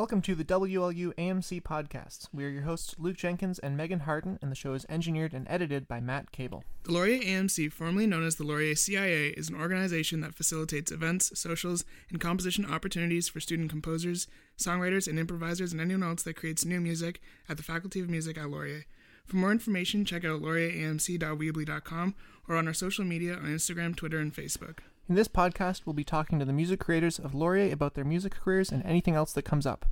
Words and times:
Welcome 0.00 0.22
to 0.22 0.34
the 0.34 0.46
WLU 0.46 1.12
AMC 1.16 1.62
podcast. 1.62 2.28
We 2.32 2.46
are 2.46 2.48
your 2.48 2.62
hosts, 2.62 2.94
Luke 2.96 3.18
Jenkins 3.18 3.58
and 3.58 3.76
Megan 3.76 4.00
Harden, 4.00 4.38
and 4.40 4.50
the 4.50 4.56
show 4.56 4.72
is 4.72 4.86
engineered 4.88 5.34
and 5.34 5.46
edited 5.50 5.86
by 5.86 6.00
Matt 6.00 6.32
Cable. 6.32 6.64
The 6.84 6.92
Laurier 6.92 7.20
AMC, 7.20 7.70
formerly 7.70 8.06
known 8.06 8.24
as 8.24 8.36
the 8.36 8.44
Laurier 8.44 8.74
CIA, 8.76 9.26
is 9.36 9.50
an 9.50 9.60
organization 9.60 10.22
that 10.22 10.34
facilitates 10.34 10.90
events, 10.90 11.38
socials, 11.38 11.84
and 12.08 12.18
composition 12.18 12.64
opportunities 12.64 13.28
for 13.28 13.40
student 13.40 13.68
composers, 13.68 14.26
songwriters, 14.56 15.06
and 15.06 15.18
improvisers, 15.18 15.70
and 15.70 15.82
anyone 15.82 16.08
else 16.08 16.22
that 16.22 16.34
creates 16.34 16.64
new 16.64 16.80
music 16.80 17.20
at 17.46 17.58
the 17.58 17.62
Faculty 17.62 18.00
of 18.00 18.08
Music 18.08 18.38
at 18.38 18.48
Laurier. 18.48 18.86
For 19.26 19.36
more 19.36 19.52
information, 19.52 20.06
check 20.06 20.24
out 20.24 20.40
laurieramc.weebly.com 20.40 22.14
or 22.48 22.56
on 22.56 22.66
our 22.66 22.72
social 22.72 23.04
media 23.04 23.34
on 23.34 23.44
Instagram, 23.44 23.94
Twitter, 23.94 24.18
and 24.18 24.34
Facebook. 24.34 24.78
In 25.08 25.14
this 25.16 25.28
podcast, 25.28 25.82
we'll 25.86 25.94
be 25.94 26.04
talking 26.04 26.38
to 26.38 26.44
the 26.44 26.52
music 26.52 26.78
creators 26.78 27.18
of 27.18 27.34
Laurier 27.34 27.72
about 27.72 27.94
their 27.94 28.04
music 28.04 28.32
careers 28.32 28.70
and 28.70 28.84
anything 28.84 29.14
else 29.14 29.32
that 29.32 29.42
comes 29.42 29.66
up. 29.66 29.86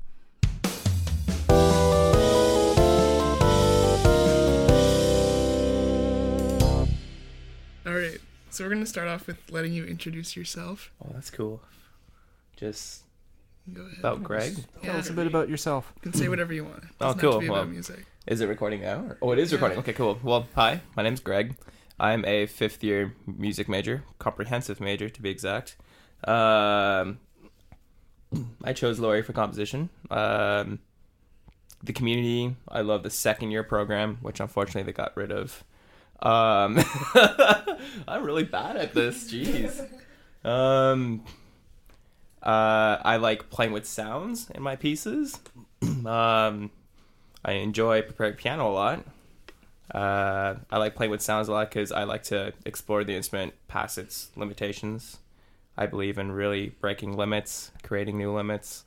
All 7.87 7.95
right, 7.95 8.19
so 8.51 8.65
we're 8.65 8.69
going 8.71 8.83
to 8.83 8.87
start 8.87 9.09
off 9.09 9.27
with 9.27 9.39
letting 9.51 9.73
you 9.73 9.85
introduce 9.87 10.37
yourself. 10.37 10.91
Oh, 11.03 11.09
that's 11.15 11.31
cool. 11.31 11.63
Just 12.57 13.03
Go 13.73 13.81
ahead. 13.83 13.99
about 14.01 14.23
Greg. 14.23 14.57
Tell 14.83 14.93
Yeah. 14.95 14.99
us 14.99 15.09
a 15.09 15.15
bit 15.15 15.27
about 15.27 15.49
yourself. 15.49 15.91
You 15.97 16.03
can 16.03 16.13
say 16.13 16.29
whatever 16.29 16.53
you 16.53 16.65
want. 16.65 16.85
It 16.85 16.91
Oh, 17.01 17.07
doesn't 17.15 17.21
have 17.21 17.31
cool. 17.31 17.33
To 17.33 17.39
be 17.47 17.49
Well, 17.49 17.63
about 17.63 17.71
music. 17.73 18.05
Is 18.27 18.43
it 18.43 18.47
recording 18.47 18.83
now? 18.83 18.99
or- 19.07 19.19
Oh, 19.23 19.33
it 19.33 19.39
is 19.39 19.51
Yeah. 19.53 19.57
recording. 19.57 19.79
Okay, 19.79 19.95
cool. 19.95 20.21
Well, 20.23 20.49
hi. 20.55 20.83
My 20.97 21.03
name's 21.03 21.21
Greg. 21.21 21.57
I'm 22.01 22.25
a 22.25 22.47
fifth 22.47 22.85
year 22.85 23.15
music 23.27 23.69
major, 23.69 24.05
comprehensive 24.19 24.81
major 24.81 25.09
to 25.09 25.23
be 25.23 25.31
exact. 25.31 25.77
Um, 26.25 27.19
I 28.63 28.73
chose 28.73 28.99
Laurier 28.99 29.23
for 29.23 29.33
composition. 29.33 29.89
Um, 30.11 30.81
the 31.83 31.93
community. 31.93 32.57
I 32.69 32.81
love 32.81 33.03
the 33.03 33.11
second 33.11 33.51
year 33.51 33.63
program, 33.63 34.19
which 34.21 34.41
unfortunately 34.41 34.83
they 34.83 34.93
got 34.93 35.17
rid 35.17 35.31
of. 35.31 35.65
Um, 36.21 36.79
I'm 38.09 38.25
really 38.25 38.45
bad 38.45 38.77
at 38.77 38.95
this. 38.95 39.33
Jeez. 39.33 39.87
Um, 40.45 41.25
uh, 42.43 42.99
I 43.05 43.17
like 43.17 43.51
playing 43.51 43.73
with 43.73 43.87
sounds 43.87 44.51
in 44.51 44.63
my 44.63 44.77
pieces. 44.77 45.39
um, 45.83 46.71
I 47.45 47.53
enjoy 47.53 48.03
preparing 48.03 48.35
piano 48.35 48.69
a 48.69 48.73
lot. 48.73 49.05
Uh, 49.95 50.57
I 50.71 50.79
like 50.79 50.95
playing 50.95 51.11
with 51.11 51.23
sounds 51.23 51.49
a 51.49 51.53
lot 51.53 51.71
because 51.71 51.93
I 51.93 52.05
like 52.05 52.23
to 52.25 52.53
explore 52.67 53.05
the 53.05 53.17
instrument 53.17 53.55
past 53.69 53.97
its 53.97 54.31
limitations. 54.37 55.19
I 55.77 55.87
believe 55.87 56.19
in 56.19 56.33
really 56.33 56.71
breaking 56.81 57.17
limits, 57.17 57.71
creating 57.83 58.19
new 58.19 58.35
limits, 58.35 58.85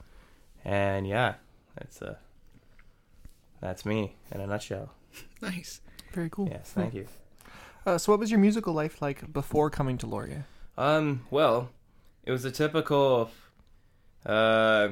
and 0.65 1.07
yeah, 1.07 1.35
that's 1.75 2.01
uh, 2.01 2.15
that's 3.61 3.85
me 3.85 4.15
in 4.31 4.41
a 4.41 4.47
nutshell. 4.47 4.91
Nice. 5.41 5.81
Very 6.13 6.29
cool. 6.29 6.47
Yes, 6.49 6.71
thank 6.71 6.93
you. 6.93 7.07
Uh, 7.85 7.97
so, 7.97 8.11
what 8.11 8.19
was 8.19 8.29
your 8.29 8.39
musical 8.39 8.73
life 8.73 9.01
like 9.01 9.33
before 9.33 9.69
coming 9.69 9.97
to 9.97 10.07
Laurier? 10.07 10.45
Um, 10.77 11.25
well, 11.31 11.69
it 12.23 12.31
was 12.31 12.45
a 12.45 12.51
typical. 12.51 13.31
Uh, 14.25 14.89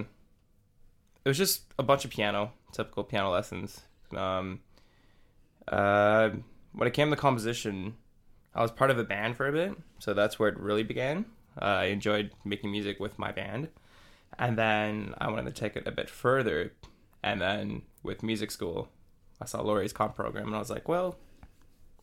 it 1.24 1.30
was 1.30 1.38
just 1.38 1.64
a 1.78 1.84
bunch 1.84 2.04
of 2.04 2.12
piano, 2.12 2.52
typical 2.72 3.04
piano 3.04 3.30
lessons. 3.30 3.82
Um, 4.16 4.62
uh, 5.70 6.32
when 6.74 6.88
it 6.88 6.94
came 6.94 7.10
to 7.10 7.16
composition, 7.16 7.96
I 8.54 8.62
was 8.62 8.72
part 8.72 8.92
of 8.92 8.98
a 8.98 9.04
band 9.04 9.38
for 9.38 9.48
a 9.48 9.52
bit, 9.52 9.74
so 10.00 10.14
that's 10.14 10.40
where 10.40 10.50
it 10.50 10.60
really 10.60 10.84
began. 10.84 11.26
Uh, 11.62 11.66
I 11.66 11.86
enjoyed 11.86 12.32
making 12.44 12.72
music 12.72 13.00
with 13.00 13.20
my 13.20 13.32
band, 13.32 13.70
and 14.38 14.58
then 14.58 15.14
I 15.18 15.30
wanted 15.30 15.46
to 15.46 15.62
take 15.62 15.76
it 15.76 15.88
a 15.88 15.92
bit 15.92 16.10
further. 16.10 16.74
And 17.22 17.42
then 17.42 17.84
with 18.02 18.24
music 18.24 18.50
school, 18.52 18.90
I 19.42 19.46
saw 19.46 19.62
Laurier's 19.62 19.94
comp 19.94 20.16
program, 20.16 20.48
and 20.48 20.56
I 20.56 20.60
was 20.60 20.70
like, 20.70 20.88
well, 20.88 21.18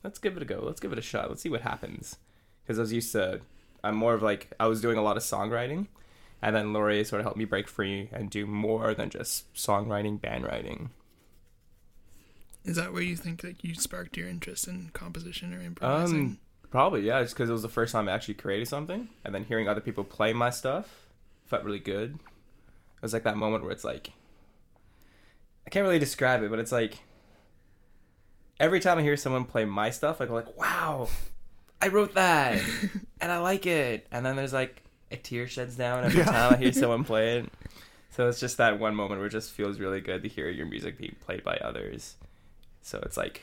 let's 0.05 0.19
give 0.19 0.37
it 0.37 0.43
a 0.43 0.47
go. 0.47 0.63
Let's 0.63 0.81
give 0.81 0.93
it 0.93 0.99
a 0.99 1.03
shot. 1.03 1.29
Let's 1.29 1.43
see 1.43 1.49
what 1.49 1.63
happens. 1.63 2.17
Because 2.63 2.79
I 2.79 2.83
was 2.83 2.93
used 2.93 3.13
to, 3.13 3.41
I'm 3.83 3.97
more 3.97 4.15
of 4.15 4.23
like, 4.23 4.53
I 4.61 4.67
was 4.67 4.81
doing 4.81 4.99
a 4.99 5.03
lot 5.03 5.17
of 5.17 5.23
songwriting, 5.23 5.87
and 6.43 6.55
then 6.55 6.73
Laurie 6.73 7.05
sort 7.05 7.21
of 7.21 7.25
helped 7.25 7.39
me 7.39 7.45
break 7.45 7.67
free 7.67 8.09
and 8.13 8.31
do 8.31 8.47
more 8.47 8.95
than 8.95 9.11
just 9.11 9.53
songwriting, 9.55 10.21
band 10.21 10.45
writing. 10.45 10.91
Is 12.67 12.77
that 12.77 12.93
where 12.93 13.01
you 13.03 13.17
think 13.17 13.41
that 13.41 13.65
you 13.65 13.75
sparked 13.75 14.19
your 14.19 14.29
interest 14.29 14.69
in 14.69 14.91
composition 14.91 15.55
or 15.55 15.63
improvising? 15.63 16.35
Um, 16.35 16.39
probably 16.71 17.03
yeah, 17.03 17.23
just 17.23 17.35
because 17.35 17.49
it 17.49 17.53
was 17.53 17.63
the 17.63 17.69
first 17.69 17.93
time 17.93 18.09
I 18.09 18.13
actually 18.13 18.35
created 18.35 18.69
something, 18.69 19.09
and 19.25 19.35
then 19.35 19.45
hearing 19.45 19.69
other 19.69 19.81
people 19.81 20.05
play 20.05 20.33
my 20.33 20.51
stuff 20.51 21.07
felt 21.47 21.65
really 21.65 21.79
good. 21.79 22.15
It 22.15 23.03
was 23.03 23.13
like 23.13 23.25
that 23.25 23.37
moment 23.37 23.65
where 23.65 23.73
it's 23.73 23.85
like, 23.85 24.13
I 25.67 25.71
can't 25.71 25.85
really 25.85 25.99
describe 25.99 26.43
it, 26.43 26.51
but 26.51 26.59
it's 26.59 26.73
like 26.73 27.01
every 28.61 28.81
time 28.81 28.99
I 28.99 29.03
hear 29.03 29.17
someone 29.17 29.45
play 29.45 29.65
my 29.65 29.91
stuff, 29.91 30.21
I 30.21 30.27
go 30.27 30.35
like, 30.35 30.57
"Wow, 30.57 31.09
I 31.81 31.89
wrote 31.89 32.15
that, 32.15 32.67
and 33.21 33.33
I 33.33 33.39
like 33.39 33.67
it." 33.67 34.07
And 34.11 34.25
then 34.25 34.37
there's 34.37 34.53
like 34.53 34.83
a 35.11 35.17
tear 35.17 35.47
sheds 35.49 35.77
down 35.77 36.05
every 36.05 36.25
Yeah. 36.25 36.27
time 36.27 36.55
I 36.55 36.57
hear 36.59 36.73
someone 36.73 37.05
play 37.05 37.39
it. 37.41 37.53
So 38.11 38.29
it's 38.29 38.41
just 38.41 38.59
that 38.59 38.79
one 38.81 38.95
moment 38.95 39.21
where 39.21 39.29
it 39.29 39.33
just 39.33 39.53
feels 39.53 39.81
really 39.81 40.01
good 40.01 40.23
to 40.23 40.29
hear 40.29 40.49
your 40.49 40.67
music 40.67 40.99
being 40.99 41.17
played 41.21 41.45
by 41.45 41.57
others. 41.59 42.17
So 42.87 43.01
it's 43.03 43.17
like 43.17 43.41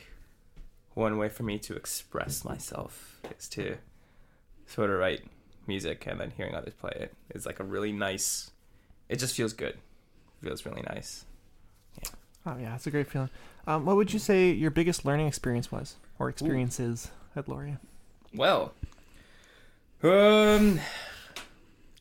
one 0.94 1.18
way 1.18 1.28
for 1.28 1.42
me 1.42 1.58
to 1.58 1.76
express 1.76 2.46
myself 2.46 3.20
is 3.38 3.46
to 3.50 3.76
sort 4.64 4.88
of 4.88 4.98
write 4.98 5.20
music 5.66 6.06
and 6.06 6.18
then 6.18 6.32
hearing 6.34 6.54
others 6.54 6.72
play 6.72 6.92
it. 6.98 7.14
Is 7.34 7.44
like 7.44 7.60
a 7.60 7.62
really 7.62 7.92
nice 7.92 8.52
it 9.10 9.18
just 9.18 9.36
feels 9.36 9.52
good. 9.52 9.76
Feels 10.42 10.64
really 10.64 10.80
nice. 10.88 11.26
Oh, 12.46 12.56
yeah, 12.58 12.74
it's 12.74 12.86
a 12.86 12.90
great 12.90 13.06
feeling. 13.06 13.28
Um, 13.66 13.84
what 13.84 13.96
would 13.96 14.14
you 14.14 14.18
say 14.18 14.50
your 14.50 14.70
biggest 14.70 15.04
learning 15.04 15.26
experience 15.26 15.70
was, 15.70 15.96
or 16.18 16.30
experiences 16.30 17.10
at 17.36 17.46
Laurier? 17.46 17.78
well 18.32 18.72
um 20.02 20.80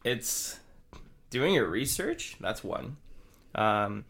it's 0.05 0.59
doing 1.29 1.55
your 1.55 1.67
research 1.67 2.37
that's 2.39 2.63
one. 2.63 2.95
Um 3.53 4.05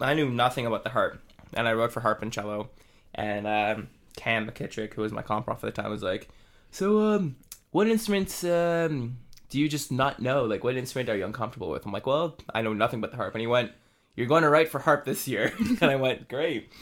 i 0.00 0.14
knew 0.14 0.28
nothing 0.28 0.66
about 0.66 0.82
the 0.82 0.90
harp 0.90 1.22
and 1.54 1.68
i 1.68 1.72
wrote 1.72 1.92
for 1.92 2.00
harp 2.00 2.22
and 2.22 2.32
cello. 2.32 2.70
And 3.14 3.46
um 3.46 3.88
cam 4.16 4.46
McKittrick, 4.48 4.94
who 4.94 5.02
was 5.02 5.12
my 5.12 5.22
comp 5.22 5.46
prof 5.46 5.62
at 5.62 5.74
the 5.74 5.82
time 5.82 5.90
was 5.90 6.02
like 6.02 6.28
so 6.70 7.00
um 7.14 7.36
what 7.70 7.86
instruments 7.88 8.44
um 8.44 9.18
do 9.48 9.60
you 9.60 9.68
just 9.68 9.92
not 9.92 10.20
know? 10.20 10.44
Like 10.44 10.64
what 10.64 10.76
instrument 10.76 11.08
are 11.08 11.16
you 11.16 11.24
uncomfortable 11.24 11.70
with? 11.70 11.86
I'm 11.86 11.92
like 11.92 12.06
well 12.06 12.36
i 12.54 12.62
know 12.62 12.72
nothing 12.72 13.00
but 13.00 13.10
the 13.10 13.16
harp. 13.16 13.34
And 13.34 13.40
he 13.40 13.46
went 13.46 13.72
you're 14.16 14.26
going 14.26 14.42
to 14.42 14.48
write 14.48 14.70
for 14.70 14.78
harp 14.78 15.04
this 15.04 15.28
year. 15.28 15.52
And 15.80 15.90
i 15.90 15.96
went 15.96 16.28
great. 16.28 16.72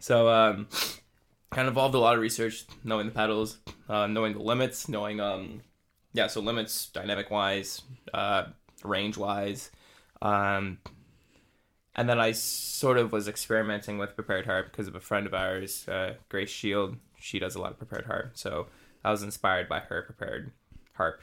So 0.00 0.28
um 0.28 0.68
kind 1.50 1.68
of 1.68 1.72
involved 1.72 1.94
a 1.94 1.98
lot 1.98 2.14
of 2.14 2.20
research 2.20 2.64
knowing 2.82 3.06
the 3.06 3.12
pedals 3.12 3.58
uh, 3.88 4.06
knowing 4.08 4.32
the 4.32 4.42
limits 4.42 4.88
knowing 4.88 5.20
um 5.20 5.60
yeah 6.12 6.26
so 6.26 6.40
limits 6.40 6.86
dynamic 6.86 7.30
wise 7.30 7.82
uh 8.12 8.44
range 8.82 9.16
wise 9.16 9.70
um 10.20 10.78
and 11.96 12.08
then 12.08 12.18
i 12.18 12.32
sort 12.32 12.98
of 12.98 13.12
was 13.12 13.28
experimenting 13.28 13.98
with 13.98 14.14
prepared 14.14 14.46
harp 14.46 14.70
because 14.70 14.88
of 14.88 14.94
a 14.94 15.00
friend 15.00 15.26
of 15.26 15.34
ours 15.34 15.88
uh 15.88 16.14
grace 16.28 16.50
shield. 16.50 16.96
She 17.18 17.38
does 17.38 17.54
a 17.54 17.60
lot 17.60 17.70
of 17.70 17.78
prepared 17.78 18.06
harp 18.06 18.32
so 18.34 18.66
i 19.04 19.10
was 19.10 19.22
inspired 19.22 19.68
by 19.68 19.80
her 19.80 20.02
prepared 20.02 20.52
harp 20.94 21.22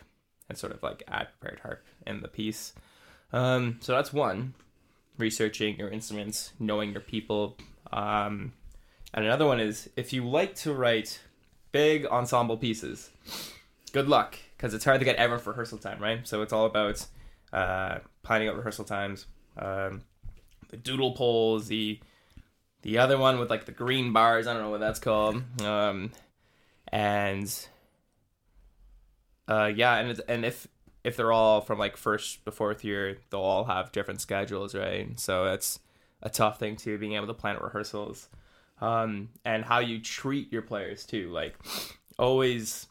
and 0.50 0.58
sort 0.58 0.74
of 0.74 0.82
like 0.84 1.04
add 1.08 1.28
prepared 1.40 1.60
harp 1.60 1.86
in 2.06 2.22
the 2.22 2.28
piece. 2.28 2.74
Um 3.32 3.78
so 3.82 3.94
that's 3.94 4.12
one 4.12 4.54
researching 5.18 5.78
your 5.78 5.90
instruments 5.90 6.54
knowing 6.60 6.92
your 6.92 7.02
people. 7.02 7.58
Um 7.94 8.54
and 9.14 9.26
another 9.26 9.46
one 9.46 9.60
is 9.60 9.90
if 9.96 10.12
you 10.14 10.28
like 10.28 10.56
to 10.56 10.74
write 10.74 11.22
big 11.72 12.06
ensemble 12.08 12.58
pieces, 12.58 13.10
good 13.92 14.08
luck 14.08 14.38
because 14.56 14.74
it's 14.74 14.86
hard 14.86 15.00
to 15.00 15.06
get 15.06 15.16
ever 15.16 15.38
rehearsal 15.38 15.78
time, 15.78 16.00
right? 16.00 16.28
So 16.28 16.42
it's 16.42 16.54
all 16.54 16.66
about 16.66 17.06
uh, 17.52 18.00
planning 18.24 18.48
out 18.48 18.56
rehearsal 18.56 18.86
times, 18.86 19.26
um, 19.58 20.04
the 20.72 20.78
doodle 20.78 21.14
polls, 21.14 21.68
the 21.68 22.00
the 22.82 22.98
other 22.98 23.18
one 23.18 23.38
with 23.40 23.50
like 23.50 23.66
the 23.66 23.72
green 23.72 24.12
bars. 24.12 24.48
I 24.48 24.54
don't 24.54 24.64
know 24.64 24.72
what 24.72 24.80
that's 24.80 25.00
called. 25.00 25.44
Um, 25.62 26.12
and 26.88 27.54
uh, 29.48 29.72
yeah, 29.74 29.98
and 29.98 30.22
and 30.28 30.46
if 30.46 30.68
if 31.04 31.16
they're 31.16 31.32
all 31.32 31.62
from 31.62 31.78
like 31.78 31.98
first 31.98 32.44
to 32.46 32.52
fourth 32.52 32.84
year, 32.84 33.20
they'll 33.30 33.42
all 33.42 33.66
have 33.66 33.92
different 33.92 34.22
schedules, 34.22 34.74
right? 34.74 35.20
So 35.20 35.46
it's 35.46 35.80
a 36.22 36.30
tough 36.30 36.60
thing 36.60 36.76
too, 36.76 36.98
being 36.98 37.14
able 37.14 37.28
to 37.28 37.34
plan 37.34 37.58
rehearsals 37.62 38.30
um, 38.82 39.30
and 39.46 39.64
how 39.64 39.80
you 39.80 40.00
treat 40.00 40.52
your 40.52 40.62
players 40.64 41.06
too. 41.06 41.30
Like 41.32 41.56
always, 42.20 42.88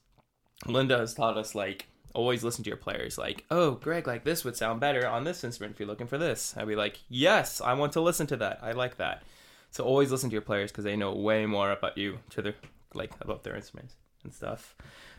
Linda 0.66 0.98
has 0.98 1.14
taught 1.14 1.36
us 1.36 1.54
like 1.54 1.86
always 2.14 2.42
listen 2.44 2.64
to 2.64 2.70
your 2.70 2.76
players. 2.76 3.18
Like, 3.18 3.44
oh, 3.50 3.72
Greg, 3.72 4.06
like 4.06 4.24
this 4.24 4.44
would 4.44 4.56
sound 4.56 4.80
better 4.80 5.06
on 5.06 5.24
this 5.24 5.44
instrument 5.44 5.74
if 5.74 5.80
you're 5.80 5.88
looking 5.88 6.06
for 6.06 6.18
this. 6.18 6.54
I'd 6.56 6.68
be 6.68 6.76
like, 6.76 7.00
yes, 7.08 7.60
I 7.60 7.74
want 7.74 7.92
to 7.94 8.00
listen 8.00 8.26
to 8.28 8.36
that. 8.38 8.60
I 8.62 8.72
like 8.72 8.96
that. 8.96 9.22
So 9.70 9.84
always 9.84 10.10
listen 10.10 10.30
to 10.30 10.34
your 10.34 10.42
players 10.42 10.70
because 10.70 10.84
they 10.84 10.96
know 10.96 11.14
way 11.14 11.46
more 11.46 11.70
about 11.70 11.96
you 11.96 12.18
to 12.30 12.42
their 12.42 12.54
like 12.94 13.12
about 13.20 13.44
their 13.44 13.54
instruments 13.54 13.94
and 14.24 14.32
stuff. 14.34 14.74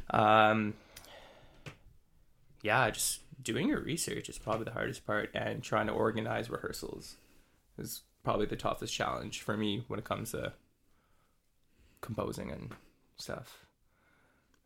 Um, 0.09 0.73
yeah, 2.61 2.89
just 2.89 3.21
doing 3.41 3.69
your 3.69 3.79
research 3.79 4.29
is 4.29 4.37
probably 4.37 4.65
the 4.65 4.71
hardest 4.71 5.05
part, 5.05 5.29
and 5.33 5.63
trying 5.63 5.87
to 5.87 5.93
organize 5.93 6.49
rehearsals 6.49 7.15
is 7.77 8.01
probably 8.23 8.45
the 8.45 8.55
toughest 8.55 8.93
challenge 8.93 9.41
for 9.41 9.57
me 9.57 9.83
when 9.87 9.99
it 9.99 10.05
comes 10.05 10.31
to 10.31 10.53
composing 12.01 12.51
and 12.51 12.73
stuff. 13.17 13.65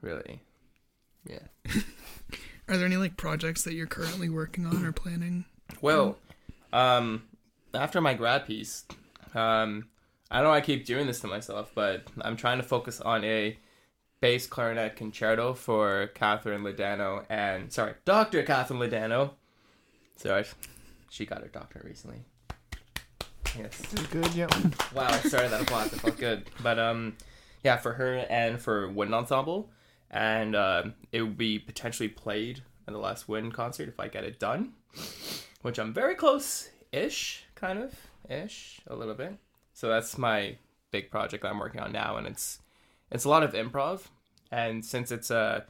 Really, 0.02 0.42
yeah. 1.26 1.40
Are 2.68 2.78
there 2.78 2.86
any 2.86 2.98
like 2.98 3.18
projects 3.18 3.64
that 3.64 3.74
you're 3.74 3.88
currently 3.88 4.30
working 4.30 4.66
on 4.66 4.84
or 4.86 4.92
planning? 4.92 5.46
Well, 5.82 6.18
um, 6.74 7.24
after 7.74 8.02
my 8.02 8.14
grad 8.14 8.46
piece, 8.46 8.86
um, 9.34 9.88
I 10.32 10.38
don't 10.38 10.46
know 10.46 10.54
I 10.54 10.62
keep 10.62 10.86
doing 10.86 11.06
this 11.08 11.20
to 11.22 11.28
myself, 11.28 11.72
but 11.76 12.04
I'm 12.22 12.36
trying 12.36 12.58
to 12.58 12.64
focus 12.64 13.00
on 13.02 13.24
a 13.24 13.58
bass 14.22 14.48
clarinet 14.48 14.96
concerto 14.96 15.54
for 15.54 16.10
Kathryn 16.16 16.64
Ladano 16.64 17.26
and 17.30 17.72
sorry, 17.72 17.94
Dr. 18.06 18.44
Kathryn 18.44 18.78
Ladano. 18.80 19.32
Sorry, 20.16 20.46
she 21.10 21.26
got 21.26 21.42
her 21.42 21.48
doctorate 21.48 21.86
recently. 21.86 22.24
Yes. 23.58 23.82
Good, 24.12 24.34
yeah. 24.34 24.48
Wow, 24.94 25.08
I 25.08 25.20
started 25.20 25.52
that 25.52 25.62
applause. 25.62 25.94
It 25.94 26.02
felt 26.02 26.18
good. 26.18 26.50
But 26.62 26.78
um, 26.80 27.16
yeah, 27.64 27.78
for 27.78 27.94
her 27.94 28.26
and 28.30 28.60
for 28.60 28.90
Wind 28.90 29.14
Ensemble, 29.14 29.70
and 30.12 30.56
um, 30.56 30.94
it 31.12 31.22
will 31.22 31.30
be 31.30 31.60
potentially 31.60 32.10
played 32.10 32.64
in 32.88 32.94
the 32.94 33.00
last 33.00 33.28
Wind 33.28 33.54
concert 33.54 33.90
if 33.90 34.00
I 34.00 34.08
get 34.08 34.24
it 34.24 34.40
done, 34.40 34.74
which 35.62 35.80
I'm 35.80 35.94
very 35.94 36.16
close 36.16 36.70
ish, 36.92 37.46
kind 37.56 37.80
of 37.80 37.94
ish, 38.30 38.82
a 38.88 38.96
little 38.96 39.16
bit. 39.16 39.38
So 39.74 39.90
that's 39.90 40.18
my 40.18 40.58
big 40.92 41.12
project 41.12 41.44
that 41.44 41.50
I'm 41.50 41.60
working 41.60 41.82
on 41.82 41.92
now, 41.92 42.18
and 42.18 42.28
it's 42.28 42.60
it's 43.12 43.26
a 43.26 43.30
lot 43.30 43.44
of 43.44 43.54
improv, 43.54 44.04
and 44.52 44.86
since 44.86 45.12
it's 45.12 45.30
a 45.30 45.66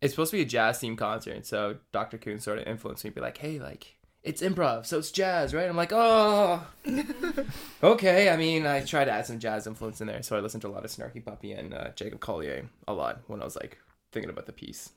it's 0.00 0.12
supposed 0.12 0.30
to 0.30 0.36
be 0.36 0.42
a 0.42 0.46
jazz 0.46 0.78
theme 0.78 0.96
concert, 0.96 1.46
so 1.46 1.76
Dr. 1.90 2.18
Kuhn 2.18 2.38
sort 2.38 2.58
of 2.58 2.66
influenced 2.66 3.04
me, 3.04 3.10
be 3.10 3.20
like, 3.20 3.38
hey, 3.38 3.58
like 3.58 3.96
it's 4.24 4.40
improv, 4.40 4.86
so 4.86 4.98
it's 4.98 5.10
jazz, 5.10 5.52
right? 5.52 5.68
I'm 5.68 5.76
like, 5.76 5.92
oh, 5.92 6.66
okay. 7.82 8.30
I 8.30 8.36
mean, 8.38 8.66
I 8.66 8.80
tried 8.80 9.04
to 9.04 9.12
add 9.12 9.26
some 9.26 9.38
jazz 9.38 9.66
influence 9.66 10.00
in 10.00 10.06
there, 10.06 10.22
so 10.22 10.34
I 10.34 10.40
listened 10.40 10.62
to 10.62 10.68
a 10.68 10.70
lot 10.70 10.84
of 10.84 10.90
Snarky 10.90 11.22
Puppy 11.22 11.52
and 11.52 11.74
uh, 11.74 11.90
Jacob 11.94 12.20
Collier 12.20 12.66
a 12.88 12.94
lot 12.94 13.20
when 13.26 13.42
I 13.42 13.44
was 13.44 13.54
like 13.54 13.78
thinking 14.12 14.30
about 14.30 14.46
the 14.46 14.52
piece. 14.52 14.90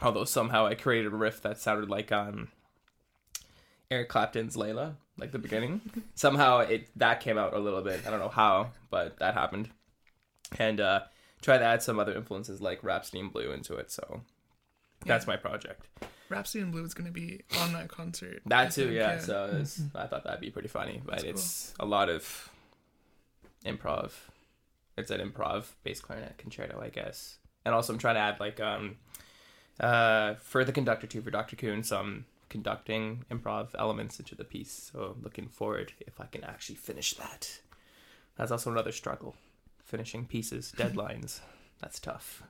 Although 0.00 0.24
somehow 0.24 0.66
I 0.66 0.74
created 0.74 1.12
a 1.12 1.16
riff 1.16 1.42
that 1.42 1.58
sounded 1.58 1.90
like 1.90 2.10
um, 2.10 2.48
Eric 3.90 4.08
Clapton's 4.08 4.56
Layla, 4.56 4.94
like 5.18 5.30
the 5.30 5.38
beginning. 5.38 5.82
somehow 6.14 6.60
it 6.60 6.88
that 6.96 7.20
came 7.20 7.36
out 7.36 7.52
a 7.52 7.58
little 7.58 7.82
bit. 7.82 8.06
I 8.06 8.10
don't 8.10 8.18
know 8.18 8.28
how, 8.28 8.70
but 8.90 9.18
that 9.18 9.34
happened. 9.34 9.68
And 10.58 10.80
uh, 10.80 11.00
try 11.42 11.58
to 11.58 11.64
add 11.64 11.82
some 11.82 11.98
other 11.98 12.14
influences 12.14 12.62
like 12.62 12.82
Rhapsody 12.82 13.18
in 13.20 13.28
Blue 13.28 13.52
into 13.52 13.74
it. 13.74 13.90
So 13.90 14.22
that's 15.04 15.26
my 15.26 15.36
project. 15.36 15.86
Rhapsody 16.28 16.62
in 16.62 16.70
Blue 16.70 16.84
is 16.84 16.94
going 16.94 17.06
to 17.06 17.12
be 17.12 17.42
on 17.60 17.72
that 17.74 17.88
concert. 17.88 18.42
I 18.46 18.48
That 18.48 18.72
too, 18.72 18.84
think, 18.84 18.96
yeah. 18.96 19.18
So 19.18 19.56
it's, 19.60 19.80
I 19.94 20.06
thought 20.06 20.24
that'd 20.24 20.40
be 20.40 20.50
pretty 20.50 20.68
funny, 20.68 21.02
but 21.04 21.16
That's 21.16 21.24
it's 21.24 21.74
a 21.78 21.86
lot 21.86 22.08
of 22.08 22.50
improv. 23.64 24.12
It's 24.96 25.10
an 25.10 25.20
improv 25.20 25.66
bass 25.82 26.00
clarinet 26.00 26.38
concerto, 26.38 26.80
I 26.80 26.88
guess. 26.88 27.38
And 27.64 27.74
also, 27.74 27.92
I'm 27.92 27.98
trying 27.98 28.14
to 28.14 28.20
add 28.20 28.40
like 28.40 28.60
um, 28.60 28.96
uh, 29.80 30.34
for 30.34 30.64
the 30.64 30.72
conductor 30.72 31.06
too 31.06 31.20
for 31.20 31.30
Dr. 31.30 31.56
Kuhn 31.56 31.82
some 31.82 32.26
conducting 32.48 33.24
improv 33.30 33.68
elements 33.78 34.18
into 34.18 34.34
the 34.34 34.44
piece. 34.44 34.90
So 34.92 35.14
I'm 35.16 35.22
looking 35.22 35.48
forward 35.48 35.92
if 36.00 36.20
I 36.20 36.26
can 36.26 36.44
actually 36.44 36.76
finish 36.76 37.14
that. 37.14 37.60
That's 38.36 38.50
also 38.50 38.70
another 38.70 38.92
struggle, 38.92 39.34
finishing 39.84 40.26
pieces, 40.26 40.72
deadlines. 40.76 41.40
That's 41.80 41.98
tough. 41.98 42.42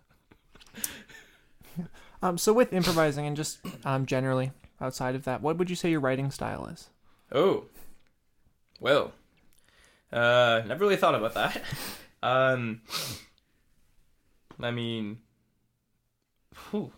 Um, 2.22 2.38
so 2.38 2.54
with 2.54 2.72
improvising 2.72 3.26
and 3.26 3.36
just 3.36 3.58
um, 3.84 4.06
generally 4.06 4.52
outside 4.80 5.14
of 5.14 5.24
that, 5.24 5.42
what 5.42 5.58
would 5.58 5.68
you 5.68 5.76
say 5.76 5.90
your 5.90 6.00
writing 6.00 6.30
style 6.30 6.64
is? 6.64 6.88
Oh, 7.30 7.64
well, 8.80 9.12
uh, 10.10 10.62
never 10.66 10.84
really 10.84 10.96
thought 10.96 11.14
about 11.14 11.34
that. 11.34 11.60
um, 12.22 12.80
I 14.58 14.70
mean, 14.70 15.18
whew. 16.70 16.92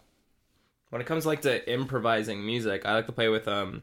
when 0.91 1.01
it 1.01 1.07
comes 1.09 1.27
like 1.27 1.41
to 1.41 1.69
improvising 1.69 2.47
music, 2.47 2.83
I 2.85 2.95
like 2.95 3.07
to 3.07 3.13
play 3.13 3.29
with 3.29 3.49
um 3.49 3.83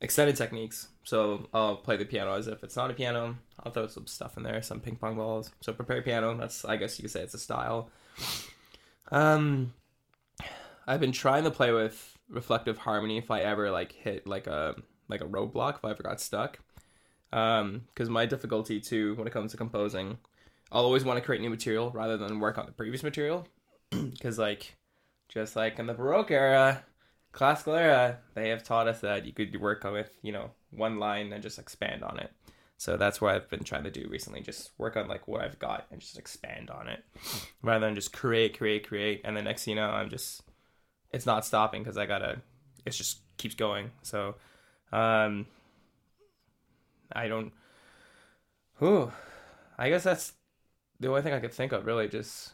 extended 0.00 0.36
techniques. 0.36 0.88
So 1.04 1.48
I'll 1.54 1.76
play 1.76 1.96
the 1.96 2.04
piano 2.04 2.34
as 2.34 2.48
if 2.48 2.64
it's 2.64 2.76
not 2.76 2.90
a 2.90 2.94
piano. 2.94 3.36
I'll 3.62 3.72
throw 3.72 3.86
some 3.86 4.06
stuff 4.06 4.36
in 4.36 4.42
there, 4.42 4.60
some 4.62 4.80
ping 4.80 4.96
pong 4.96 5.16
balls. 5.16 5.52
So 5.60 5.72
prepare 5.72 6.02
piano. 6.02 6.36
That's 6.36 6.64
I 6.64 6.76
guess 6.76 6.98
you 6.98 7.02
could 7.02 7.12
say 7.12 7.22
it's 7.22 7.34
a 7.34 7.38
style. 7.38 7.90
Um, 9.12 9.72
I've 10.86 11.00
been 11.00 11.12
trying 11.12 11.44
to 11.44 11.50
play 11.50 11.72
with 11.72 12.16
reflective 12.28 12.78
harmony 12.78 13.18
if 13.18 13.30
I 13.30 13.40
ever 13.40 13.70
like 13.70 13.92
hit 13.92 14.26
like 14.26 14.46
a 14.46 14.76
like 15.08 15.20
a 15.20 15.26
roadblock 15.26 15.76
if 15.76 15.84
I 15.84 15.90
ever 15.90 16.02
got 16.02 16.20
stuck. 16.20 16.58
Um, 17.32 17.82
because 17.88 18.08
my 18.08 18.26
difficulty 18.26 18.80
too 18.80 19.14
when 19.16 19.26
it 19.26 19.32
comes 19.32 19.50
to 19.50 19.56
composing, 19.56 20.18
I'll 20.70 20.84
always 20.84 21.04
want 21.04 21.18
to 21.18 21.24
create 21.24 21.42
new 21.42 21.50
material 21.50 21.90
rather 21.90 22.16
than 22.16 22.40
work 22.40 22.58
on 22.58 22.66
the 22.66 22.72
previous 22.72 23.02
material. 23.02 23.46
Because 23.90 24.38
like, 24.38 24.76
just 25.28 25.56
like 25.56 25.78
in 25.78 25.86
the 25.86 25.94
Baroque 25.94 26.30
era, 26.30 26.84
classical 27.32 27.74
era, 27.74 28.18
they 28.34 28.48
have 28.48 28.64
taught 28.64 28.88
us 28.88 29.00
that 29.00 29.24
you 29.26 29.32
could 29.32 29.60
work 29.60 29.84
with 29.84 30.10
you 30.22 30.32
know 30.32 30.50
one 30.70 30.98
line 30.98 31.32
and 31.32 31.42
just 31.42 31.58
expand 31.58 32.02
on 32.02 32.18
it. 32.18 32.30
So 32.78 32.96
that's 32.96 33.20
what 33.20 33.34
I've 33.34 33.48
been 33.48 33.64
trying 33.64 33.84
to 33.84 33.90
do 33.90 34.06
recently. 34.10 34.40
Just 34.40 34.70
work 34.76 34.96
on 34.96 35.08
like 35.08 35.26
what 35.26 35.40
I've 35.40 35.58
got 35.58 35.86
and 35.90 36.00
just 36.00 36.18
expand 36.18 36.70
on 36.70 36.88
it, 36.88 37.04
rather 37.62 37.86
than 37.86 37.94
just 37.94 38.12
create, 38.12 38.58
create, 38.58 38.86
create, 38.86 39.22
and 39.24 39.36
the 39.36 39.42
next 39.42 39.66
you 39.66 39.74
know, 39.74 39.88
I'm 39.88 40.10
just 40.10 40.42
it's 41.16 41.26
not 41.26 41.46
stopping 41.46 41.82
because 41.82 41.96
I 41.96 42.04
gotta. 42.06 42.42
It 42.84 42.90
just 42.90 43.20
keeps 43.38 43.54
going. 43.54 43.90
So, 44.02 44.34
um, 44.92 45.46
I 47.10 47.26
don't. 47.26 47.52
Whew, 48.78 49.10
I 49.78 49.88
guess 49.88 50.04
that's 50.04 50.34
the 51.00 51.08
only 51.08 51.22
thing 51.22 51.32
I 51.32 51.40
could 51.40 51.54
think 51.54 51.72
of. 51.72 51.86
Really, 51.86 52.06
just 52.08 52.52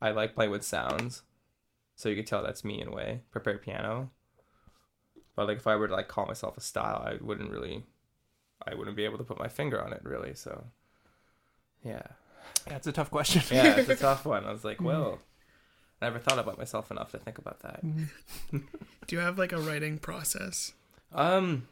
I 0.00 0.10
like 0.12 0.34
playing 0.34 0.50
with 0.50 0.62
sounds, 0.64 1.22
so 1.94 2.08
you 2.08 2.16
could 2.16 2.26
tell 2.26 2.42
that's 2.42 2.64
me 2.64 2.80
in 2.80 2.88
a 2.88 2.92
way. 2.92 3.20
Prepared 3.30 3.60
piano, 3.62 4.10
but 5.36 5.46
like 5.46 5.58
if 5.58 5.66
I 5.66 5.76
were 5.76 5.88
to 5.88 5.94
like 5.94 6.08
call 6.08 6.24
myself 6.26 6.56
a 6.56 6.60
style, 6.62 7.04
I 7.06 7.22
wouldn't 7.22 7.50
really. 7.50 7.84
I 8.66 8.74
wouldn't 8.74 8.96
be 8.96 9.04
able 9.06 9.16
to 9.18 9.24
put 9.24 9.38
my 9.38 9.48
finger 9.48 9.82
on 9.82 9.92
it 9.94 10.00
really. 10.04 10.34
So, 10.34 10.64
yeah, 11.82 12.02
That's 12.66 12.86
a 12.86 12.92
tough 12.92 13.10
question. 13.10 13.42
yeah, 13.50 13.76
it's 13.76 13.88
a 13.88 13.96
tough 14.08 14.26
one. 14.26 14.44
I 14.44 14.52
was 14.52 14.64
like, 14.64 14.82
well, 14.82 15.18
I 16.00 16.06
never 16.06 16.18
thought 16.18 16.38
about 16.38 16.58
myself 16.58 16.90
enough 16.90 17.10
to 17.12 17.18
think 17.18 17.38
about 17.38 17.60
that. 17.60 17.82
Do 18.52 19.16
you 19.16 19.18
have 19.18 19.38
like 19.38 19.52
a 19.52 19.60
writing 19.60 19.98
process? 19.98 20.72
Um 21.12 21.66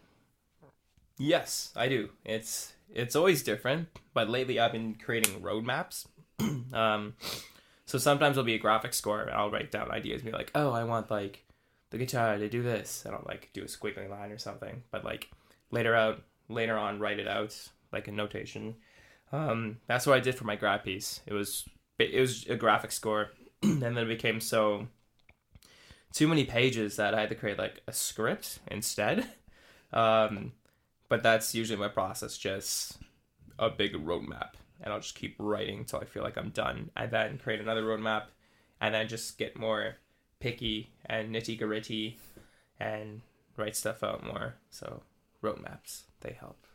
yes, 1.19 1.72
I 1.76 1.88
do. 1.88 2.10
It's 2.25 2.72
it's 2.92 3.16
always 3.16 3.42
different, 3.42 3.88
but 4.14 4.29
lately 4.29 4.58
I've 4.58 4.72
been 4.72 4.94
creating 4.94 5.41
roadmaps. 5.41 6.06
um 6.72 7.14
so 7.86 7.96
sometimes 7.96 8.34
it'll 8.36 8.44
be 8.44 8.55
a 8.55 8.58
graphic 8.58 8.93
score 8.93 9.22
and 9.22 9.31
I'll 9.31 9.50
write 9.50 9.70
down 9.70 9.91
ideas 9.91 10.20
and 10.20 10.31
be 10.31 10.36
like, 10.36 10.50
"Oh, 10.55 10.72
I 10.72 10.84
want 10.84 11.10
like 11.10 11.44
the 11.91 11.98
guitar 11.98 12.36
to 12.36 12.48
do 12.48 12.62
this." 12.62 13.05
And 13.06 13.14
I'll 13.14 13.24
like 13.26 13.48
do 13.55 13.62
a 13.62 13.67
squiggly 13.67 14.10
line 14.10 14.31
or 14.31 14.38
something. 14.38 14.82
But 14.91 15.05
like 15.05 15.31
later 15.70 15.94
out 15.94 16.22
later 16.48 16.76
on 16.76 16.98
write 16.98 17.19
it 17.19 17.29
out 17.29 17.56
like 17.93 18.08
a 18.08 18.12
notation. 18.12 18.76
Um 19.32 19.79
that's 19.86 20.06
what 20.06 20.17
I 20.17 20.20
did 20.20 20.34
for 20.34 20.44
my 20.44 20.56
grad 20.56 20.84
piece. 20.84 21.20
It 21.26 21.32
was 21.32 21.64
it 21.98 22.20
was 22.20 22.46
a 22.46 22.56
graphic 22.56 22.93
score 22.93 23.31
and 23.62 23.82
then 23.82 23.98
it 23.98 24.06
became 24.06 24.41
so 24.41 24.86
too 26.12 26.29
many 26.29 26.44
pages 26.44 26.96
that 26.96 27.15
I 27.15 27.20
had 27.20 27.29
to 27.29 27.34
create 27.34 27.58
like 27.58 27.82
a 27.86 27.93
script 27.93 28.60
instead. 28.69 29.27
Um, 29.91 30.53
but 31.08 31.22
that's 31.22 31.55
usually 31.55 31.79
my 31.79 31.88
process, 31.88 32.36
just 32.36 32.98
a 33.58 33.70
big 33.70 33.94
roadmap, 33.94 34.50
and 34.82 34.93
I'll 34.93 35.00
just 35.00 35.15
keep 35.15 35.34
writing 35.38 35.79
until 35.79 36.00
I 36.00 36.05
feel 36.05 36.22
like 36.22 36.36
I'm 36.36 36.50
done, 36.50 36.91
and 36.94 37.10
then 37.10 37.38
create 37.38 37.60
another 37.60 37.82
roadmap, 37.82 38.24
and 38.82 38.94
then 38.94 39.08
just 39.08 39.38
get 39.38 39.58
more 39.58 39.96
picky 40.41 40.91
and 41.06 41.34
nitty 41.34 41.58
gritty, 41.58 42.19
and 42.79 43.22
write 43.56 43.77
stuff 43.77 44.03
out 44.03 44.27
more. 44.27 44.56
So 44.69 45.03
roadmaps 45.43 46.03
they 46.20 46.36
help. 46.38 46.68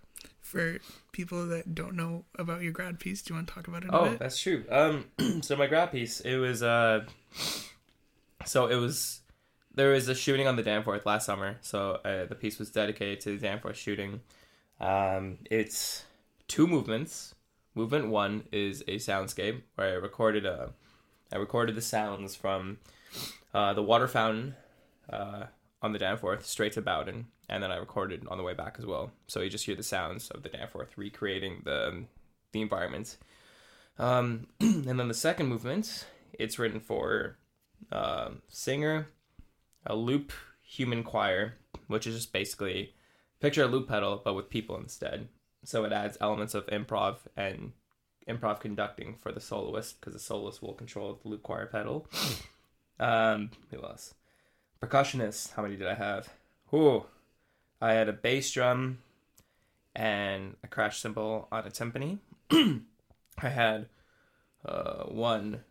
For 0.44 0.78
people 1.12 1.48
that 1.48 1.74
don't 1.74 1.96
know 1.96 2.26
about 2.38 2.62
your 2.62 2.74
grad 2.74 3.00
piece, 3.00 3.24
do 3.24 3.34
you 3.34 3.38
want 3.38 3.48
to 3.48 3.54
talk 3.54 3.68
about 3.68 3.86
it 3.86 3.90
Oh, 3.92 4.16
that's 4.20 4.40
true. 4.40 4.64
Um, 4.70 5.06
so 5.42 5.56
my 5.56 5.66
grad 5.68 5.92
piece, 5.92 6.20
it 6.20 6.36
was 6.36 6.62
uh, 6.62 7.06
so 8.46 8.68
it 8.68 8.76
was 8.76 9.22
there 9.74 9.92
was 9.92 10.08
a 10.08 10.16
shooting 10.16 10.48
on 10.48 10.56
the 10.56 10.64
Danforth 10.64 11.06
last 11.06 11.26
summer. 11.26 11.58
So 11.62 12.00
uh, 12.06 12.26
the 12.26 12.36
piece 12.36 12.60
was 12.60 12.70
dedicated 12.70 13.22
to 13.22 13.32
the 13.32 13.38
Danforth 13.38 13.78
shooting. 13.78 14.22
Um, 14.80 15.40
it's 15.50 16.04
two 16.48 16.68
movements. 16.68 17.34
Movement 17.76 18.10
one 18.10 18.44
is 18.52 18.82
a 18.82 18.98
soundscape 18.98 19.62
where 19.76 19.94
I 19.94 19.94
recorded 19.94 20.46
a, 20.46 20.74
I 21.32 21.38
recorded 21.38 21.76
the 21.76 21.82
sounds 21.82 22.36
from, 22.36 22.78
uh, 23.54 23.74
the 23.74 23.82
water 23.82 24.08
fountain, 24.08 24.56
uh, 25.10 25.46
on 25.84 25.92
the 25.92 26.00
Danforth 26.00 26.46
straight 26.46 26.72
to 26.74 26.82
Bowden, 26.82 27.28
and 27.50 27.62
then 27.62 27.72
I 27.72 27.75
recorded 27.75 28.25
on 28.30 28.38
the 28.38 28.44
way 28.44 28.54
back 28.54 28.78
as 28.80 28.86
well. 28.86 29.12
So 29.28 29.42
you 29.42 29.50
just 29.50 29.66
hear 29.66 29.75
the 29.75 29.84
sounds 29.84 30.32
of 30.32 30.42
the 30.42 30.50
Danforth 30.50 30.98
recreating 30.98 31.62
the 31.66 32.06
the 32.54 32.62
environment. 32.62 33.18
Um, 34.00 34.48
and 34.60 35.00
then 35.00 35.08
the 35.08 35.13
second 35.13 35.48
movement, 35.48 36.08
it's 36.34 36.58
written 36.58 36.80
for 36.80 37.38
uh, 37.92 38.30
singer, 38.48 39.10
a 39.86 39.96
loop 39.96 40.32
human 40.62 41.04
choir, 41.04 41.56
which 41.88 42.08
is 42.08 42.16
just 42.16 42.34
basically 42.34 42.94
picture 43.40 43.63
a 43.63 43.68
loop 43.68 43.90
pedal 43.90 44.22
but 44.24 44.34
with 44.34 44.50
people 44.50 44.78
instead. 44.78 45.28
So 45.66 45.84
it 45.84 45.92
adds 45.92 46.18
elements 46.22 46.54
of 46.54 46.66
improv 46.68 47.18
and 47.36 47.74
improv 48.28 48.62
conducting 48.62 49.16
for 49.16 49.32
the 49.32 49.42
soloist 49.42 50.00
because 50.00 50.13
the 50.13 50.20
soloist 50.20 50.62
will 50.62 50.74
control 50.74 51.20
the 51.22 51.30
loop 51.30 51.44
choir 51.44 51.66
pedal. 51.66 52.08
um, 53.00 53.52
who 53.70 53.84
else? 53.84 54.13
Percussionist. 54.84 55.54
How 55.54 55.62
many 55.62 55.78
did 55.78 55.88
I 55.88 55.94
have? 55.94 56.28
Ooh, 56.74 57.06
I 57.80 57.94
had 57.94 58.10
a 58.10 58.13
bass 58.13 58.52
drum 58.52 58.98
and 59.96 60.58
a 60.62 60.68
crash 60.68 61.00
cymbal 61.00 61.48
on 61.54 61.66
a 61.66 61.70
timpani. 61.70 62.18
I 63.42 63.48
had 63.48 63.88
uh, 64.66 65.04
one, 65.04 65.62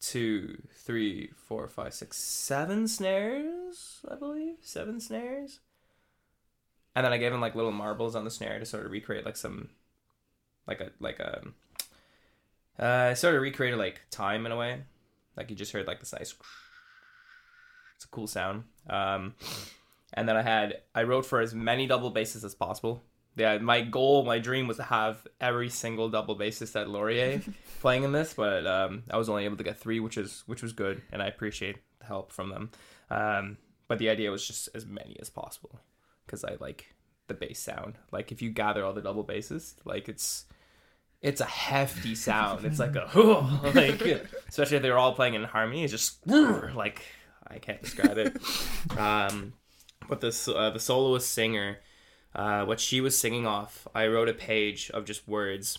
two, 0.00 0.62
three, 0.72 1.30
four, 1.36 1.68
five, 1.68 1.92
six, 1.92 2.16
seven 2.16 2.88
snares, 2.88 4.00
I 4.10 4.14
believe. 4.14 4.54
Seven 4.62 4.98
snares. 4.98 5.60
And 6.96 7.04
then 7.04 7.12
I 7.12 7.18
gave 7.18 7.34
him 7.34 7.42
like 7.42 7.54
little 7.54 7.70
marbles 7.70 8.16
on 8.16 8.24
the 8.24 8.30
snare 8.30 8.58
to 8.58 8.64
sort 8.64 8.86
of 8.86 8.92
recreate 8.92 9.26
like 9.26 9.36
some 9.36 9.68
like 10.66 10.80
a 10.80 10.90
like 11.00 11.20
a 11.20 11.42
uh 12.78 13.10
I 13.10 13.14
sort 13.14 13.34
of 13.34 13.42
recreated 13.42 13.78
like 13.78 14.00
time 14.10 14.46
in 14.46 14.52
a 14.52 14.56
way. 14.56 14.84
Like 15.36 15.50
you 15.50 15.56
just 15.56 15.72
heard 15.72 15.86
like 15.86 16.00
this 16.00 16.14
nice 16.14 16.34
it's 17.98 18.04
a 18.04 18.08
cool 18.08 18.28
sound. 18.28 18.62
Um 18.88 19.34
and 20.14 20.28
then 20.28 20.36
I 20.36 20.42
had 20.42 20.82
I 20.94 21.02
wrote 21.02 21.26
for 21.26 21.40
as 21.40 21.52
many 21.52 21.88
double 21.88 22.10
basses 22.10 22.44
as 22.44 22.54
possible. 22.54 23.02
Yeah, 23.36 23.58
my 23.58 23.82
goal, 23.82 24.24
my 24.24 24.38
dream 24.38 24.66
was 24.66 24.78
to 24.78 24.82
have 24.84 25.26
every 25.40 25.68
single 25.68 26.08
double 26.08 26.36
bassist 26.36 26.80
at 26.80 26.88
Laurier 26.88 27.40
playing 27.80 28.02
in 28.02 28.12
this, 28.12 28.34
but 28.34 28.66
um, 28.66 29.04
I 29.10 29.16
was 29.16 29.28
only 29.28 29.44
able 29.44 29.56
to 29.58 29.64
get 29.64 29.78
three, 29.78 30.00
which 30.00 30.16
is 30.16 30.42
which 30.46 30.62
was 30.62 30.72
good, 30.72 31.02
and 31.12 31.22
I 31.22 31.26
appreciate 31.26 31.76
the 32.00 32.06
help 32.06 32.32
from 32.32 32.50
them. 32.50 32.70
Um, 33.10 33.58
but 33.86 33.98
the 33.98 34.10
idea 34.10 34.30
was 34.30 34.46
just 34.46 34.68
as 34.74 34.86
many 34.86 35.16
as 35.20 35.30
possible 35.30 35.80
because 36.26 36.44
I 36.44 36.56
like 36.60 36.94
the 37.28 37.34
bass 37.34 37.60
sound. 37.60 37.94
Like 38.10 38.32
if 38.32 38.42
you 38.42 38.50
gather 38.50 38.84
all 38.84 38.92
the 38.92 39.02
double 39.02 39.22
basses, 39.22 39.76
like 39.84 40.08
it's 40.08 40.44
it's 41.22 41.40
a 41.40 41.46
hefty 41.46 42.14
sound. 42.14 42.64
It's 42.64 42.78
like 42.78 42.96
a 42.96 43.08
like 43.74 44.00
especially 44.48 44.78
if 44.78 44.82
they're 44.82 44.98
all 44.98 45.14
playing 45.14 45.34
in 45.34 45.44
harmony. 45.44 45.84
It's 45.84 45.92
just 45.92 46.26
like 46.26 47.02
I 47.50 47.58
can't 47.58 47.82
describe 47.82 48.18
it. 48.18 48.36
Um, 48.96 49.52
but 50.08 50.20
this 50.20 50.48
uh, 50.48 50.70
the 50.70 50.80
soloist 50.80 51.30
singer, 51.30 51.78
uh, 52.34 52.64
what 52.64 52.80
she 52.80 53.00
was 53.00 53.16
singing 53.16 53.46
off, 53.46 53.86
I 53.94 54.06
wrote 54.06 54.28
a 54.28 54.34
page 54.34 54.90
of 54.90 55.04
just 55.04 55.28
words, 55.28 55.78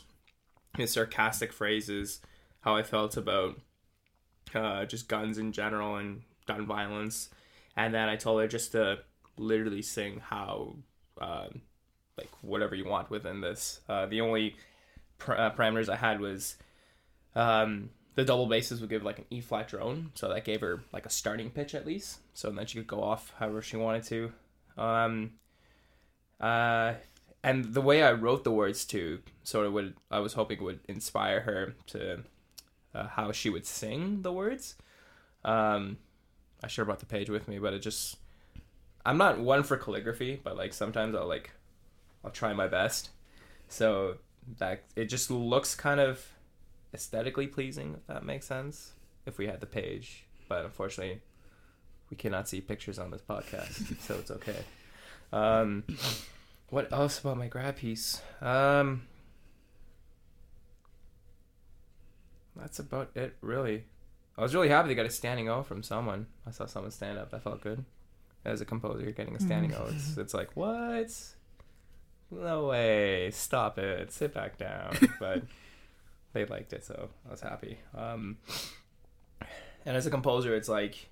his 0.78 0.92
sarcastic 0.92 1.52
phrases, 1.52 2.22
how 2.62 2.76
I 2.76 2.84
felt 2.84 3.18
about 3.18 3.60
uh, 4.54 4.86
just 4.86 5.08
guns 5.08 5.38
in 5.38 5.52
general 5.52 5.96
and 5.96 6.22
gun 6.48 6.66
violence, 6.66 7.30
and 7.76 7.94
then 7.94 8.08
I 8.08 8.16
told 8.16 8.42
her 8.42 8.48
just 8.48 8.72
to 8.74 9.00
literally 9.38 9.82
sing 9.82 10.20
how 10.20 10.76
um, 11.20 11.62
like 12.18 12.30
whatever 12.42 12.76
you 12.76 12.86
want 12.86 13.10
within 13.10 13.42
this. 13.42 13.82
Uh, 13.90 14.06
the 14.06 14.22
only 14.22 14.56
pr- 15.18 15.34
uh, 15.34 15.52
parameters 15.52 15.90
I 15.90 15.96
had 15.96 16.20
was 16.20 16.58
um, 17.36 17.90
the 18.20 18.26
double 18.26 18.48
basses 18.48 18.82
would 18.82 18.90
give 18.90 19.04
like 19.04 19.20
an 19.20 19.26
E 19.30 19.40
flat 19.40 19.70
drone, 19.70 20.12
so 20.14 20.28
that 20.28 20.44
gave 20.44 20.60
her 20.60 20.82
like 20.92 21.06
a 21.06 21.10
starting 21.10 21.50
pitch 21.50 21.74
at 21.74 21.86
least. 21.86 22.20
So 22.34 22.52
then 22.52 22.66
she 22.66 22.78
could 22.78 22.88
go 22.88 23.02
off 23.02 23.34
however 23.40 23.62
she 23.62 23.78
wanted 23.78 24.04
to. 24.04 24.32
Um, 24.78 25.32
uh, 26.40 26.96
and 27.44 27.74
the 27.74 27.82
way 27.82 28.04
I 28.04 28.12
wrote 28.12 28.44
the 28.44 28.52
words 28.52 28.84
to 28.86 29.20
sort 29.44 29.66
of 29.66 29.74
would 29.74 29.96
I 30.12 30.20
was 30.20 30.34
hoping 30.34 30.62
would 30.64 30.82
inspire 30.90 31.40
her 31.42 31.76
to 31.88 32.24
uh, 32.94 33.08
how 33.08 33.32
she 33.32 33.50
would 33.50 33.66
sing 33.66 34.22
the 34.22 34.34
words. 34.34 34.76
Um, 35.46 35.98
I 36.62 36.68
sure 36.68 36.84
brought 36.84 37.00
the 37.00 37.06
page 37.06 37.30
with 37.30 37.48
me, 37.48 37.58
but 37.58 37.74
it 37.74 37.80
just 37.80 38.18
I'm 39.06 39.18
not 39.18 39.40
one 39.40 39.64
for 39.64 39.78
calligraphy, 39.78 40.42
but 40.44 40.58
like 40.58 40.74
sometimes 40.74 41.16
I'll 41.16 41.26
like 41.28 41.52
I'll 42.26 42.32
try 42.32 42.52
my 42.52 42.68
best. 42.68 43.12
So 43.70 44.18
that 44.58 44.84
it 44.98 45.06
just 45.06 45.32
looks 45.32 45.74
kind 45.74 46.02
of 46.02 46.26
aesthetically 46.94 47.48
pleasing, 47.48 47.96
if 47.96 48.08
that 48.08 48.24
makes 48.24 48.46
sense. 48.46 48.94
If 49.26 49.38
we 49.38 49.48
had 49.48 49.60
the 49.60 49.68
page, 49.68 50.26
but 50.48 50.66
unfortunately, 50.66 51.22
we 52.10 52.18
cannot 52.18 52.48
see 52.48 52.62
pictures 52.62 52.98
on 52.98 53.12
this 53.12 53.22
podcast, 53.22 54.00
so 54.02 54.16
it's 54.16 54.32
okay. 54.32 54.64
Um, 55.32 55.84
what 56.70 56.92
else 56.92 57.20
about 57.20 57.38
my 57.38 57.48
grab 57.48 57.76
piece? 57.76 58.22
Um, 58.42 59.04
that's 62.56 62.80
about 62.80 63.12
it, 63.16 63.36
really. 63.42 63.86
I 64.38 64.42
was 64.42 64.56
really 64.56 64.70
happy 64.70 64.90
to 64.90 64.96
get 64.96 65.06
a 65.06 65.10
standing 65.10 65.50
O 65.50 65.64
from 65.64 65.84
someone. 65.84 66.28
I 66.48 66.52
saw 66.52 66.66
someone 66.66 66.92
stand 66.92 67.18
up. 67.18 67.32
That 67.32 67.44
felt 67.44 67.62
good. 67.62 67.84
As 68.46 68.62
a 68.62 68.66
composer, 68.66 69.04
you're 69.04 69.12
getting 69.12 69.36
a 69.36 69.40
standing 69.40 69.74
O. 69.76 69.88
It's, 69.94 70.18
it's 70.18 70.34
like, 70.34 70.56
what? 70.56 71.12
No 72.32 72.68
way. 72.68 73.32
Stop 73.32 73.78
it. 73.78 74.12
Sit 74.12 74.34
back 74.34 74.58
down. 74.58 74.96
But 75.20 75.44
they 76.34 76.46
liked 76.46 76.74
it, 76.74 76.86
so 76.86 77.10
I 77.28 77.32
was 77.32 77.42
happy. 77.42 77.80
Um, 77.96 78.38
and 79.86 79.98
as 79.98 80.06
a 80.06 80.12
composer, 80.12 80.56
it's 80.56 80.70
like 80.70 81.10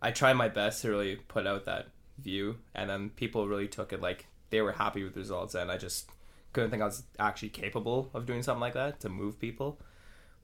I 0.00 0.10
try 0.10 0.32
my 0.32 0.48
best 0.48 0.82
to 0.82 0.90
really 0.90 1.16
put 1.16 1.46
out 1.46 1.64
that 1.66 1.88
view, 2.18 2.56
and 2.74 2.90
then 2.90 3.10
people 3.10 3.46
really 3.46 3.68
took 3.68 3.92
it 3.92 4.00
like 4.00 4.26
they 4.50 4.60
were 4.60 4.72
happy 4.72 5.04
with 5.04 5.14
the 5.14 5.20
results, 5.20 5.54
and 5.54 5.70
I 5.70 5.76
just 5.78 6.10
couldn't 6.52 6.70
think 6.70 6.82
I 6.82 6.86
was 6.86 7.04
actually 7.18 7.50
capable 7.50 8.10
of 8.12 8.26
doing 8.26 8.42
something 8.42 8.60
like 8.60 8.74
that 8.74 9.00
to 9.00 9.08
move 9.08 9.38
people. 9.38 9.78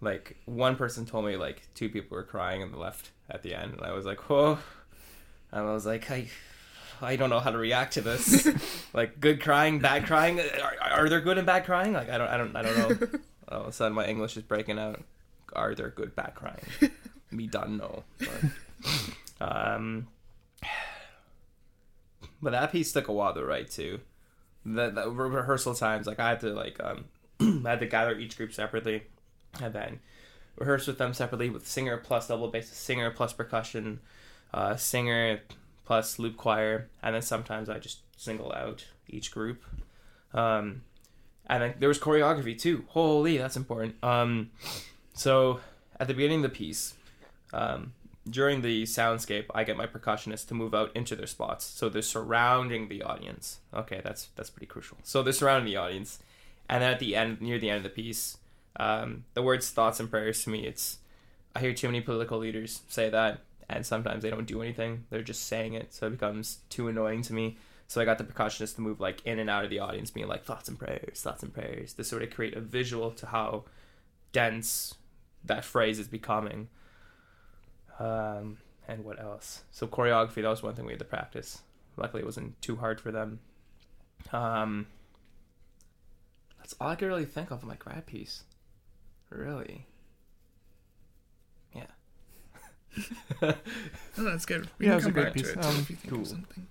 Like 0.01 0.37
one 0.47 0.77
person 0.77 1.05
told 1.07 1.25
me 1.25 1.37
like 1.37 1.63
two 1.75 1.89
people 1.89 2.17
were 2.17 2.23
crying 2.23 2.63
on 2.63 2.71
the 2.71 2.79
left 2.79 3.11
at 3.29 3.43
the 3.43 3.55
end, 3.55 3.75
and 3.75 3.83
I 3.83 3.93
was 3.93 4.07
like, 4.07 4.31
whoa, 4.31 4.59
and 5.53 5.67
I 5.67 5.73
was 5.73 5.87
like, 5.87 6.11
I. 6.11 6.29
I 7.01 7.15
don't 7.15 7.31
know 7.31 7.39
how 7.39 7.53
to 7.53 7.59
react 7.59 7.93
to 7.93 8.01
this. 8.01 8.49
like 8.93 9.21
good 9.21 9.41
crying, 9.41 9.79
bad 9.79 10.07
crying. 10.07 10.41
Are, 10.41 10.77
are 10.83 11.09
there 11.09 11.21
good 11.21 11.39
and 11.39 11.47
bad 11.47 11.65
crying? 11.65 11.93
Like 11.93 12.11
I 12.11 12.19
don't, 12.19 12.27
I 12.27 12.37
don't, 12.37 12.57
I 12.57 12.63
don't 12.63 13.01
know. 13.01 13.19
All 13.51 13.63
of 13.63 13.67
a 13.69 13.73
sudden, 13.73 13.95
my 13.95 14.07
English 14.07 14.37
is 14.37 14.43
breaking 14.43 14.79
out. 14.79 15.03
Are 15.55 15.75
there 15.75 15.89
good 15.91 16.15
bad 16.15 16.35
crying? 16.35 16.67
Me 17.31 17.47
done 17.47 17.79
no. 17.79 18.05
But, 18.19 19.47
um, 19.49 20.09
but 22.43 22.51
that 22.51 22.73
piece 22.73 22.93
took 22.93 23.09
a 23.09 23.13
while 23.13 23.35
to 23.35 23.45
write 23.45 23.71
too. 23.71 24.01
The, 24.65 24.91
the 24.91 25.11
rehearsal 25.11 25.75
times, 25.75 26.07
like 26.07 26.21
I 26.21 26.31
had 26.31 26.41
to 26.41 26.51
like 26.51 26.79
um, 26.83 27.07
I 27.67 27.71
had 27.71 27.81
to 27.81 27.87
gather 27.87 28.19
each 28.19 28.37
group 28.37 28.53
separately, 28.53 29.05
and 29.63 29.73
then 29.73 30.01
rehearse 30.57 30.87
with 30.87 30.99
them 30.99 31.15
separately 31.15 31.49
with 31.49 31.67
singer 31.67 31.97
plus 31.97 32.29
double 32.29 32.49
bass, 32.49 32.69
singer 32.69 33.11
plus 33.11 33.33
percussion, 33.33 34.01
uh, 34.53 34.77
singer 34.77 35.41
plus 35.85 36.19
loop 36.19 36.37
choir, 36.37 36.89
and 37.03 37.15
then 37.15 37.23
sometimes 37.23 37.69
I 37.69 37.79
just 37.79 38.01
single 38.17 38.53
out 38.53 38.85
each 39.09 39.31
group. 39.31 39.63
Um, 40.35 40.83
and 41.49 41.75
there 41.79 41.89
was 41.89 41.99
choreography 41.99 42.59
too. 42.59 42.85
Holy, 42.89 43.39
that's 43.39 43.57
important. 43.57 44.03
Um, 44.03 44.51
so 45.15 45.61
at 45.99 46.07
the 46.07 46.15
beginning 46.15 46.45
of 46.45 46.51
the 46.51 46.57
piece, 46.57 46.95
um, 47.53 47.93
during 48.29 48.61
the 48.61 48.83
soundscape, 48.85 49.47
I 49.55 49.65
get 49.65 49.77
my 49.77 49.87
percussionists 49.87 50.47
to 50.49 50.55
move 50.55 50.75
out 50.75 50.91
into 50.95 51.17
their 51.17 51.27
spots, 51.27 51.65
so 51.65 51.89
they're 51.89 52.03
surrounding 52.03 52.89
the 52.89 53.03
audience. 53.03 53.59
Okay, 53.73 54.01
that's 54.05 54.29
that's 54.37 54.51
pretty 54.51 54.67
crucial. 54.67 54.99
So 55.03 55.23
they're 55.23 55.33
surrounding 55.33 55.73
the 55.73 55.79
audience, 55.79 56.19
and 56.69 56.83
then 56.83 56.93
at 56.93 56.99
the 56.99 57.17
end, 57.17 57.41
near 57.41 57.59
the 57.59 57.71
end 57.71 57.79
of 57.79 57.83
the 57.85 58.03
piece, 58.03 58.37
um, 58.77 59.25
the 59.35 59.43
words 59.43 59.71
"thoughts 59.71 60.01
and 60.01 60.11
prayers" 60.11 60.45
to 60.45 60.51
me, 60.51 60.67
it's 60.67 60.99
I 61.57 61.61
hear 61.61 61.73
too 61.73 61.89
many 61.89 62.01
political 62.01 62.39
leaders 62.39 62.83
say 62.89 63.09
that, 63.09 63.41
and 63.69 63.87
sometimes 63.87 64.23
they 64.23 64.31
don't 64.31 64.47
do 64.47 64.63
anything; 64.63 65.05
they're 65.11 65.23
just 65.23 65.47
saying 65.47 65.75
it, 65.75 65.95
so 65.95 66.07
it 66.07 66.11
becomes 66.11 66.59
too 66.69 66.89
annoying 66.89 67.23
to 67.23 67.33
me. 67.33 67.57
So 67.89 68.01
I 68.01 68.05
got 68.05 68.19
the 68.19 68.25
percussionist 68.25 68.75
to 68.77 68.83
move 68.83 69.01
like 69.01 69.25
in 69.25 69.39
and 69.39 69.49
out 69.49 69.65
of 69.65 69.71
the 69.71 69.79
audience, 69.79 70.11
being 70.11 70.29
like 70.29 70.45
thoughts 70.45 70.69
and 70.69 70.79
prayers, 70.79 71.21
thoughts 71.23 71.43
and 71.43 71.53
prayers, 71.53 71.95
to 71.95 72.05
sort 72.05 72.23
of 72.23 72.31
create 72.31 72.55
a 72.55 72.61
visual 72.61 73.11
to 73.13 73.27
how 73.27 73.65
dense 74.33 74.95
that 75.45 75.65
phrase 75.65 75.99
is 75.99 76.07
becoming. 76.07 76.69
Um, 77.99 78.59
and 78.87 79.05
what 79.05 79.19
else? 79.19 79.63
So 79.71 79.87
choreography, 79.87 80.43
that 80.43 80.49
was 80.49 80.63
one 80.63 80.75
thing 80.75 80.85
we 80.85 80.93
had 80.93 80.99
to 80.99 81.05
practice. 81.07 81.63
Luckily, 81.97 82.23
it 82.23 82.27
wasn't 82.27 82.61
too 82.63 82.77
hard 82.77 83.01
for 83.01 83.11
them. 83.11 83.41
Um, 84.33 84.87
that's 86.59 86.75
all 86.81 86.89
I 86.89 86.95
could 86.95 87.07
really 87.09 87.25
think 87.25 87.51
of 87.51 87.63
in 87.63 87.69
my 87.69 87.77
grad 87.77 88.05
piece. 88.07 88.45
Really. 89.31 89.87
Yeah. 91.75 91.87
Oh, 94.21 94.25
that's 94.25 94.45
good. 94.47 94.69
We 94.79 94.87
Yeah, 94.87 94.91
can 94.91 94.93
it 94.93 94.95
was 94.97 95.07
a 95.07 95.13
come 95.13 95.23
back 95.25 95.33
piece. 95.35 95.53
to 95.53 95.59
it 95.59 95.65
Um, 95.65 95.77
if 95.79 95.91
you 95.91 95.97
think 95.97 96.13
cool. 96.13 96.21
of 96.23 96.27
something. 96.29 96.67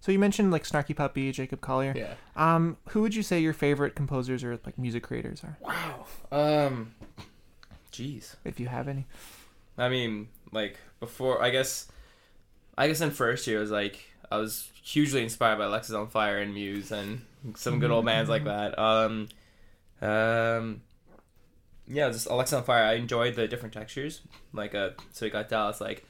So 0.00 0.12
you 0.12 0.18
mentioned 0.18 0.50
like 0.52 0.64
Snarky 0.64 0.94
Puppy, 0.94 1.32
Jacob 1.32 1.60
Collier. 1.60 1.92
yeah. 1.96 2.14
Um, 2.36 2.76
who 2.90 3.02
would 3.02 3.14
you 3.14 3.22
say 3.22 3.40
your 3.40 3.52
favorite 3.52 3.94
composers 3.96 4.44
or 4.44 4.58
like 4.64 4.78
music 4.78 5.02
creators 5.02 5.42
are, 5.44 5.56
Wow. 5.60 6.06
Um. 6.30 6.94
Jeez. 7.92 8.36
if 8.44 8.60
you 8.60 8.68
have 8.68 8.86
any? 8.86 9.06
I 9.76 9.88
mean, 9.88 10.28
like 10.52 10.76
before, 11.00 11.42
I 11.42 11.50
guess, 11.50 11.88
I 12.76 12.86
guess 12.86 13.00
in 13.00 13.10
first 13.10 13.46
year, 13.46 13.58
I 13.58 13.60
was 13.60 13.70
like, 13.70 13.98
I 14.30 14.36
was 14.36 14.70
hugely 14.82 15.22
inspired 15.22 15.58
by 15.58 15.64
Alexisonfire 15.64 16.42
and 16.42 16.54
Muse 16.54 16.92
and 16.92 17.22
some 17.56 17.80
good 17.80 17.90
old 17.90 18.04
bands 18.04 18.28
like 18.30 18.44
that. 18.44 18.78
Um, 18.78 19.28
um, 20.00 20.82
yeah, 21.88 22.10
just 22.10 22.28
Alexisonfire. 22.28 22.84
I 22.86 22.92
enjoyed 22.94 23.34
the 23.34 23.48
different 23.48 23.72
textures. 23.74 24.20
Like, 24.52 24.74
uh, 24.74 24.90
so 25.12 25.26
we 25.26 25.30
got 25.30 25.48
Dallas 25.48 25.80
like, 25.80 26.04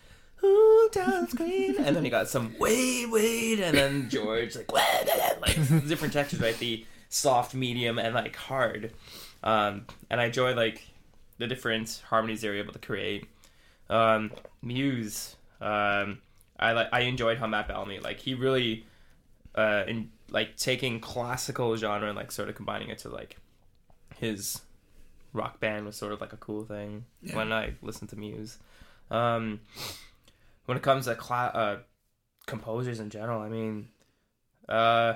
Screen? 1.29 1.77
And 1.79 1.97
then 1.97 2.05
you 2.05 2.11
got 2.11 2.29
some 2.29 2.55
wait, 2.59 3.07
wait, 3.11 3.61
and 3.61 3.77
then 3.77 4.09
George 4.11 4.57
like 4.57 4.71
like 4.73 5.55
different 5.89 6.13
textures, 6.13 6.41
right? 6.41 6.57
The 6.59 6.87
soft, 7.09 7.55
medium, 7.55 7.99
and 7.99 8.15
like 8.15 8.37
hard. 8.37 8.93
Um, 9.43 9.87
and 10.11 10.21
I 10.21 10.27
enjoy 10.27 10.55
like 10.55 10.83
the 11.39 11.47
different 11.47 12.03
harmonies 12.09 12.41
they 12.41 12.49
were 12.49 12.57
able 12.57 12.73
to 12.73 12.79
create. 12.79 13.27
Um, 13.91 14.33
Muse, 14.63 15.37
um, 15.61 16.19
I 16.59 16.73
like 16.73 16.89
I 16.93 17.01
enjoyed 17.01 17.39
how 17.39 17.47
Matt 17.47 17.69
Bellamy 17.69 18.01
like 18.01 18.19
he 18.21 18.35
really 18.35 18.85
uh 19.55 19.85
in 19.87 20.11
like 20.31 20.57
taking 20.57 21.01
classical 21.01 21.77
genre 21.77 22.07
and 22.09 22.17
like 22.17 22.31
sort 22.31 22.49
of 22.49 22.55
combining 22.55 22.89
it 22.91 22.99
to 22.99 23.09
like 23.09 23.37
his 24.17 24.61
rock 25.33 25.59
band 25.61 25.87
was 25.87 25.97
sort 25.97 26.13
of 26.13 26.21
like 26.21 26.33
a 26.33 26.37
cool 26.37 26.65
thing 26.65 27.05
Yeah. 27.23 27.37
when 27.37 27.53
I 27.53 27.75
listened 27.83 28.11
to 28.11 28.17
Muse. 28.17 28.59
Um, 29.11 29.61
when 30.69 30.77
it 30.77 30.83
comes 30.83 31.07
to 31.07 31.19
uh, 31.19 31.79
composers 32.47 33.01
in 33.01 33.09
general, 33.09 33.41
I 33.41 33.49
mean, 33.49 33.89
uh, 34.69 35.15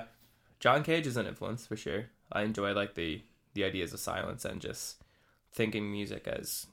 John 0.59 0.81
Cage 0.81 1.05
is 1.05 1.15
an 1.15 1.27
influence 1.27 1.67
for 1.67 1.75
sure. 1.75 2.05
I 2.31 2.41
enjoy 2.41 2.73
like 2.73 2.95
the 2.95 3.21
the 3.53 3.63
ideas 3.63 3.93
of 3.93 3.99
silence 3.99 4.45
and 4.45 4.59
just 4.59 5.03
thinking 5.51 5.91
music 5.91 6.27
as 6.27 6.65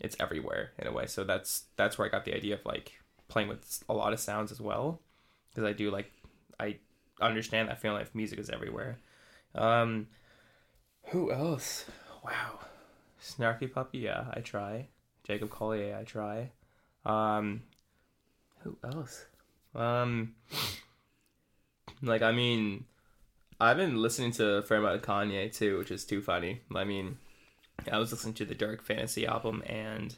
it's 0.00 0.16
everywhere 0.18 0.70
in 0.78 0.86
a 0.86 0.92
way. 0.92 1.04
So 1.04 1.24
that's 1.24 1.64
that's 1.76 1.98
where 1.98 2.08
I 2.08 2.10
got 2.10 2.24
the 2.24 2.34
idea 2.34 2.54
of 2.54 2.64
like 2.64 3.00
playing 3.28 3.50
with 3.50 3.84
a 3.86 3.92
lot 3.92 4.14
of 4.14 4.18
sounds 4.18 4.50
as 4.50 4.62
well, 4.62 5.02
because 5.50 5.64
I 5.64 5.74
do 5.74 5.90
like 5.90 6.10
I 6.58 6.78
understand 7.20 7.68
that 7.68 7.82
feeling 7.82 8.00
of 8.00 8.14
music 8.14 8.38
is 8.38 8.48
everywhere. 8.48 8.96
Um, 9.54 10.06
who 11.08 11.30
else? 11.30 11.84
Wow, 12.24 12.60
Snarky 13.22 13.70
Puppy. 13.70 13.98
Yeah, 13.98 14.24
I 14.32 14.40
try. 14.40 14.88
Jacob 15.22 15.50
Collier. 15.50 15.94
I 15.94 16.04
try. 16.04 16.52
Um, 17.04 17.62
who 18.60 18.76
else? 18.84 19.24
Um, 19.74 20.34
like 22.02 22.22
I 22.22 22.32
mean, 22.32 22.84
I've 23.60 23.76
been 23.76 24.00
listening 24.00 24.32
to 24.32 24.56
a 24.56 24.62
fair 24.62 24.78
amount 24.78 24.96
of 24.96 25.02
Kanye 25.02 25.54
too, 25.54 25.78
which 25.78 25.90
is 25.90 26.04
too 26.04 26.20
funny. 26.20 26.62
I 26.74 26.84
mean, 26.84 27.18
I 27.90 27.98
was 27.98 28.12
listening 28.12 28.34
to 28.34 28.44
the 28.44 28.54
Dark 28.54 28.82
Fantasy 28.82 29.26
album 29.26 29.62
and 29.66 30.14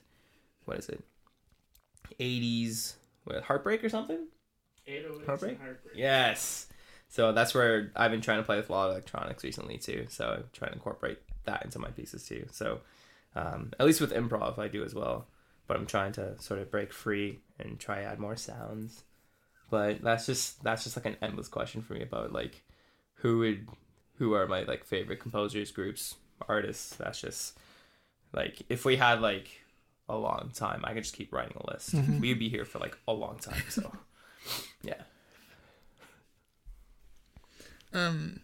what 0.64 0.78
is 0.78 0.88
it? 0.88 1.02
80s 2.18 2.94
what, 3.24 3.42
Heartbreak 3.42 3.84
or 3.84 3.88
something? 3.88 4.26
Heartbreak? 5.60 5.94
Yes. 5.94 6.66
So 7.08 7.32
that's 7.32 7.54
where 7.54 7.90
I've 7.96 8.10
been 8.10 8.20
trying 8.20 8.38
to 8.38 8.44
play 8.44 8.56
with 8.56 8.68
a 8.68 8.72
lot 8.72 8.86
of 8.86 8.92
electronics 8.92 9.42
recently 9.42 9.78
too. 9.78 10.06
So 10.08 10.28
I'm 10.28 10.44
trying 10.52 10.70
to 10.70 10.76
incorporate 10.76 11.18
that 11.44 11.64
into 11.64 11.78
my 11.78 11.88
pieces 11.90 12.24
too. 12.26 12.46
So 12.52 12.80
um, 13.34 13.72
at 13.78 13.86
least 13.86 14.00
with 14.00 14.12
improv, 14.12 14.58
I 14.58 14.68
do 14.68 14.84
as 14.84 14.94
well. 14.94 15.26
But 15.70 15.76
I'm 15.76 15.86
trying 15.86 16.10
to 16.14 16.36
sort 16.42 16.58
of 16.58 16.68
break 16.68 16.92
free 16.92 17.38
and 17.60 17.78
try 17.78 18.02
add 18.02 18.18
more 18.18 18.34
sounds. 18.34 19.04
But 19.70 20.02
that's 20.02 20.26
just 20.26 20.64
that's 20.64 20.82
just 20.82 20.96
like 20.96 21.06
an 21.06 21.16
endless 21.22 21.46
question 21.46 21.80
for 21.80 21.94
me 21.94 22.02
about 22.02 22.32
like 22.32 22.64
who 23.18 23.38
would 23.38 23.68
who 24.16 24.34
are 24.34 24.48
my 24.48 24.64
like 24.64 24.84
favorite 24.84 25.20
composers, 25.20 25.70
groups, 25.70 26.16
artists. 26.48 26.96
That's 26.96 27.20
just 27.20 27.56
like 28.32 28.62
if 28.68 28.84
we 28.84 28.96
had 28.96 29.20
like 29.20 29.48
a 30.08 30.16
long 30.16 30.50
time, 30.52 30.80
I 30.82 30.92
could 30.92 31.04
just 31.04 31.14
keep 31.14 31.32
writing 31.32 31.56
a 31.60 31.70
list. 31.70 31.94
We'd 32.20 32.40
be 32.40 32.48
here 32.48 32.64
for 32.64 32.80
like 32.80 32.98
a 33.06 33.12
long 33.12 33.38
time. 33.38 33.62
So 33.68 33.92
yeah. 34.82 35.02
Um, 37.92 38.40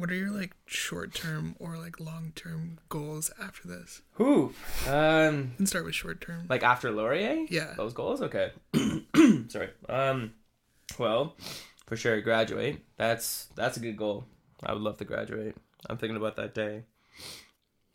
what 0.00 0.10
are 0.10 0.14
your 0.14 0.30
like 0.30 0.56
short 0.66 1.14
term 1.14 1.54
or 1.58 1.76
like 1.76 2.00
long 2.00 2.32
term 2.34 2.78
goals 2.88 3.30
after 3.40 3.68
this? 3.68 4.00
Who? 4.14 4.54
Um, 4.88 5.52
can 5.56 5.66
start 5.66 5.84
with 5.84 5.94
short 5.94 6.20
term. 6.20 6.46
like 6.48 6.62
after 6.62 6.90
Laurier? 6.90 7.46
Yeah. 7.50 7.74
Those 7.76 7.92
goals? 7.92 8.22
Okay. 8.22 8.50
Sorry. 9.48 9.68
Um, 9.88 10.32
well, 10.98 11.36
for 11.86 11.96
sure, 11.96 12.20
graduate. 12.22 12.80
That's 12.96 13.48
that's 13.54 13.76
a 13.76 13.80
good 13.80 13.96
goal. 13.96 14.24
I 14.64 14.72
would 14.72 14.82
love 14.82 14.96
to 14.98 15.04
graduate. 15.04 15.54
I'm 15.88 15.98
thinking 15.98 16.16
about 16.16 16.36
that 16.36 16.54
day. 16.54 16.84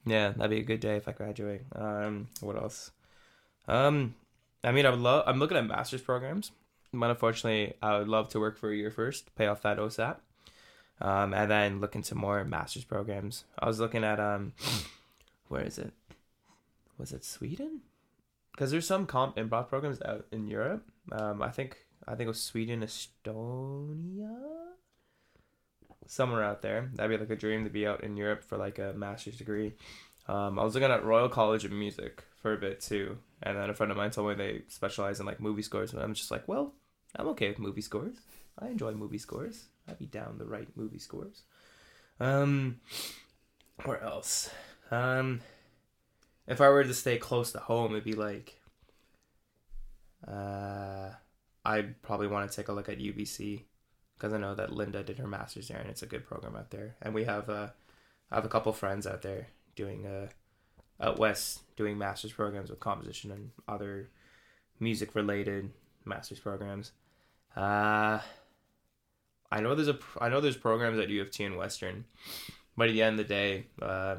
Yeah, 0.06 0.30
that'd 0.30 0.52
be 0.52 0.60
a 0.60 0.64
good 0.64 0.80
day 0.80 0.98
if 0.98 1.08
I 1.08 1.12
graduate. 1.12 1.64
Um, 1.76 2.28
what 2.42 2.56
else? 2.56 2.92
Um, 3.68 4.14
I 4.64 4.72
mean, 4.72 4.86
I 4.86 4.92
would 4.92 5.00
love. 5.00 5.24
I'm 5.26 5.40
looking 5.40 5.58
at 5.58 5.66
master's 5.66 6.02
programs, 6.02 6.52
but 6.94 7.10
unfortunately, 7.10 7.74
I 7.82 7.98
would 7.98 8.08
love 8.08 8.30
to 8.30 8.40
work 8.40 8.58
for 8.60 8.70
a 8.72 8.76
year 8.76 8.92
first, 8.92 9.36
pay 9.36 9.48
off 9.48 9.64
that 9.64 9.78
OSAP, 9.78 10.18
um, 11.02 11.34
and 11.34 11.50
then 11.50 11.80
look 11.80 11.96
into 11.96 12.16
more 12.16 12.44
master's 12.44 12.84
programs. 12.84 13.44
I 13.60 13.68
was 13.68 13.80
looking 13.80 14.04
at 14.04 14.20
um, 14.20 14.54
where 15.48 15.64
is 15.64 15.78
it? 15.78 15.94
Was 16.98 17.12
it 17.12 17.26
Sweden? 17.26 17.82
Because 18.52 18.72
there's 18.72 18.88
some 18.88 19.06
comp 19.06 19.36
improv 19.36 19.68
programs 19.68 20.02
out 20.04 20.26
in 20.32 20.48
Europe. 20.48 20.86
Um, 21.12 21.42
I 21.42 21.50
think 21.50 21.78
I 22.08 22.12
think 22.12 22.22
it 22.22 22.28
was 22.28 22.42
Sweden, 22.42 22.82
Estonia, 22.82 24.38
somewhere 26.08 26.44
out 26.44 26.62
there. 26.62 26.90
That'd 26.94 27.18
be 27.18 27.22
like 27.22 27.36
a 27.36 27.40
dream 27.40 27.66
to 27.66 27.70
be 27.70 27.86
out 27.86 28.04
in 28.04 28.16
Europe 28.16 28.44
for 28.44 28.58
like 28.58 28.80
a 28.80 28.94
master's 28.94 29.38
degree. 29.38 29.74
Um, 30.28 30.58
I 30.58 30.64
was 30.64 30.74
looking 30.74 30.92
at 30.92 31.04
Royal 31.04 31.30
College 31.30 31.66
of 31.66 31.72
Music 31.72 32.24
for 32.42 32.54
a 32.54 32.58
bit 32.58 32.80
too, 32.80 33.18
and 33.44 33.58
then 33.58 33.70
a 33.70 33.74
friend 33.74 33.92
of 33.92 33.98
mine 33.98 34.12
told 34.12 34.30
me 34.30 34.36
they 34.36 34.62
specialize 34.70 35.20
in 35.20 35.26
like 35.26 35.40
movie 35.40 35.62
scores, 35.62 35.94
and 35.94 36.02
I'm 36.02 36.14
just 36.14 36.32
like, 36.32 36.48
well, 36.48 36.74
I'm 37.16 37.28
okay 37.30 37.50
with 37.50 37.60
movie 37.60 37.82
scores. 37.82 38.16
I 38.58 38.68
enjoy 38.68 38.94
movie 38.94 39.18
scores. 39.18 39.66
I'd 39.88 40.00
be 40.00 40.06
down 40.06 40.38
the 40.38 40.46
right 40.46 40.68
movie 40.76 41.00
scores. 41.00 41.44
Um, 42.20 42.80
where 43.84 44.02
else? 44.02 44.50
Um, 44.92 45.42
if 46.48 46.62
I 46.62 46.70
were 46.70 46.84
to 46.84 46.94
stay 46.94 47.18
close 47.18 47.52
to 47.52 47.60
home, 47.60 47.92
it'd 47.92 48.04
be 48.04 48.14
like, 48.14 48.60
uh, 50.28 51.10
I'd 51.64 52.02
probably 52.02 52.28
want 52.28 52.50
to 52.50 52.56
take 52.56 52.68
a 52.68 52.74
look 52.74 52.90
at 52.90 53.00
UBC 53.00 53.64
because 54.18 54.34
I 54.34 54.38
know 54.38 54.56
that 54.56 54.72
Linda 54.72 55.04
did 55.04 55.18
her 55.18 55.28
master's 55.28 55.68
there, 55.68 55.80
and 55.80 55.90
it's 55.90 56.04
a 56.04 56.08
good 56.08 56.26
program 56.26 56.56
out 56.56 56.72
there. 56.72 56.96
And 57.02 57.14
we 57.14 57.26
have 57.26 57.50
uh, 57.50 57.70
I 58.32 58.36
have 58.36 58.46
a 58.46 58.50
couple 58.50 58.72
friends 58.74 59.06
out 59.06 59.22
there 59.22 59.48
doing 59.76 60.06
uh, 60.06 60.28
out 61.00 61.20
west 61.20 61.62
doing 61.76 61.98
master's 61.98 62.32
programs 62.32 62.70
with 62.70 62.80
composition 62.80 63.32
and 63.32 63.52
other 63.68 64.10
music 64.80 65.16
related 65.16 65.72
master's 66.06 66.40
programs. 66.40 66.92
Uh, 67.56 68.20
I 69.52 69.62
know 69.62 69.76
there's 69.76 69.88
a 69.88 69.98
I 70.20 70.30
know 70.30 70.42
there's 70.42 70.58
programs 70.58 71.00
at 71.00 71.10
U 71.10 71.22
of 71.22 71.32
T 71.32 71.44
and 71.44 71.58
Western, 71.58 72.06
but 72.76 72.90
at 72.90 72.94
the 72.94 73.04
end 73.04 73.20
of 73.20 73.28
the 73.28 73.34
day, 73.34 73.68
uh, 73.82 74.18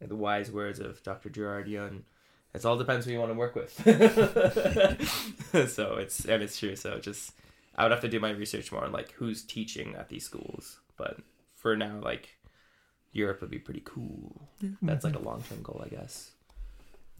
in 0.00 0.08
the 0.08 0.16
wise 0.16 0.50
words 0.50 0.80
of 0.80 1.02
Dr. 1.02 1.30
Gerard 1.30 1.68
Yun, 1.68 2.04
it 2.52 2.64
all 2.64 2.76
depends 2.76 3.06
who 3.06 3.12
you 3.12 3.18
want 3.18 3.32
to 3.32 3.38
work 3.38 3.54
with. 3.54 3.72
so 5.70 5.96
it's 5.96 6.24
and 6.24 6.42
it's 6.42 6.58
true. 6.58 6.76
So 6.76 6.98
just 6.98 7.32
I 7.76 7.82
would 7.84 7.92
have 7.92 8.00
to 8.02 8.08
do 8.08 8.20
my 8.20 8.30
research 8.30 8.70
more 8.70 8.84
on 8.84 8.92
like 8.92 9.12
who's 9.12 9.42
teaching 9.42 9.94
at 9.96 10.08
these 10.08 10.24
schools. 10.24 10.80
But 10.96 11.18
for 11.54 11.76
now, 11.76 12.00
like 12.02 12.36
Europe 13.12 13.40
would 13.40 13.50
be 13.50 13.58
pretty 13.58 13.82
cool. 13.84 14.48
That's 14.82 15.04
like 15.04 15.16
a 15.16 15.20
long 15.22 15.42
term 15.48 15.62
goal, 15.62 15.82
I 15.84 15.88
guess. 15.88 16.32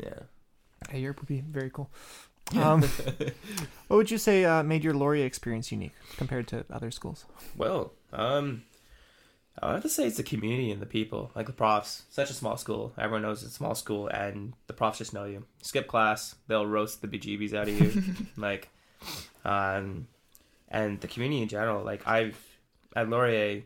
Yeah. 0.03 0.21
Hey, 0.91 1.01
Europe 1.01 1.21
would 1.21 1.29
be 1.29 1.41
very 1.41 1.71
cool. 1.71 1.91
Um, 2.57 2.83
what 3.89 3.97
would 3.97 4.11
you 4.11 4.19
say 4.19 4.45
uh, 4.45 4.63
made 4.63 4.85
your 4.85 4.95
Laurier 4.95 5.27
experience 5.27 5.73
unique 5.73 5.95
compared 6.17 6.47
to 6.49 6.65
other 6.71 6.91
schools? 6.91 7.25
Well, 7.57 7.93
um, 8.13 8.65
I 9.61 9.67
would 9.67 9.75
have 9.75 9.83
to 9.83 9.89
say 9.89 10.07
it's 10.07 10.17
the 10.17 10.23
community 10.23 10.71
and 10.71 10.83
the 10.83 10.87
people, 10.87 11.31
like 11.35 11.47
the 11.47 11.53
profs. 11.53 12.03
Such 12.11 12.31
a 12.31 12.35
small 12.35 12.57
school. 12.57 12.93
Everyone 12.99 13.23
knows 13.23 13.43
it's 13.43 13.53
a 13.53 13.55
small 13.55 13.75
school, 13.75 14.09
and 14.09 14.55
the 14.67 14.73
profs 14.73 14.99
just 14.99 15.15
know 15.15 15.25
you. 15.25 15.45
Skip 15.63 15.87
class, 15.87 16.35
they'll 16.49 16.67
roast 16.67 17.03
the 17.03 17.09
bejeebies 17.09 17.55
out 17.55 17.69
of 17.69 17.81
you. 17.81 18.03
like, 18.37 18.69
um, 19.45 20.09
and 20.69 21.01
the 21.01 21.09
community 21.09 21.43
in 21.43 21.49
general. 21.49 21.85
Like 21.85 22.07
I've 22.07 22.39
at 22.97 23.09
Laurier, 23.09 23.63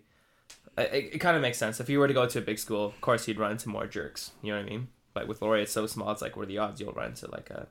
it, 0.76 1.10
it 1.14 1.18
kind 1.18 1.36
of 1.36 1.42
makes 1.42 1.58
sense. 1.58 1.80
If 1.80 1.88
you 1.88 1.98
were 1.98 2.08
to 2.08 2.14
go 2.14 2.26
to 2.26 2.38
a 2.38 2.42
big 2.42 2.58
school, 2.58 2.84
of 2.84 3.00
course 3.00 3.26
you'd 3.26 3.38
run 3.38 3.52
into 3.52 3.68
more 3.68 3.86
jerks. 3.86 4.32
You 4.42 4.52
know 4.52 4.58
what 4.58 4.66
I 4.66 4.70
mean? 4.70 4.88
But 5.14 5.26
with 5.26 5.40
Laurier, 5.40 5.62
it's 5.62 5.72
so 5.72 5.86
small. 5.86 6.10
It's 6.12 6.22
like 6.22 6.36
what 6.36 6.44
are 6.44 6.46
the 6.46 6.58
odds 6.58 6.80
you'll 6.80 6.92
run 6.92 7.08
into 7.08 7.30
like 7.30 7.50
a 7.50 7.66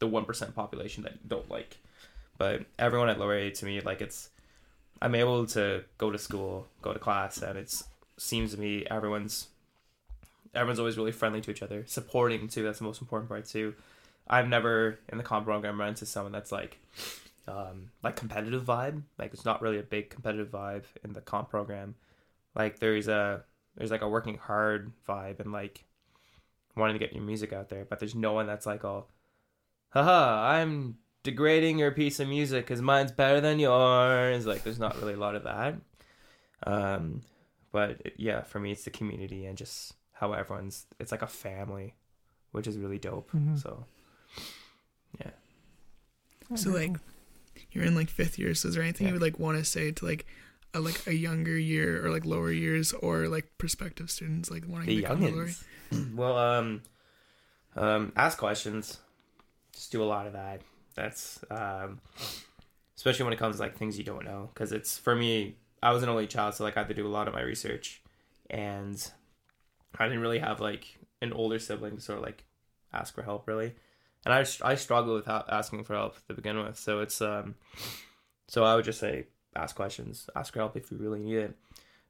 the 0.00 0.06
one 0.06 0.24
percent 0.24 0.54
population 0.54 1.04
that 1.04 1.28
don't 1.28 1.48
like. 1.50 1.78
But 2.36 2.62
everyone 2.78 3.08
at 3.08 3.18
Laurier, 3.18 3.50
to 3.50 3.64
me, 3.64 3.80
like 3.80 4.00
it's 4.00 4.30
I'm 5.00 5.14
able 5.14 5.46
to 5.48 5.84
go 5.98 6.10
to 6.10 6.18
school, 6.18 6.66
go 6.82 6.92
to 6.92 6.98
class, 6.98 7.40
and 7.42 7.56
it's 7.56 7.84
seems 8.16 8.52
to 8.52 8.60
me 8.60 8.84
everyone's 8.90 9.48
everyone's 10.54 10.78
always 10.78 10.96
really 10.96 11.12
friendly 11.12 11.40
to 11.40 11.50
each 11.50 11.62
other, 11.62 11.84
supporting 11.86 12.48
too. 12.48 12.62
That's 12.62 12.78
the 12.78 12.84
most 12.84 13.00
important 13.00 13.28
part 13.28 13.46
too. 13.46 13.74
I've 14.28 14.48
never 14.48 14.98
in 15.10 15.18
the 15.18 15.24
comp 15.24 15.46
program 15.46 15.78
run 15.78 15.90
into 15.90 16.06
someone 16.06 16.32
that's 16.32 16.52
like 16.52 16.78
um 17.48 17.90
like 18.02 18.16
competitive 18.16 18.64
vibe. 18.64 19.02
Like 19.18 19.32
it's 19.32 19.44
not 19.44 19.62
really 19.62 19.78
a 19.78 19.82
big 19.82 20.10
competitive 20.10 20.48
vibe 20.48 20.84
in 21.04 21.12
the 21.12 21.20
comp 21.20 21.50
program. 21.50 21.94
Like 22.54 22.78
there's 22.78 23.08
a 23.08 23.44
there's 23.76 23.90
like 23.90 24.02
a 24.02 24.08
working 24.08 24.36
hard 24.36 24.92
vibe 25.08 25.40
and 25.40 25.52
like 25.52 25.84
wanting 26.76 26.94
to 26.94 27.04
get 27.04 27.14
your 27.14 27.22
music 27.22 27.52
out 27.52 27.68
there, 27.68 27.84
but 27.84 27.98
there's 27.98 28.14
no 28.14 28.32
one 28.32 28.46
that's 28.46 28.66
like 28.66 28.84
all 28.84 29.08
haha, 29.90 30.42
I'm 30.56 30.96
degrading 31.22 31.78
your 31.78 31.90
piece 31.90 32.18
of 32.20 32.28
music 32.28 32.64
because 32.66 32.80
mine's 32.82 33.12
better 33.12 33.40
than 33.40 33.58
yours. 33.58 34.46
Like, 34.46 34.62
there's 34.64 34.78
not 34.78 34.98
really 35.00 35.14
a 35.14 35.18
lot 35.18 35.34
of 35.34 35.44
that. 35.44 35.74
Um, 36.66 37.22
but 37.72 38.00
yeah, 38.18 38.42
for 38.42 38.58
me, 38.60 38.72
it's 38.72 38.84
the 38.84 38.90
community 38.90 39.46
and 39.46 39.56
just 39.56 39.94
how 40.12 40.32
everyone's. 40.32 40.86
It's 40.98 41.12
like 41.12 41.22
a 41.22 41.26
family, 41.26 41.94
which 42.52 42.66
is 42.66 42.76
really 42.76 42.98
dope. 42.98 43.30
Mhm. 43.32 43.60
So, 43.62 43.84
yeah. 45.18 45.30
So 46.56 46.70
like, 46.70 46.96
you're 47.70 47.84
in 47.84 47.94
like 47.94 48.10
fifth 48.10 48.38
year. 48.38 48.54
So 48.54 48.68
is 48.68 48.74
there 48.74 48.82
anything 48.82 49.06
Yeah. 49.06 49.12
you 49.14 49.20
would 49.20 49.22
like 49.22 49.38
want 49.38 49.58
to 49.58 49.64
say 49.64 49.92
to 49.92 50.04
like 50.04 50.26
a 50.74 50.80
like 50.80 51.06
a 51.06 51.14
younger 51.14 51.56
year 51.58 52.04
or 52.04 52.10
like 52.10 52.24
lower 52.24 52.50
years 52.52 52.92
or 52.92 53.28
like 53.28 53.46
prospective 53.58 54.10
students 54.10 54.50
like 54.50 54.64
wanting 54.68 54.88
The 54.88 54.96
to 54.96 55.00
become 55.02 55.22
a 55.22 55.28
lawyer? 55.28 55.46
youngins. 55.46 56.14
well, 56.14 56.36
um, 56.36 56.82
um, 57.76 58.12
ask 58.16 58.36
questions. 58.38 58.98
Just 59.80 59.92
do 59.92 60.02
a 60.02 60.04
lot 60.04 60.26
of 60.26 60.34
that. 60.34 60.60
That's 60.94 61.42
um, 61.50 62.02
especially 62.94 63.24
when 63.24 63.32
it 63.32 63.38
comes 63.38 63.56
to 63.56 63.62
like 63.62 63.78
things 63.78 63.96
you 63.96 64.04
don't 64.04 64.26
know. 64.26 64.50
Because 64.52 64.72
it's 64.72 64.98
for 64.98 65.16
me, 65.16 65.56
I 65.82 65.92
was 65.92 66.02
an 66.02 66.10
only 66.10 66.26
child, 66.26 66.52
so 66.52 66.64
like 66.64 66.76
I 66.76 66.80
had 66.80 66.88
to 66.88 66.94
do 66.94 67.06
a 67.06 67.08
lot 67.08 67.28
of 67.28 67.32
my 67.32 67.40
research, 67.40 68.02
and 68.50 69.10
I 69.98 70.04
didn't 70.04 70.20
really 70.20 70.38
have 70.38 70.60
like 70.60 70.98
an 71.22 71.32
older 71.32 71.58
sibling 71.58 71.96
to 71.96 72.02
sort 72.02 72.18
of 72.18 72.24
like 72.24 72.44
ask 72.92 73.14
for 73.14 73.22
help 73.22 73.48
really. 73.48 73.72
And 74.26 74.34
I 74.34 74.44
I 74.62 74.74
struggle 74.74 75.14
with 75.14 75.26
asking 75.26 75.84
for 75.84 75.94
help 75.94 76.16
to 76.28 76.34
begin 76.34 76.62
with. 76.62 76.78
So 76.78 77.00
it's 77.00 77.22
um, 77.22 77.54
so 78.48 78.64
I 78.64 78.76
would 78.76 78.84
just 78.84 79.00
say 79.00 79.28
ask 79.56 79.74
questions, 79.74 80.28
ask 80.36 80.52
for 80.52 80.58
help 80.58 80.76
if 80.76 80.90
you 80.90 80.98
really 80.98 81.20
need 81.20 81.38
it. 81.38 81.56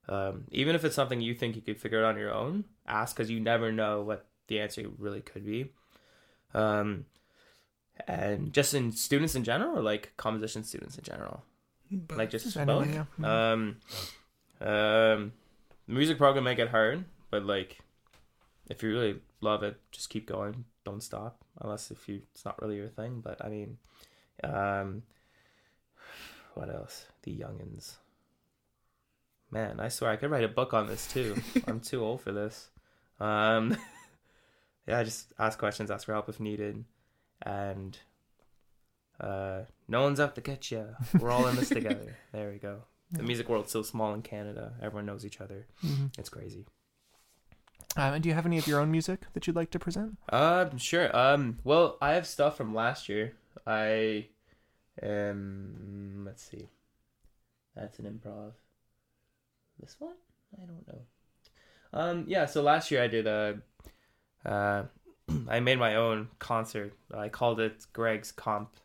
Um, 0.08 0.42
even 0.50 0.74
if 0.74 0.84
it's 0.84 0.96
something 0.96 1.20
you 1.20 1.36
think 1.36 1.54
you 1.54 1.62
could 1.62 1.80
figure 1.80 2.04
out 2.04 2.14
on 2.14 2.18
your 2.18 2.34
own, 2.34 2.64
ask 2.88 3.14
because 3.14 3.30
you 3.30 3.38
never 3.38 3.70
know 3.70 4.02
what 4.02 4.26
the 4.48 4.58
answer 4.58 4.84
really 4.98 5.20
could 5.20 5.46
be. 5.46 5.70
Um, 6.52 7.04
and 8.08 8.52
just 8.52 8.74
in 8.74 8.92
students 8.92 9.34
in 9.34 9.44
general, 9.44 9.78
or 9.78 9.82
like 9.82 10.12
composition 10.16 10.64
students 10.64 10.96
in 10.98 11.04
general, 11.04 11.42
But 11.90 12.18
like 12.18 12.30
just 12.30 12.44
Just 12.44 12.66
both. 12.66 12.88
yeah. 12.88 13.04
Mhm. 13.18 13.24
Um, 13.24 13.76
um, 14.60 15.32
the 15.86 15.94
music 15.94 16.18
program 16.18 16.44
may 16.44 16.54
get 16.54 16.68
hard, 16.68 17.04
but 17.30 17.44
like, 17.44 17.78
if 18.68 18.82
you 18.82 18.90
really 18.90 19.20
love 19.40 19.62
it, 19.62 19.76
just 19.90 20.10
keep 20.10 20.26
going. 20.26 20.64
Don't 20.84 21.02
stop, 21.02 21.44
unless 21.60 21.90
if 21.90 22.08
you 22.08 22.22
it's 22.32 22.44
not 22.44 22.60
really 22.62 22.76
your 22.76 22.88
thing. 22.88 23.20
But 23.20 23.44
I 23.44 23.48
mean, 23.48 23.78
um, 24.44 25.02
what 26.54 26.68
else? 26.70 27.06
The 27.22 27.32
youngins. 27.36 27.94
Man, 29.50 29.80
I 29.80 29.88
swear 29.88 30.10
I 30.12 30.16
could 30.16 30.30
write 30.30 30.44
a 30.44 30.48
book 30.48 30.72
on 30.74 30.86
this 30.86 31.06
too. 31.12 31.36
I'm 31.66 31.80
too 31.80 32.02
old 32.04 32.20
for 32.20 32.30
this. 32.32 32.68
Um, 33.18 33.76
yeah, 34.86 35.02
just 35.02 35.32
ask 35.38 35.58
questions, 35.58 35.90
ask 35.90 36.06
for 36.06 36.12
help 36.12 36.28
if 36.28 36.38
needed, 36.40 36.84
and 37.42 37.98
uh, 39.20 39.62
no 39.88 40.02
one's 40.02 40.20
out 40.20 40.34
to 40.36 40.40
get 40.40 40.70
you. 40.70 40.86
We're 41.18 41.30
all 41.30 41.46
in 41.48 41.56
this 41.56 41.68
together. 41.80 42.16
There 42.32 42.50
we 42.50 42.58
go. 42.58 42.82
The 43.12 43.22
music 43.24 43.48
world's 43.48 43.72
so 43.72 43.82
small 43.82 44.14
in 44.14 44.22
Canada. 44.22 44.74
Everyone 44.80 45.06
knows 45.06 45.24
each 45.26 45.40
other. 45.40 45.66
Mhm. 45.84 46.16
It's 46.18 46.28
crazy. 46.28 46.66
Um, 47.96 48.14
and 48.14 48.22
do 48.22 48.28
you 48.28 48.34
have 48.36 48.46
any 48.46 48.56
of 48.56 48.68
your 48.68 48.78
own 48.80 48.90
music 48.92 49.22
that 49.32 49.46
you'd 49.48 49.56
like 49.56 49.70
to 49.72 49.80
present? 49.80 50.16
Um, 50.28 50.78
sure. 50.78 51.14
Um, 51.16 51.58
well, 51.64 51.98
I 52.00 52.12
have 52.12 52.26
stuff 52.26 52.56
from 52.56 52.72
last 52.72 53.08
year. 53.08 53.32
I, 53.66 54.28
um, 55.02 56.22
let's 56.24 56.44
see. 56.48 56.68
That's 57.74 57.98
an 57.98 58.04
improv. 58.04 58.52
This 59.80 59.96
one? 59.98 60.14
I 60.56 60.66
don't 60.66 60.86
know. 60.86 61.00
Um, 61.92 62.24
yeah. 62.28 62.46
So 62.46 62.62
last 62.62 62.92
year 62.92 63.02
I 63.02 63.08
did 63.08 63.26
a, 63.26 63.58
uh, 64.44 64.84
I 65.48 65.60
made 65.60 65.78
my 65.78 65.96
own 65.96 66.28
concert. 66.38 66.92
I 67.14 67.28
called 67.28 67.60
it 67.60 67.86
Greg's 67.92 68.32
Comp, 68.32 68.76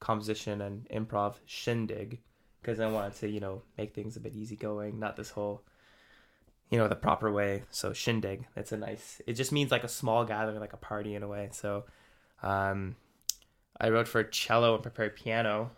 Composition 0.00 0.60
and 0.60 0.88
Improv 0.88 1.34
Shindig, 1.46 2.20
because 2.60 2.80
I 2.80 2.88
wanted 2.88 3.16
to, 3.16 3.28
you 3.28 3.40
know, 3.40 3.62
make 3.78 3.94
things 3.94 4.16
a 4.16 4.20
bit 4.20 4.34
easygoing, 4.34 4.98
not 4.98 5.16
this 5.16 5.30
whole 5.30 5.62
you 6.70 6.78
know 6.78 6.88
the 6.88 6.96
proper 6.96 7.30
way. 7.30 7.62
So 7.70 7.92
shindig 7.92 8.44
it's 8.56 8.72
a 8.72 8.76
nice 8.76 9.20
it 9.26 9.34
just 9.34 9.52
means 9.52 9.70
like 9.70 9.84
a 9.84 9.88
small 9.88 10.24
gathering 10.24 10.60
like 10.60 10.72
a 10.72 10.78
party 10.78 11.14
in 11.14 11.22
a 11.22 11.28
way. 11.28 11.48
So 11.52 11.84
um 12.42 12.96
i 13.80 13.88
wrote 13.88 14.08
for 14.08 14.22
cello 14.22 14.74
and 14.74 14.82
prepared 14.82 15.16
piano 15.16 15.70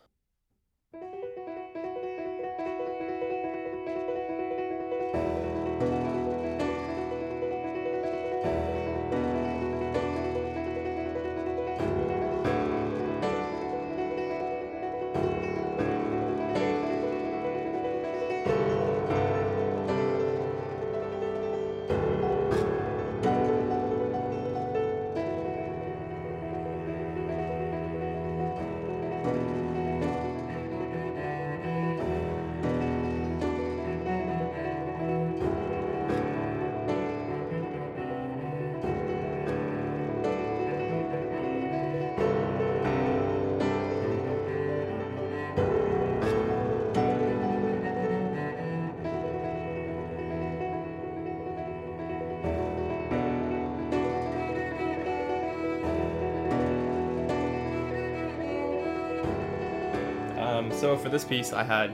so 60.78 60.96
for 60.96 61.08
this 61.08 61.24
piece, 61.24 61.52
I 61.52 61.64
had 61.64 61.92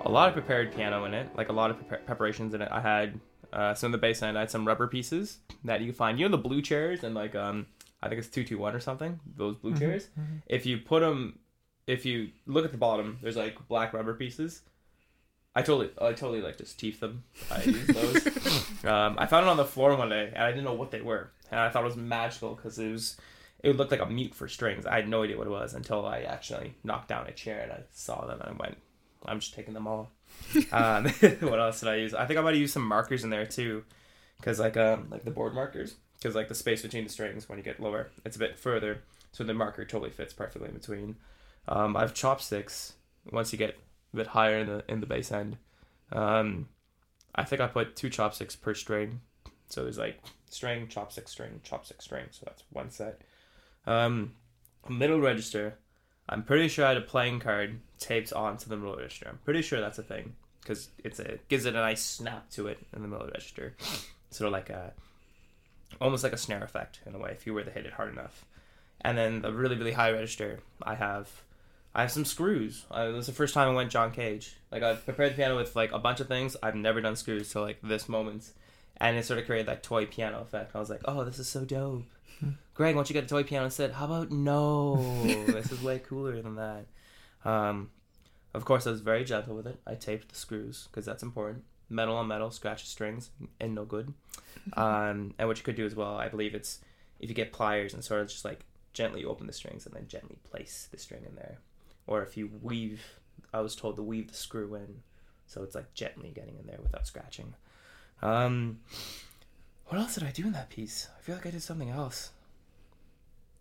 a 0.00 0.10
lot 0.10 0.28
of 0.28 0.34
prepared 0.34 0.74
piano 0.74 1.04
in 1.04 1.14
it, 1.14 1.28
like 1.36 1.48
a 1.48 1.52
lot 1.52 1.70
of 1.70 1.76
prepar- 1.78 2.04
preparations 2.04 2.52
in 2.54 2.62
it. 2.62 2.68
I 2.70 2.80
had 2.80 3.20
uh, 3.52 3.74
some 3.74 3.88
of 3.88 3.92
the 3.92 3.98
bass 3.98 4.22
end. 4.22 4.36
I 4.36 4.40
had 4.40 4.50
some 4.50 4.66
rubber 4.66 4.86
pieces 4.88 5.38
that 5.64 5.80
you 5.80 5.92
find. 5.92 6.18
You 6.18 6.28
know 6.28 6.36
the 6.36 6.42
blue 6.42 6.60
chairs 6.62 7.04
and 7.04 7.14
like 7.14 7.34
um, 7.34 7.66
I 8.02 8.08
think 8.08 8.18
it's 8.18 8.28
two 8.28 8.44
two 8.44 8.58
one 8.58 8.74
or 8.74 8.80
something. 8.80 9.20
Those 9.36 9.56
blue 9.56 9.72
Mhm, 9.72 9.78
chairs. 9.78 10.08
mhm. 10.18 10.42
If 10.46 10.66
you 10.66 10.78
put 10.78 11.00
them, 11.00 11.38
if 11.86 12.04
you 12.04 12.30
look 12.46 12.64
at 12.64 12.72
the 12.72 12.78
bottom, 12.78 13.18
there's 13.22 13.36
like 13.36 13.56
black 13.68 13.92
rubber 13.92 14.14
pieces. 14.14 14.62
I 15.54 15.62
totally, 15.62 15.90
I 16.00 16.12
totally 16.12 16.40
like 16.40 16.58
just 16.58 16.78
teeth 16.78 17.00
them. 17.00 17.24
I 17.50 17.62
use 17.62 17.86
those. 17.88 18.84
um, 18.84 19.14
I 19.18 19.26
found 19.26 19.46
it 19.46 19.48
on 19.48 19.56
the 19.56 19.64
floor 19.64 19.94
one 19.96 20.08
day, 20.08 20.30
and 20.34 20.42
I 20.44 20.50
didn't 20.50 20.64
know 20.64 20.74
what 20.74 20.90
they 20.90 21.00
were, 21.00 21.30
and 21.50 21.60
I 21.60 21.68
thought 21.70 21.82
it 21.82 21.86
was 21.86 21.96
magical 21.96 22.54
because 22.54 22.78
it 22.78 22.90
was, 22.92 23.16
it 23.62 23.76
looked 23.76 23.90
like 23.90 24.00
a 24.00 24.06
mute 24.06 24.34
for 24.34 24.48
strings. 24.48 24.86
I 24.86 24.96
had 24.96 25.08
no 25.08 25.22
idea 25.22 25.36
what 25.36 25.46
it 25.46 25.50
was 25.50 25.74
until 25.74 26.06
I 26.06 26.20
actually 26.20 26.74
knocked 26.84 27.08
down 27.08 27.26
a 27.26 27.32
chair 27.32 27.60
and 27.62 27.72
I 27.72 27.80
saw 27.92 28.24
them, 28.26 28.40
and 28.40 28.50
I 28.50 28.52
went, 28.52 28.78
I'm 29.26 29.40
just 29.40 29.54
taking 29.54 29.74
them 29.74 29.86
all. 29.86 30.12
um, 30.72 31.04
what 31.40 31.60
else 31.60 31.80
did 31.80 31.88
I 31.88 31.96
use? 31.96 32.14
I 32.14 32.26
think 32.26 32.38
I 32.38 32.42
might 32.42 32.54
have 32.54 32.60
used 32.60 32.74
some 32.74 32.86
markers 32.86 33.24
in 33.24 33.30
there 33.30 33.46
too, 33.46 33.84
because 34.38 34.60
like 34.60 34.76
um 34.76 35.08
like 35.10 35.24
the 35.24 35.30
board 35.30 35.54
markers, 35.54 35.96
because 36.18 36.34
like 36.34 36.48
the 36.48 36.54
space 36.54 36.82
between 36.82 37.04
the 37.04 37.10
strings 37.10 37.48
when 37.48 37.58
you 37.58 37.64
get 37.64 37.80
lower, 37.80 38.10
it's 38.24 38.36
a 38.36 38.40
bit 38.40 38.58
further, 38.58 39.02
so 39.32 39.44
the 39.44 39.54
marker 39.54 39.84
totally 39.84 40.10
fits 40.10 40.32
perfectly 40.32 40.68
in 40.68 40.74
between. 40.74 41.16
Um, 41.66 41.96
I 41.96 42.00
have 42.00 42.14
chopsticks. 42.14 42.94
Once 43.30 43.52
you 43.52 43.58
get 43.58 43.76
a 44.14 44.16
bit 44.16 44.28
higher 44.28 44.58
in 44.58 44.66
the 44.68 44.84
in 44.88 45.00
the 45.00 45.06
bass 45.06 45.32
end, 45.32 45.56
um, 46.12 46.68
I 47.34 47.44
think 47.44 47.60
I 47.60 47.66
put 47.66 47.96
two 47.96 48.08
chopsticks 48.08 48.54
per 48.54 48.74
string, 48.74 49.20
so 49.68 49.82
there's 49.82 49.98
like 49.98 50.20
string, 50.48 50.86
chopstick, 50.86 51.28
string, 51.28 51.60
chopstick, 51.68 52.00
string. 52.00 52.26
So 52.30 52.44
that's 52.46 52.62
one 52.70 52.90
set. 52.90 53.20
Um, 53.88 54.32
middle 54.88 55.18
register. 55.18 55.78
I'm 56.28 56.42
pretty 56.42 56.68
sure 56.68 56.84
I 56.84 56.88
had 56.88 56.98
a 56.98 57.02
playing 57.02 57.40
card 57.40 57.80
taped 57.98 58.34
onto 58.34 58.68
the 58.68 58.76
middle 58.76 58.96
register. 58.96 59.26
I'm 59.30 59.38
pretty 59.38 59.62
sure 59.62 59.80
that's 59.80 59.98
a 59.98 60.02
thing 60.02 60.34
because 60.60 60.90
it's 61.02 61.18
a 61.18 61.38
gives 61.48 61.64
it 61.64 61.74
a 61.74 61.78
nice 61.78 62.04
snap 62.04 62.50
to 62.50 62.66
it 62.66 62.78
in 62.94 63.00
the 63.00 63.08
middle 63.08 63.26
register, 63.26 63.74
sort 64.30 64.46
of 64.46 64.52
like 64.52 64.68
a 64.68 64.92
almost 66.02 66.22
like 66.22 66.34
a 66.34 66.38
snare 66.38 66.62
effect 66.62 67.00
in 67.06 67.14
a 67.14 67.18
way 67.18 67.30
if 67.32 67.46
you 67.46 67.54
were 67.54 67.64
to 67.64 67.70
hit 67.70 67.86
it 67.86 67.94
hard 67.94 68.12
enough. 68.12 68.44
And 69.00 69.16
then 69.16 69.40
the 69.40 69.52
really 69.52 69.76
really 69.76 69.92
high 69.92 70.10
register, 70.10 70.60
I 70.82 70.94
have 70.94 71.30
I 71.94 72.02
have 72.02 72.12
some 72.12 72.26
screws. 72.26 72.84
Uh, 72.90 73.12
this 73.12 73.20
is 73.20 73.26
the 73.26 73.32
first 73.32 73.54
time 73.54 73.70
I 73.70 73.74
went 73.74 73.90
John 73.90 74.12
Cage. 74.12 74.54
Like 74.70 74.82
I've 74.82 75.02
prepared 75.06 75.32
the 75.32 75.36
piano 75.36 75.56
with 75.56 75.74
like 75.74 75.92
a 75.92 75.98
bunch 75.98 76.20
of 76.20 76.28
things. 76.28 76.58
I've 76.62 76.74
never 76.74 77.00
done 77.00 77.16
screws 77.16 77.50
till 77.50 77.62
like 77.62 77.78
this 77.82 78.06
moment, 78.06 78.52
and 78.98 79.16
it 79.16 79.24
sort 79.24 79.38
of 79.38 79.46
created 79.46 79.66
that 79.68 79.82
toy 79.82 80.04
piano 80.04 80.40
effect. 80.40 80.76
I 80.76 80.78
was 80.78 80.90
like, 80.90 81.00
oh, 81.06 81.24
this 81.24 81.38
is 81.38 81.48
so 81.48 81.64
dope. 81.64 82.04
Greg, 82.78 82.94
why 82.94 83.00
don't 83.00 83.10
you 83.10 83.14
get 83.14 83.24
a 83.24 83.26
toy 83.26 83.42
piano 83.42 83.68
said, 83.70 83.90
How 83.90 84.04
about 84.04 84.30
no? 84.30 85.02
this 85.24 85.72
is 85.72 85.82
way 85.82 85.98
cooler 85.98 86.40
than 86.40 86.54
that. 86.54 86.86
Um, 87.44 87.90
of 88.54 88.64
course, 88.64 88.86
I 88.86 88.92
was 88.92 89.00
very 89.00 89.24
gentle 89.24 89.56
with 89.56 89.66
it. 89.66 89.80
I 89.84 89.96
taped 89.96 90.28
the 90.28 90.36
screws 90.36 90.86
because 90.88 91.04
that's 91.04 91.24
important. 91.24 91.64
Metal 91.90 92.14
on 92.14 92.28
metal, 92.28 92.52
scratch 92.52 92.84
the 92.84 92.88
strings, 92.88 93.30
and 93.58 93.74
no 93.74 93.84
good. 93.84 94.14
Um, 94.74 95.34
and 95.38 95.48
what 95.48 95.56
you 95.56 95.64
could 95.64 95.76
do 95.76 95.86
as 95.86 95.94
well, 95.94 96.16
I 96.16 96.28
believe 96.28 96.54
it's 96.54 96.80
if 97.20 97.30
you 97.30 97.34
get 97.34 97.52
pliers 97.52 97.94
and 97.94 98.04
sort 98.04 98.20
of 98.20 98.28
just 98.28 98.44
like 98.44 98.66
gently 98.92 99.24
open 99.24 99.46
the 99.46 99.52
strings 99.52 99.86
and 99.86 99.94
then 99.94 100.06
gently 100.08 100.36
place 100.44 100.88
the 100.90 100.98
string 100.98 101.22
in 101.26 101.36
there, 101.36 101.58
or 102.06 102.22
if 102.22 102.36
you 102.36 102.50
weave, 102.60 103.02
I 103.54 103.60
was 103.60 103.74
told 103.74 103.96
to 103.96 104.02
weave 104.02 104.28
the 104.28 104.34
screw 104.34 104.74
in, 104.74 105.02
so 105.46 105.62
it's 105.62 105.74
like 105.74 105.94
gently 105.94 106.32
getting 106.34 106.58
in 106.58 106.66
there 106.66 106.78
without 106.82 107.06
scratching. 107.06 107.54
Um, 108.20 108.80
what 109.86 109.98
else 110.00 110.14
did 110.14 110.24
I 110.24 110.32
do 110.32 110.46
in 110.46 110.52
that 110.52 110.68
piece? 110.68 111.08
I 111.16 111.22
feel 111.22 111.36
like 111.36 111.46
I 111.46 111.50
did 111.50 111.62
something 111.62 111.88
else. 111.88 112.30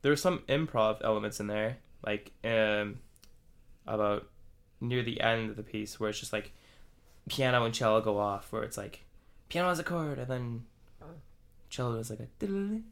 There 0.02 0.12
were 0.12 0.16
some 0.16 0.40
improv 0.48 1.04
elements 1.04 1.40
in 1.40 1.48
there. 1.48 1.78
like 2.06 2.32
um, 2.44 3.00
about 3.86 4.28
near 4.80 5.04
the 5.04 5.20
end 5.22 5.50
of 5.50 5.56
the 5.56 5.64
piece 5.64 6.00
where 6.00 6.10
it's 6.10 6.20
just 6.20 6.34
like 6.34 6.54
piano 7.30 7.66
and 7.66 7.74
cello 7.74 8.02
go 8.02 8.18
off, 8.20 8.52
where 8.52 8.64
it's 8.64 8.78
like 8.78 9.04
piano 9.50 9.70
has 9.70 9.80
a 9.80 9.84
chord 9.84 10.20
and 10.20 10.28
then 10.28 10.66
cello 11.70 11.96
is 11.98 12.10
like 12.10 12.20
a 12.20 12.28
and 12.46 12.84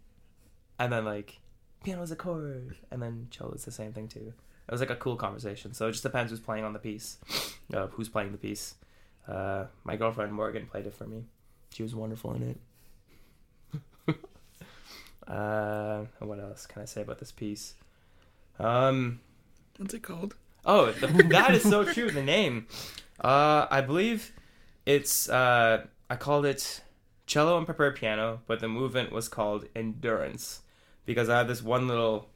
then 0.79 1.05
like 1.05 1.39
piano 1.83 2.01
has 2.01 2.11
a 2.11 2.15
chord 2.15 2.75
and 2.91 3.01
then 3.01 3.27
cello 3.29 3.51
is 3.51 3.65
the 3.65 3.71
same 3.71 3.93
thing 3.93 4.07
too. 4.07 4.33
It 4.67 4.71
was 4.71 4.81
like 4.81 4.89
a 4.89 4.95
cool 4.95 5.15
conversation. 5.15 5.73
So 5.73 5.87
it 5.87 5.91
just 5.91 6.03
depends 6.03 6.31
who's 6.31 6.39
playing 6.39 6.63
on 6.63 6.73
the 6.73 6.79
piece, 6.79 7.17
uh, 7.71 7.87
who's 7.87 8.09
playing 8.09 8.31
the 8.31 8.37
piece. 8.39 8.73
Uh, 9.27 9.65
my 9.83 9.95
girlfriend 9.95 10.33
Morgan 10.33 10.65
played 10.65 10.87
it 10.87 10.93
for 10.95 11.05
me. 11.05 11.25
She 11.71 11.83
was 11.83 11.93
wonderful 11.93 12.33
in 12.33 12.41
it. 12.41 12.57
Uh, 15.27 16.05
what 16.19 16.39
else 16.39 16.65
can 16.65 16.81
I 16.81 16.85
say 16.85 17.01
about 17.01 17.19
this 17.19 17.31
piece? 17.31 17.75
Um, 18.59 19.19
What's 19.77 19.93
it 19.93 20.03
called? 20.03 20.35
oh, 20.65 20.91
the, 20.91 21.07
that 21.29 21.53
is 21.53 21.63
so 21.63 21.83
true. 21.83 22.09
The 22.09 22.23
name, 22.23 22.67
uh, 23.19 23.67
I 23.69 23.81
believe 23.81 24.31
it's. 24.85 25.29
Uh, 25.29 25.85
I 26.09 26.15
called 26.15 26.45
it 26.45 26.81
cello 27.25 27.57
and 27.57 27.65
prepared 27.65 27.95
piano, 27.95 28.41
but 28.47 28.59
the 28.59 28.67
movement 28.67 29.11
was 29.11 29.27
called 29.27 29.67
endurance 29.75 30.61
because 31.05 31.29
I 31.29 31.39
had 31.39 31.47
this 31.47 31.63
one 31.63 31.87
little 31.87 32.29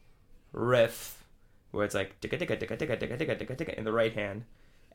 riff 0.51 1.23
where 1.71 1.85
it's 1.85 1.93
like 1.93 2.19
ticka 2.19 2.37
ticka 2.37 2.57
ticka 2.57 2.75
ticka 2.75 2.97
ticka 2.97 3.17
ticka 3.17 3.35
ticka 3.35 3.55
ticka 3.55 3.77
in 3.77 3.83
the 3.83 3.93
right 3.93 4.13
hand, 4.13 4.45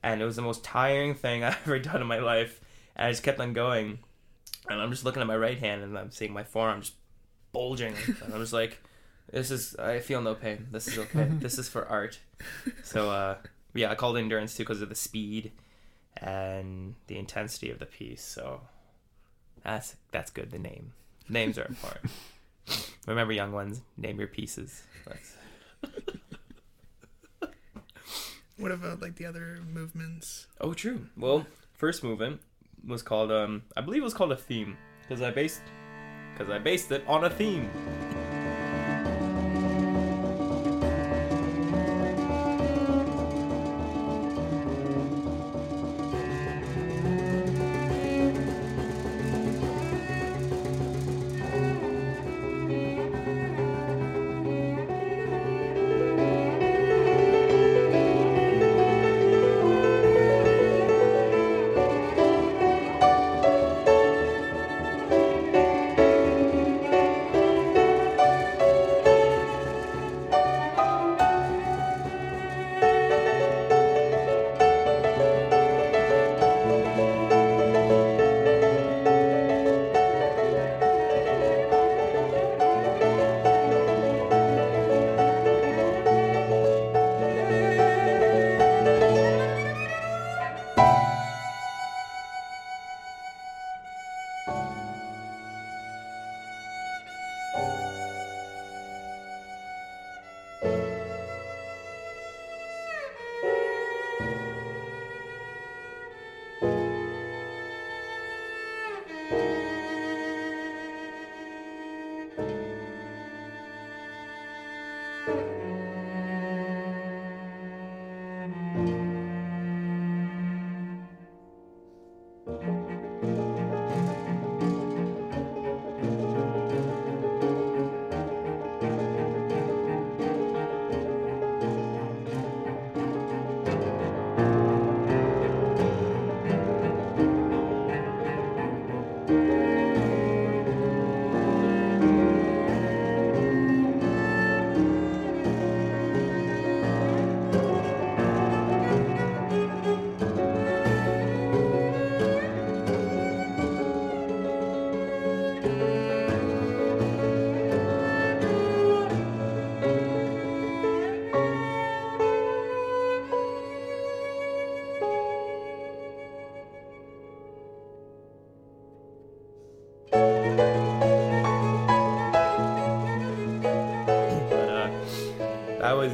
and 0.03 0.21
it 0.21 0.25
was 0.25 0.37
the 0.37 0.43
most 0.43 0.65
tiring 0.65 1.15
thing 1.15 1.45
I've 1.45 1.59
ever 1.65 1.79
done 1.79 2.01
in 2.01 2.07
my 2.07 2.19
life, 2.19 2.61
and 2.97 3.07
I 3.07 3.11
just 3.11 3.23
kept 3.23 3.41
on 3.41 3.53
going, 3.53 4.01
and 4.69 4.81
I'm 4.81 4.91
just 4.91 5.05
looking 5.05 5.23
at 5.23 5.29
my 5.29 5.37
right 5.37 5.59
hand 5.59 5.83
and 5.83 5.99
I'm 5.99 6.11
seeing 6.11 6.33
my 6.33 6.45
forearm 6.45 6.81
just 6.81 6.95
bulging, 7.55 7.95
and 8.23 8.35
I 8.35 8.39
was 8.39 8.53
like, 8.53 8.83
this 9.33 9.51
is 9.51 9.75
I 9.77 10.01
feel 10.01 10.21
no 10.21 10.35
pain. 10.35 10.67
This 10.71 10.89
is 10.89 10.99
okay. 10.99 11.25
this 11.31 11.59
is 11.59 11.69
for 11.69 11.87
art. 11.89 12.19
So 12.83 13.11
uh, 13.11 13.37
yeah, 13.73 13.91
I 13.91 13.95
called 13.95 14.19
endurance 14.19 14.55
too 14.55 14.65
because 14.65 14.83
of 14.83 14.91
the 14.91 14.95
speed 14.95 15.53
and 16.19 16.95
the 17.07 17.19
intensity 17.19 17.71
of 17.71 17.79
the 17.79 17.87
piece. 17.87 18.23
So 18.23 18.61
that's 19.63 19.97
that's 20.13 20.31
good. 20.31 20.51
The 20.51 20.59
name 20.59 20.93
names 21.29 21.59
are 21.59 21.67
important. 21.67 22.13
Remember, 23.07 23.33
young 23.33 23.53
ones, 23.53 23.83
name 23.97 24.19
your 24.19 24.29
pieces. 24.29 24.83
That's, 25.07 25.37
What 28.57 28.71
about 28.71 29.03
like 29.03 29.17
the 29.17 29.27
other 29.27 29.59
movements? 29.69 30.47
oh, 30.61 30.75
true. 30.75 31.07
Well, 31.17 31.45
first 31.73 32.05
movement 32.05 32.41
was 32.87 33.03
called 33.03 33.33
um 33.33 33.63
I 33.77 33.81
believe 33.81 34.03
it 34.03 34.05
was 34.05 34.15
called 34.15 34.33
a 34.33 34.37
theme 34.37 34.77
because 35.03 35.23
I 35.23 35.31
based 35.31 35.63
because 36.37 36.53
I 36.53 36.59
based 36.59 36.91
it 36.91 37.05
on 37.07 37.25
a 37.25 37.31
theme. 37.31 37.71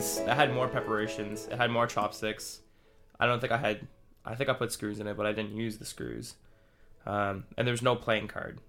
Was 0.01 0.21
I 0.27 0.35
had 0.35 0.55
more 0.55 0.69
preparations. 0.69 1.47
It 1.51 1.59
had 1.59 1.71
more 1.71 1.87
chopsticks. 1.87 2.61
I 3.19 3.27
don't 3.27 3.41
think 3.41 3.53
I 3.53 3.59
had. 3.59 3.87
I 4.25 4.35
think 4.35 4.49
I 4.49 4.55
put 4.55 4.73
screws 4.73 4.99
in 4.99 5.07
it, 5.07 5.17
but 5.17 5.27
I 5.27 5.33
didn't 5.33 5.57
use 5.57 5.79
the 5.79 5.85
screws. 5.85 6.35
Um, 7.07 7.45
and 7.57 7.69
was 7.69 7.83
no 7.83 7.95
playing 7.97 8.29
card, 8.29 8.61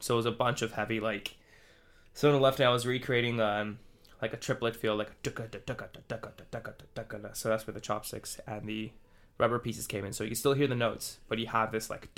so 0.00 0.14
it 0.14 0.16
was 0.16 0.26
a 0.26 0.32
bunch 0.32 0.62
of 0.62 0.72
heavy 0.72 1.00
like. 1.00 1.36
So 2.14 2.28
on 2.28 2.34
the 2.34 2.40
left 2.40 2.58
hand, 2.58 2.70
I 2.70 2.72
was 2.72 2.86
recreating 2.86 3.40
um, 3.40 3.78
like 4.22 4.32
a 4.32 4.36
triplet 4.36 4.76
feel, 4.76 4.96
like. 4.96 5.10
So 5.24 5.30
that's 7.48 7.66
where 7.66 7.74
the 7.74 7.80
chopsticks 7.80 8.40
and 8.46 8.66
the 8.66 8.92
rubber 9.38 9.58
pieces 9.58 9.86
came 9.86 10.04
in. 10.04 10.12
So 10.12 10.24
you 10.24 10.30
can 10.30 10.36
still 10.36 10.54
hear 10.54 10.66
the 10.66 10.76
notes, 10.76 11.18
but 11.28 11.38
you 11.38 11.46
have 11.46 11.72
this 11.72 11.90
like 11.90 12.08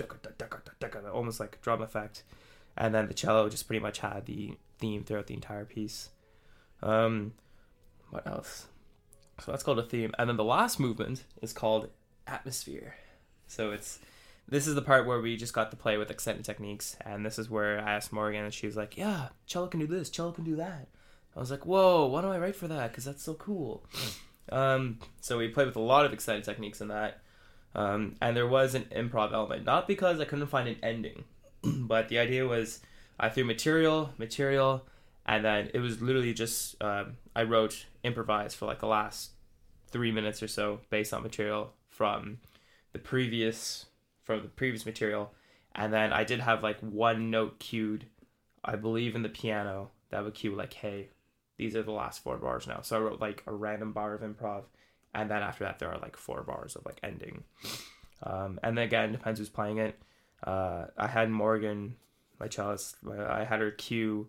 almost 1.13 1.41
like 1.41 1.61
drum 1.63 1.83
effect. 1.83 2.23
And 2.77 2.95
then 2.95 3.07
the 3.07 3.15
cello 3.15 3.49
just 3.51 3.67
pretty 3.67 3.81
much 3.81 3.99
had 3.99 4.27
the 4.27 4.57
theme 4.79 5.05
throughout 5.05 5.27
the 5.27 5.35
entire 5.35 5.67
piece. 5.67 6.09
Um, 6.83 7.35
what 8.13 8.27
else? 8.27 8.67
So 9.41 9.51
that's 9.51 9.63
called 9.63 9.79
a 9.79 9.83
theme, 9.83 10.13
and 10.19 10.29
then 10.29 10.37
the 10.37 10.45
last 10.45 10.79
movement 10.79 11.25
is 11.41 11.53
called 11.53 11.89
atmosphere. 12.27 12.95
So 13.49 13.73
it's 13.73 13.99
this 14.49 14.67
is 14.67 14.75
the 14.75 14.83
part 14.83 15.07
where 15.07 15.21
we 15.21 15.37
just 15.37 15.55
got 15.55 15.71
to 15.71 15.77
play 15.77 15.97
with 15.97 16.11
extended 16.11 16.45
techniques, 16.45 16.97
and 17.01 17.25
this 17.25 17.39
is 17.39 17.49
where 17.49 17.81
I 17.81 17.95
asked 17.95 18.13
Morgan, 18.13 18.45
and 18.45 18.55
she 18.55 18.67
was 18.67 18.77
like, 18.77 18.97
"Yeah, 18.97 19.29
cello 19.47 19.67
can 19.67 19.81
do 19.81 19.87
this, 19.87 20.11
cello 20.11 20.31
can 20.31 20.45
do 20.45 20.57
that." 20.57 20.89
I 21.35 21.41
was 21.41 21.51
like, 21.51 21.65
"Whoa, 21.65 22.07
why 22.07 22.21
don't 22.21 22.33
I 22.33 22.39
write 22.39 22.55
for 22.55 22.69
that? 22.69 22.93
Because 22.93 23.07
that's 23.07 23.23
so 23.23 23.35
cool." 23.35 23.83
um, 24.53 24.99
so 25.21 25.39
we 25.39 25.49
played 25.49 25.67
with 25.67 25.77
a 25.77 25.81
lot 25.81 26.05
of 26.05 26.13
extended 26.13 26.45
techniques 26.45 26.83
in 26.83 26.89
that, 26.89 27.23
um, 27.75 28.17
and 28.21 28.37
there 28.37 28.47
was 28.47 28.75
an 28.75 28.85
improv 28.95 29.33
element, 29.33 29.65
not 29.65 29.89
because 29.89 30.21
I 30.21 30.27
couldn't 30.27 30.47
find 30.49 30.69
an 30.69 30.77
ending, 30.83 31.25
but 31.63 32.11
the 32.11 32.19
idea 32.19 32.47
was 32.47 32.81
I 33.19 33.31
threw 33.31 33.45
material, 33.45 34.11
material, 34.19 34.85
and 35.27 35.45
then 35.45 35.71
it 35.73 35.79
was 35.79 36.01
literally 36.01 36.35
just 36.35 36.81
um, 36.83 37.17
I 37.35 37.45
wrote 37.45 37.87
improvised 38.03 38.57
for 38.57 38.67
like 38.67 38.81
the 38.81 38.87
last 38.87 39.31
three 39.89 40.11
minutes 40.11 40.43
or 40.43 40.49
so 40.49 40.81
based 40.91 41.13
on 41.13 41.23
material 41.23 41.73
from 41.89 42.39
the 42.93 42.99
previous 42.99 43.87
from 44.25 44.43
the 44.43 44.49
previous 44.49 44.87
material, 44.87 45.33
and 45.75 45.93
then 45.93 46.13
I 46.13 46.25
did 46.25 46.41
have 46.41 46.63
like 46.63 46.79
one 46.81 47.31
note 47.31 47.59
cued, 47.59 48.07
I 48.65 48.77
believe 48.77 49.15
in 49.15 49.23
the 49.23 49.29
piano 49.29 49.91
that 50.11 50.25
would 50.25 50.35
cue 50.35 50.55
like 50.55 50.75
hey, 50.75 51.09
these 51.57 51.77
are 51.77 51.83
the 51.83 51.93
last 51.93 52.23
four 52.23 52.37
bars 52.37 52.67
now. 52.67 52.81
So 52.83 52.97
I 52.97 53.01
wrote 53.01 53.21
like 53.21 53.43
a 53.47 53.53
random 53.53 53.93
bar 53.93 54.15
of 54.15 54.23
improv, 54.23 54.65
and 55.15 55.31
then 55.31 55.43
after 55.43 55.65
that 55.65 55.79
there 55.79 55.91
are 55.91 55.99
like 55.99 56.17
four 56.17 56.43
bars 56.43 56.75
of 56.75 56.85
like 56.85 56.99
ending. 57.03 57.45
Um, 58.25 58.59
and 58.63 58.77
then 58.77 58.85
again 58.85 59.13
depends 59.13 59.39
who's 59.39 59.49
playing 59.49 59.79
it. 59.79 60.01
Uh, 60.45 60.87
I 60.99 61.07
had 61.07 61.31
Morgan, 61.31 61.97
my 62.41 62.49
cellist. 62.49 62.97
I 63.09 63.45
had 63.45 63.61
her 63.61 63.71
cue 63.71 64.29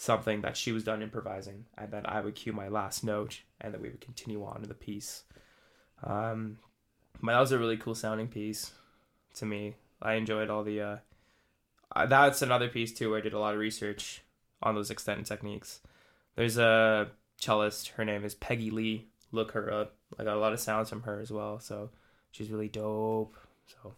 something 0.00 0.42
that 0.42 0.56
she 0.56 0.70
was 0.70 0.84
done 0.84 1.02
improvising, 1.02 1.66
and 1.76 1.90
then 1.90 2.06
I 2.06 2.20
would 2.20 2.36
cue 2.36 2.52
my 2.52 2.68
last 2.68 3.02
note, 3.02 3.40
and 3.60 3.74
then 3.74 3.82
we 3.82 3.88
would 3.88 4.00
continue 4.00 4.44
on 4.44 4.62
to 4.62 4.68
the 4.68 4.74
piece. 4.74 5.24
Um, 6.04 6.58
but 7.20 7.32
that 7.32 7.40
was 7.40 7.50
a 7.50 7.58
really 7.58 7.76
cool 7.76 7.96
sounding 7.96 8.28
piece 8.28 8.70
to 9.34 9.44
me. 9.44 9.74
I 10.00 10.14
enjoyed 10.14 10.50
all 10.50 10.62
the. 10.62 10.80
Uh, 10.80 10.96
uh, 11.94 12.06
that's 12.06 12.42
another 12.42 12.68
piece 12.68 12.92
too 12.92 13.10
where 13.10 13.18
I 13.18 13.22
did 13.22 13.32
a 13.32 13.40
lot 13.40 13.54
of 13.54 13.60
research 13.60 14.22
on 14.62 14.76
those 14.76 14.90
extended 14.90 15.26
techniques. 15.26 15.80
There's 16.36 16.58
a 16.58 17.10
cellist. 17.40 17.88
Her 17.88 18.04
name 18.04 18.24
is 18.24 18.36
Peggy 18.36 18.70
Lee. 18.70 19.08
Look 19.32 19.50
her 19.52 19.72
up. 19.72 19.96
I 20.16 20.22
got 20.22 20.36
a 20.36 20.40
lot 20.40 20.52
of 20.52 20.60
sounds 20.60 20.88
from 20.88 21.02
her 21.02 21.18
as 21.18 21.32
well. 21.32 21.58
So 21.58 21.90
she's 22.30 22.50
really 22.50 22.68
dope. 22.68 23.34
So 23.66 23.94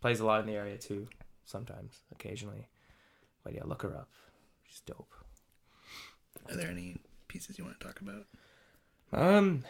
plays 0.00 0.18
a 0.18 0.26
lot 0.26 0.40
in 0.40 0.46
the 0.46 0.56
area 0.56 0.78
too. 0.78 1.06
Sometimes, 1.44 2.00
occasionally. 2.10 2.66
But 3.44 3.54
yeah, 3.54 3.62
look 3.64 3.82
her 3.82 3.94
up. 3.94 4.08
She's 4.64 4.80
dope. 4.80 5.14
Are 6.50 6.56
there 6.56 6.70
any 6.70 6.96
pieces 7.28 7.58
you 7.58 7.64
want 7.64 7.78
to 7.78 7.86
talk 7.86 8.00
about? 8.00 8.26
Um, 9.12 9.64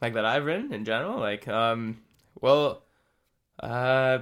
like 0.00 0.14
that 0.14 0.24
I've 0.24 0.44
written 0.44 0.72
in 0.72 0.84
general. 0.84 1.18
Like, 1.18 1.48
um, 1.48 1.98
well, 2.40 2.82
uh, 3.60 4.18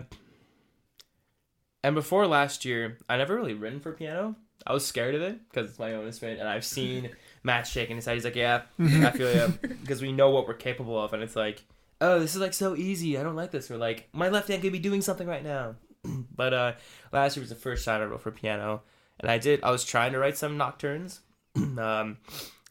and 1.82 1.94
before 1.94 2.26
last 2.26 2.64
year, 2.64 2.98
I 3.08 3.16
never 3.16 3.34
really 3.34 3.54
written 3.54 3.80
for 3.80 3.92
piano. 3.92 4.36
I 4.66 4.72
was 4.72 4.86
scared 4.86 5.14
of 5.14 5.22
it 5.22 5.38
because 5.50 5.68
it's 5.70 5.78
my 5.78 5.94
own 5.94 6.06
instrument, 6.06 6.40
and 6.40 6.48
I've 6.48 6.64
seen 6.64 7.10
Matt 7.42 7.66
shaking 7.66 7.96
his 7.96 8.06
head. 8.06 8.14
He's 8.14 8.24
like, 8.24 8.36
"Yeah, 8.36 8.62
I 8.78 9.10
feel 9.10 9.34
you," 9.34 9.48
because 9.82 10.00
we 10.00 10.12
know 10.12 10.30
what 10.30 10.48
we're 10.48 10.54
capable 10.54 10.98
of, 11.02 11.12
and 11.12 11.22
it's 11.22 11.36
like, 11.36 11.64
"Oh, 12.00 12.20
this 12.20 12.34
is 12.34 12.40
like 12.40 12.54
so 12.54 12.74
easy. 12.74 13.18
I 13.18 13.22
don't 13.22 13.36
like 13.36 13.50
this." 13.50 13.70
Or 13.70 13.76
like, 13.76 14.08
my 14.12 14.30
left 14.30 14.48
hand 14.48 14.62
could 14.62 14.72
be 14.72 14.78
doing 14.78 15.02
something 15.02 15.26
right 15.26 15.44
now. 15.44 15.74
but 16.34 16.54
uh, 16.54 16.72
last 17.12 17.36
year 17.36 17.42
was 17.42 17.50
the 17.50 17.56
first 17.56 17.84
time 17.84 18.00
I 18.00 18.06
wrote 18.06 18.22
for 18.22 18.30
piano, 18.30 18.82
and 19.20 19.30
I 19.30 19.36
did. 19.36 19.62
I 19.62 19.70
was 19.70 19.84
trying 19.84 20.12
to 20.12 20.18
write 20.18 20.38
some 20.38 20.56
nocturnes. 20.56 21.20
um, 21.78 22.18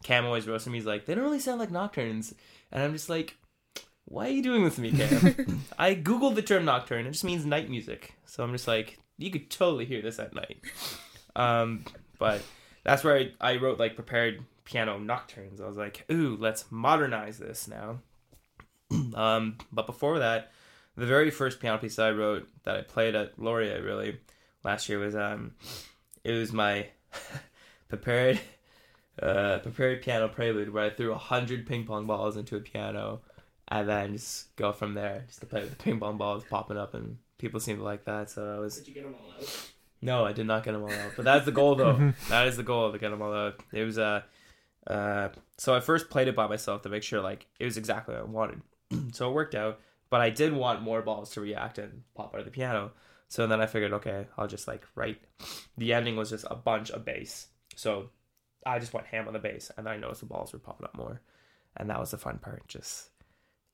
Cam 0.04 0.26
always 0.26 0.48
roasted 0.48 0.72
me. 0.72 0.80
He's 0.80 0.86
like, 0.86 1.06
"They 1.06 1.16
don't 1.16 1.24
really 1.24 1.40
sound 1.40 1.60
like 1.60 1.72
nocturnes," 1.72 2.34
and 2.72 2.84
I'm 2.84 2.94
just 2.94 3.10
like, 3.10 3.36
"Why 4.06 4.28
are 4.28 4.32
you 4.32 4.44
doing 4.44 4.64
this 4.64 4.76
to 4.76 4.82
me, 4.82 4.92
Cam?" 4.92 5.64
I 5.78 5.96
googled 5.96 6.36
the 6.36 6.42
term 6.42 6.66
nocturne. 6.66 7.06
It 7.06 7.12
just 7.12 7.24
means 7.24 7.46
night 7.46 7.70
music. 7.70 8.16
So 8.26 8.44
I'm 8.44 8.52
just 8.52 8.68
like, 8.68 9.00
you 9.18 9.32
could 9.32 9.50
totally 9.50 9.86
hear 9.86 10.02
this 10.02 10.20
at 10.20 10.34
night. 10.34 10.58
Um, 11.36 11.86
but 12.20 12.42
that's 12.84 13.04
where 13.04 13.18
I, 13.18 13.32
I 13.40 13.56
wrote 13.58 13.80
like 13.80 13.96
prepared 13.96 14.44
piano 14.66 15.00
nocturnes. 15.00 15.62
I 15.62 15.68
was 15.68 15.78
like, 15.78 16.06
ooh, 16.12 16.38
let's 16.40 16.66
modernize 16.72 17.38
this 17.38 17.68
now. 17.68 18.00
um, 19.16 19.58
but 19.72 19.86
before 19.86 20.20
that, 20.20 20.52
the 20.96 21.06
very 21.06 21.32
first 21.32 21.60
piano 21.60 21.78
piece 21.78 21.98
I 22.00 22.12
wrote 22.12 22.48
that 22.64 22.78
I 22.78 22.82
played 22.82 23.16
at 23.16 23.40
Laurier 23.40 23.82
really 23.82 24.20
last 24.64 24.90
year 24.90 25.00
was 25.00 25.16
um, 25.16 25.54
it 26.24 26.32
was 26.32 26.54
my 26.54 26.88
prepared 27.90 28.40
uh 29.22 29.60
prepared 29.60 30.02
piano 30.02 30.28
prelude 30.28 30.74
where 30.74 30.86
I 30.86 30.90
threw 30.90 31.14
a 31.14 31.18
hundred 31.18 31.68
ping 31.68 31.86
pong 31.86 32.08
balls 32.08 32.36
into 32.36 32.56
a 32.56 32.60
piano 32.60 33.22
and 33.68 33.88
then 33.88 34.14
just 34.14 34.56
go 34.56 34.72
from 34.72 34.94
there 34.96 35.24
just 35.28 35.40
to 35.42 35.46
play 35.46 35.62
with 35.62 35.70
the 35.72 35.76
ping 35.84 36.00
pong 36.00 36.18
balls 36.18 36.44
popping 36.50 36.78
up 36.78 36.94
and 36.94 37.18
people 37.38 37.60
seem 37.60 37.78
to 37.78 37.84
like 37.84 38.06
that 38.06 38.30
so 38.30 38.56
I 38.56 38.60
was 38.60 38.78
Did 38.78 38.88
you 38.88 38.94
get 38.96 39.04
them 39.04 39.16
all 39.22 39.32
out? 39.32 39.70
no, 40.02 40.26
I 40.26 40.34
did 40.34 40.48
not 40.48 40.64
get 40.64 40.74
them 40.74 40.84
all 40.84 40.92
out. 40.92 41.14
But 41.16 41.24
that's 41.26 41.46
the 41.46 41.52
goal, 41.52 41.76
though. 41.76 42.12
that 42.30 42.48
is 42.48 42.58
the 42.58 42.64
goal 42.64 42.92
to 42.92 43.00
get 43.00 43.12
them 43.12 43.22
all 43.22 43.34
out. 43.34 43.62
It 43.72 43.86
was 43.86 43.98
uh, 43.98 44.22
uh, 44.86 45.30
so 45.58 45.74
I 45.74 45.80
first 45.80 46.10
played 46.10 46.28
it 46.28 46.36
by 46.36 46.48
myself 46.48 46.82
to 46.82 46.90
make 46.90 47.04
sure 47.04 47.22
like 47.22 47.48
it 47.60 47.66
was 47.66 47.78
exactly 47.78 48.14
what 48.16 48.24
I 48.24 48.26
wanted. 48.26 48.62
so 49.14 49.30
it 49.30 49.34
worked 49.34 49.56
out. 49.56 49.80
But 50.10 50.22
I 50.22 50.30
did 50.30 50.52
want 50.54 50.82
more 50.82 51.02
balls 51.02 51.32
to 51.32 51.42
react 51.42 51.78
and 51.80 52.04
pop 52.16 52.34
out 52.34 52.40
of 52.40 52.46
the 52.46 52.52
piano. 52.52 52.92
So 53.30 53.48
then 53.48 53.62
I 53.62 53.66
figured, 53.66 53.94
okay, 53.94 54.28
I'll 54.38 54.48
just 54.48 54.68
like 54.68 54.86
write. 54.94 55.22
The 55.78 55.94
ending 55.94 56.18
was 56.18 56.30
just 56.30 56.46
a 56.52 56.56
bunch 56.56 56.92
of 56.92 57.06
bass. 57.06 57.48
So 57.76 58.10
I 58.66 58.80
just 58.80 58.94
went 58.94 59.08
ham 59.08 59.28
on 59.28 59.34
the 59.34 59.40
bass, 59.40 59.72
and 59.78 59.86
then 59.86 59.94
I 59.94 59.98
noticed 59.98 60.22
the 60.22 60.28
balls 60.28 60.54
were 60.54 60.60
popping 60.60 60.86
up 60.86 60.96
more, 60.96 61.22
and 61.78 61.90
that 61.90 62.00
was 62.00 62.12
the 62.12 62.18
fun 62.18 62.40
part. 62.40 62.68
Just 62.68 63.10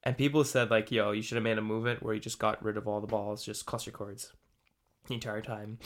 and 0.04 0.18
people 0.18 0.44
said 0.44 0.72
like, 0.72 0.92
yo, 0.92 1.12
you 1.12 1.22
should 1.22 1.36
have 1.36 1.44
made 1.44 1.58
a 1.58 1.62
movement 1.62 2.02
where 2.02 2.14
you 2.14 2.20
just 2.20 2.40
got 2.40 2.64
rid 2.64 2.78
of 2.78 2.88
all 2.88 3.02
the 3.02 3.08
balls, 3.08 3.44
just 3.44 3.66
cluster 3.66 3.92
chords 3.92 4.34
the 5.08 5.14
entire 5.14 5.42
time. 5.42 5.80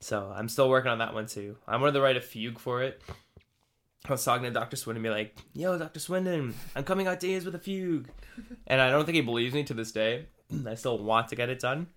So 0.00 0.32
I'm 0.34 0.48
still 0.48 0.68
working 0.68 0.90
on 0.90 0.98
that 0.98 1.14
one 1.14 1.26
too. 1.26 1.56
I'm 1.66 1.80
to 1.80 2.00
write 2.00 2.16
a 2.16 2.20
fugue 2.20 2.58
for 2.58 2.82
it. 2.82 3.02
I 4.04 4.12
was 4.12 4.24
talking 4.24 4.44
to 4.44 4.50
Dr. 4.50 4.76
Swindon, 4.76 5.02
be 5.02 5.10
like, 5.10 5.36
"Yo, 5.52 5.76
Dr. 5.78 5.98
Swindon, 5.98 6.54
I'm 6.76 6.84
coming 6.84 7.06
out 7.08 7.18
to 7.20 7.44
with 7.44 7.54
a 7.54 7.58
fugue," 7.58 8.08
and 8.66 8.80
I 8.80 8.90
don't 8.90 9.04
think 9.04 9.16
he 9.16 9.22
believes 9.22 9.54
me 9.54 9.64
to 9.64 9.74
this 9.74 9.90
day. 9.90 10.26
I 10.66 10.74
still 10.74 11.02
want 11.02 11.28
to 11.28 11.36
get 11.36 11.48
it 11.48 11.58
done. 11.58 11.88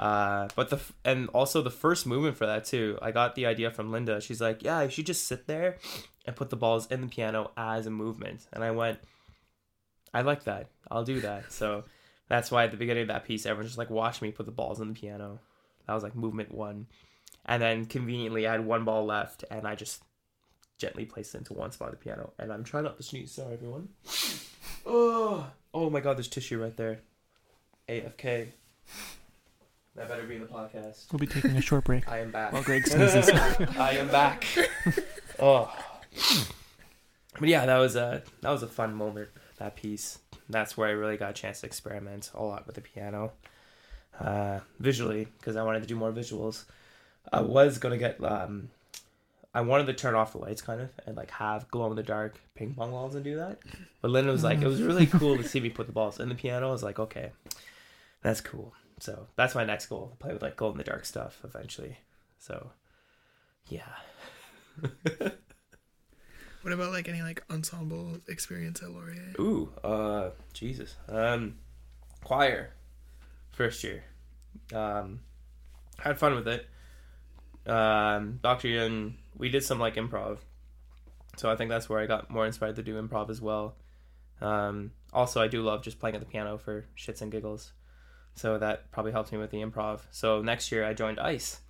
Uh, 0.00 0.48
but 0.56 0.70
the 0.70 0.80
and 1.04 1.28
also 1.28 1.60
the 1.60 1.70
first 1.70 2.06
movement 2.06 2.34
for 2.34 2.46
that 2.46 2.64
too. 2.64 2.98
I 3.02 3.10
got 3.10 3.34
the 3.34 3.44
idea 3.44 3.70
from 3.70 3.92
Linda. 3.92 4.18
She's 4.22 4.40
like, 4.40 4.62
"Yeah, 4.62 4.80
you 4.80 4.88
should 4.88 5.04
just 5.04 5.28
sit 5.28 5.46
there 5.46 5.76
and 6.24 6.34
put 6.34 6.48
the 6.48 6.56
balls 6.56 6.86
in 6.86 7.02
the 7.02 7.06
piano 7.06 7.50
as 7.54 7.84
a 7.84 7.90
movement." 7.90 8.46
And 8.54 8.64
I 8.64 8.70
went, 8.70 8.98
"I 10.14 10.22
like 10.22 10.44
that. 10.44 10.68
I'll 10.90 11.04
do 11.04 11.20
that." 11.20 11.52
So 11.52 11.84
that's 12.28 12.50
why 12.50 12.64
at 12.64 12.70
the 12.70 12.78
beginning 12.78 13.02
of 13.02 13.08
that 13.08 13.26
piece, 13.26 13.44
everyone's 13.44 13.68
just 13.68 13.78
like, 13.78 13.90
"Watch 13.90 14.22
me 14.22 14.32
put 14.32 14.46
the 14.46 14.52
balls 14.52 14.80
in 14.80 14.88
the 14.88 14.94
piano." 14.98 15.38
That 15.86 15.92
was 15.92 16.02
like 16.02 16.14
movement 16.16 16.50
one. 16.50 16.86
And 17.44 17.62
then 17.62 17.84
conveniently, 17.84 18.46
I 18.46 18.52
had 18.52 18.64
one 18.64 18.86
ball 18.86 19.04
left, 19.04 19.44
and 19.50 19.68
I 19.68 19.74
just 19.74 20.02
gently 20.78 21.04
placed 21.04 21.34
it 21.34 21.38
into 21.38 21.52
one 21.52 21.72
spot 21.72 21.88
of 21.88 21.98
the 21.98 22.02
piano. 22.02 22.32
And 22.38 22.50
I'm 22.50 22.64
trying 22.64 22.84
not 22.84 22.96
to 22.96 23.02
sneeze. 23.02 23.32
Sorry, 23.32 23.52
everyone. 23.52 23.90
Oh, 24.86 25.46
oh 25.74 25.90
my 25.90 26.00
God! 26.00 26.16
There's 26.16 26.26
tissue 26.26 26.60
right 26.62 26.74
there. 26.74 27.00
AFK. 27.86 28.48
That 30.00 30.08
better 30.08 30.22
be 30.22 30.38
the 30.38 30.46
podcast. 30.46 31.12
We'll 31.12 31.18
be 31.18 31.26
taking 31.26 31.50
a 31.50 31.60
short 31.60 31.84
break 31.84 32.08
I 32.10 32.20
am 32.20 32.30
back. 32.30 32.54
while 32.54 32.62
Greg 32.62 32.86
sneezes. 32.86 33.28
I 33.28 33.98
am 33.98 34.08
back. 34.08 34.46
oh. 35.38 35.70
But 37.38 37.48
yeah, 37.50 37.66
that 37.66 37.76
was 37.76 37.96
a 37.96 38.22
that 38.40 38.48
was 38.48 38.62
a 38.62 38.66
fun 38.66 38.94
moment. 38.94 39.28
That 39.58 39.76
piece. 39.76 40.18
That's 40.48 40.74
where 40.74 40.88
I 40.88 40.92
really 40.92 41.18
got 41.18 41.30
a 41.30 41.32
chance 41.34 41.60
to 41.60 41.66
experiment 41.66 42.30
a 42.34 42.42
lot 42.42 42.66
with 42.66 42.76
the 42.76 42.80
piano, 42.80 43.32
uh, 44.18 44.60
visually, 44.78 45.28
because 45.38 45.54
I 45.54 45.64
wanted 45.64 45.82
to 45.82 45.86
do 45.86 45.96
more 45.96 46.12
visuals. 46.12 46.64
I 47.30 47.42
was 47.42 47.76
gonna 47.76 47.98
get 47.98 48.24
um, 48.24 48.70
I 49.54 49.60
wanted 49.60 49.86
to 49.88 49.92
turn 49.92 50.14
off 50.14 50.32
the 50.32 50.38
lights 50.38 50.62
kind 50.62 50.80
of 50.80 50.88
and 51.04 51.14
like 51.14 51.30
have 51.32 51.70
glow 51.70 51.90
in 51.90 51.96
the 51.96 52.02
dark 52.02 52.40
ping 52.54 52.72
pong 52.72 52.90
balls 52.90 53.14
and 53.16 53.22
do 53.22 53.36
that. 53.36 53.58
But 54.00 54.12
Linda 54.12 54.32
was 54.32 54.44
like, 54.44 54.62
it 54.62 54.66
was 54.66 54.80
really 54.82 55.06
cool 55.06 55.36
to 55.36 55.44
see 55.44 55.60
me 55.60 55.68
put 55.68 55.88
the 55.88 55.92
balls 55.92 56.20
in 56.20 56.30
the 56.30 56.34
piano. 56.34 56.68
I 56.68 56.72
was 56.72 56.82
like, 56.82 56.98
okay, 56.98 57.32
that's 58.22 58.40
cool. 58.40 58.72
So 59.00 59.26
that's 59.36 59.54
my 59.54 59.64
next 59.64 59.86
goal: 59.86 60.16
play 60.18 60.32
with 60.32 60.42
like 60.42 60.56
glow 60.56 60.70
in 60.70 60.78
the 60.78 60.84
dark 60.84 61.04
stuff 61.04 61.40
eventually. 61.44 61.98
So, 62.38 62.70
yeah. 63.68 63.96
What 66.62 66.74
about 66.74 66.92
like 66.92 67.08
any 67.08 67.22
like 67.22 67.42
ensemble 67.50 68.18
experience 68.28 68.82
at 68.82 68.90
Laurier? 68.90 69.32
Ooh, 69.38 69.72
uh, 69.82 70.30
Jesus. 70.52 70.94
Um, 71.08 71.56
choir, 72.22 72.74
first 73.52 73.82
year. 73.82 74.04
Um, 74.74 75.20
had 75.98 76.18
fun 76.18 76.34
with 76.34 76.46
it. 76.48 76.68
Um, 77.66 78.40
Doctor 78.42 78.68
Yun, 78.68 79.16
we 79.36 79.48
did 79.48 79.64
some 79.64 79.78
like 79.78 79.94
improv, 79.94 80.38
so 81.36 81.50
I 81.50 81.56
think 81.56 81.70
that's 81.70 81.88
where 81.88 82.00
I 82.00 82.06
got 82.06 82.30
more 82.30 82.46
inspired 82.46 82.76
to 82.76 82.82
do 82.82 83.00
improv 83.00 83.30
as 83.30 83.40
well. 83.40 83.76
Um, 84.42 84.92
also, 85.12 85.40
I 85.40 85.48
do 85.48 85.62
love 85.62 85.82
just 85.82 85.98
playing 85.98 86.16
at 86.16 86.20
the 86.20 86.26
piano 86.26 86.58
for 86.58 86.84
shits 86.96 87.22
and 87.22 87.32
giggles, 87.32 87.72
so 88.40 88.56
that 88.56 88.90
probably 88.90 89.12
helped 89.12 89.32
me 89.32 89.38
with 89.38 89.50
the 89.50 89.58
improv. 89.58 90.00
So 90.10 90.40
next 90.40 90.72
year 90.72 90.82
I 90.82 90.94
joined 90.94 91.20
Ice, 91.20 91.60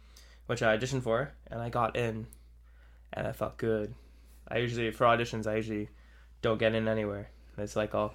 which 0.46 0.62
I 0.62 0.76
auditioned 0.76 1.02
for, 1.02 1.32
and 1.48 1.60
I 1.60 1.68
got 1.68 1.96
in, 1.96 2.28
and 3.12 3.26
I 3.26 3.32
felt 3.32 3.56
good. 3.56 3.92
I 4.46 4.58
usually 4.58 4.92
for 4.92 5.04
auditions 5.04 5.48
I 5.48 5.56
usually 5.56 5.88
don't 6.42 6.58
get 6.58 6.76
in 6.76 6.86
anywhere. 6.86 7.28
It's 7.58 7.74
like, 7.74 7.92
oh, 7.92 8.12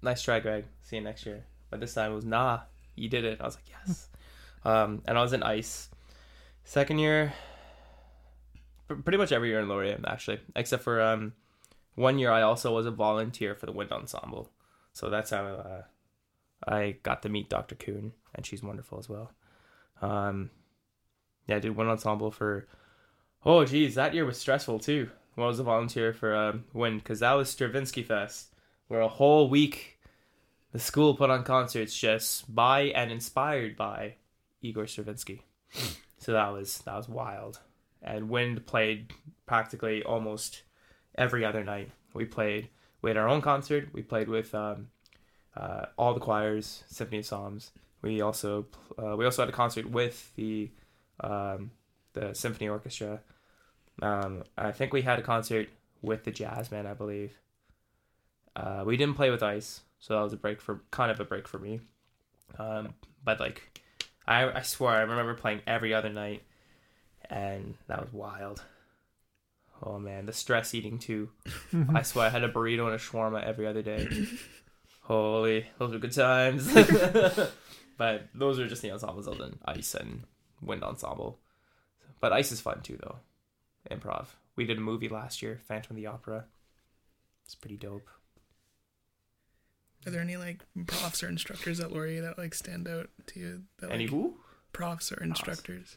nice 0.00 0.22
try, 0.22 0.40
Greg. 0.40 0.64
See 0.80 0.96
you 0.96 1.02
next 1.02 1.26
year. 1.26 1.44
But 1.68 1.80
this 1.80 1.92
time 1.92 2.12
it 2.12 2.14
was, 2.14 2.24
nah, 2.24 2.60
you 2.96 3.10
did 3.10 3.26
it. 3.26 3.38
I 3.38 3.44
was 3.44 3.56
like, 3.56 3.68
yes. 3.68 4.08
um, 4.64 5.02
and 5.04 5.18
I 5.18 5.20
was 5.20 5.34
in 5.34 5.42
ice. 5.42 5.90
Second 6.64 7.00
year, 7.00 7.34
pr- 8.88 8.94
pretty 8.94 9.18
much 9.18 9.30
every 9.30 9.48
year 9.50 9.60
in 9.60 9.68
Laurier, 9.68 10.00
actually, 10.06 10.40
except 10.56 10.84
for 10.84 11.02
um, 11.02 11.34
one 11.96 12.18
year 12.18 12.30
I 12.30 12.40
also 12.40 12.74
was 12.74 12.86
a 12.86 12.90
volunteer 12.90 13.54
for 13.54 13.66
the 13.66 13.72
wind 13.72 13.92
ensemble. 13.92 14.50
So 14.94 15.10
that's 15.10 15.30
how 15.30 15.44
uh, 15.44 15.82
I 16.66 16.96
got 17.02 17.22
to 17.22 17.28
meet 17.28 17.48
Dr. 17.48 17.74
Kuhn, 17.74 18.12
and 18.34 18.44
she's 18.44 18.62
wonderful 18.62 18.98
as 18.98 19.08
well. 19.08 19.32
Um, 20.02 20.50
yeah, 21.46 21.56
I 21.56 21.60
did 21.60 21.76
one 21.76 21.88
ensemble 21.88 22.30
for, 22.30 22.66
oh, 23.44 23.64
geez, 23.64 23.94
that 23.94 24.14
year 24.14 24.24
was 24.24 24.38
stressful 24.38 24.80
too. 24.80 25.10
When 25.34 25.44
I 25.44 25.48
was 25.48 25.60
a 25.60 25.64
volunteer 25.64 26.12
for 26.12 26.34
um, 26.34 26.64
wind, 26.72 27.02
because 27.02 27.20
that 27.20 27.32
was 27.32 27.48
Stravinsky 27.48 28.02
Fest 28.02 28.50
where 28.90 29.00
a 29.02 29.08
whole 29.08 29.48
week 29.48 30.00
the 30.72 30.78
school 30.80 31.14
put 31.14 31.30
on 31.30 31.44
concerts 31.44 31.96
just 31.96 32.52
by 32.52 32.82
and 32.82 33.12
inspired 33.12 33.76
by 33.76 34.16
Igor 34.62 34.88
Stravinsky. 34.88 35.42
so 36.18 36.32
that 36.32 36.52
was 36.52 36.78
that 36.78 36.96
was 36.96 37.08
wild. 37.08 37.60
And 38.02 38.28
Wind 38.28 38.66
played 38.66 39.12
practically 39.46 40.02
almost 40.02 40.62
every 41.14 41.44
other 41.44 41.62
night. 41.62 41.92
We 42.14 42.24
played. 42.24 42.68
We 43.00 43.10
had 43.10 43.16
our 43.16 43.28
own 43.28 43.42
concert. 43.42 43.90
We 43.92 44.02
played 44.02 44.28
with 44.28 44.52
um, 44.56 44.88
uh, 45.56 45.86
all 45.98 46.14
the 46.14 46.20
choirs, 46.20 46.84
Symphony 46.88 47.18
of 47.18 47.26
Psalms. 47.26 47.72
We 48.02 48.20
also 48.20 48.66
uh, 49.02 49.16
we 49.16 49.24
also 49.24 49.42
had 49.42 49.48
a 49.48 49.52
concert 49.52 49.90
with 49.90 50.34
the 50.36 50.70
um, 51.20 51.70
the 52.12 52.34
symphony 52.34 52.68
orchestra. 52.68 53.20
Um, 54.02 54.44
I 54.56 54.72
think 54.72 54.92
we 54.92 55.02
had 55.02 55.18
a 55.18 55.22
concert 55.22 55.68
with 56.02 56.24
the 56.24 56.30
jazz 56.30 56.68
band, 56.68 56.88
I 56.88 56.94
believe. 56.94 57.32
Uh, 58.56 58.84
we 58.86 58.96
didn't 58.96 59.16
play 59.16 59.30
with 59.30 59.42
ice, 59.42 59.82
so 59.98 60.14
that 60.14 60.22
was 60.22 60.32
a 60.32 60.36
break 60.36 60.60
for 60.60 60.82
kind 60.90 61.10
of 61.10 61.20
a 61.20 61.24
break 61.24 61.46
for 61.46 61.58
me. 61.58 61.80
Um, 62.58 62.94
but 63.22 63.38
like, 63.38 63.80
I 64.26 64.50
I 64.50 64.62
swear 64.62 64.94
I 64.94 65.00
remember 65.02 65.34
playing 65.34 65.60
every 65.66 65.92
other 65.92 66.10
night, 66.10 66.42
and 67.28 67.74
that 67.88 68.00
was 68.00 68.12
wild. 68.12 68.64
Oh 69.82 69.98
man, 69.98 70.26
the 70.26 70.32
stress 70.32 70.74
eating 70.74 70.98
too. 70.98 71.30
I 71.94 72.02
swear 72.02 72.26
I 72.26 72.30
had 72.30 72.44
a 72.44 72.52
burrito 72.52 72.86
and 72.86 72.94
a 72.94 72.98
shawarma 72.98 73.42
every 73.44 73.66
other 73.66 73.82
day. 73.82 74.08
Holy, 75.10 75.66
those 75.76 75.90
were 75.90 75.98
good 75.98 76.12
times. 76.12 76.72
but 77.98 78.28
those 78.32 78.60
are 78.60 78.68
just 78.68 78.80
the 78.80 78.92
ensembles 78.92 79.26
other 79.26 79.38
than 79.38 79.58
ice 79.64 79.96
and 79.96 80.22
wind 80.62 80.84
ensemble. 80.84 81.40
But 82.20 82.32
ice 82.32 82.52
is 82.52 82.60
fun 82.60 82.82
too, 82.82 82.96
though. 83.02 83.16
Improv. 83.90 84.26
We 84.54 84.66
did 84.66 84.78
a 84.78 84.80
movie 84.80 85.08
last 85.08 85.42
year, 85.42 85.58
Phantom 85.66 85.96
of 85.96 85.96
the 85.96 86.06
Opera. 86.06 86.44
It's 87.44 87.56
pretty 87.56 87.76
dope. 87.76 88.08
Are 90.06 90.12
there 90.12 90.20
any 90.20 90.36
like 90.36 90.60
profs 90.86 91.24
or 91.24 91.28
instructors 91.28 91.80
at 91.80 91.90
Laurier 91.90 92.22
that 92.22 92.38
like 92.38 92.54
stand 92.54 92.86
out 92.86 93.10
to 93.26 93.40
you? 93.40 93.62
That, 93.80 93.86
like, 93.86 93.94
Any 93.96 94.06
who? 94.06 94.36
profs 94.72 95.10
or 95.10 95.20
instructors? 95.24 95.96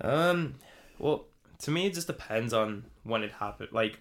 Um, 0.00 0.54
well, 0.98 1.26
to 1.58 1.70
me, 1.70 1.88
it 1.88 1.92
just 1.92 2.06
depends 2.06 2.54
on 2.54 2.84
when 3.02 3.22
it 3.22 3.32
happened. 3.32 3.68
Like, 3.72 4.00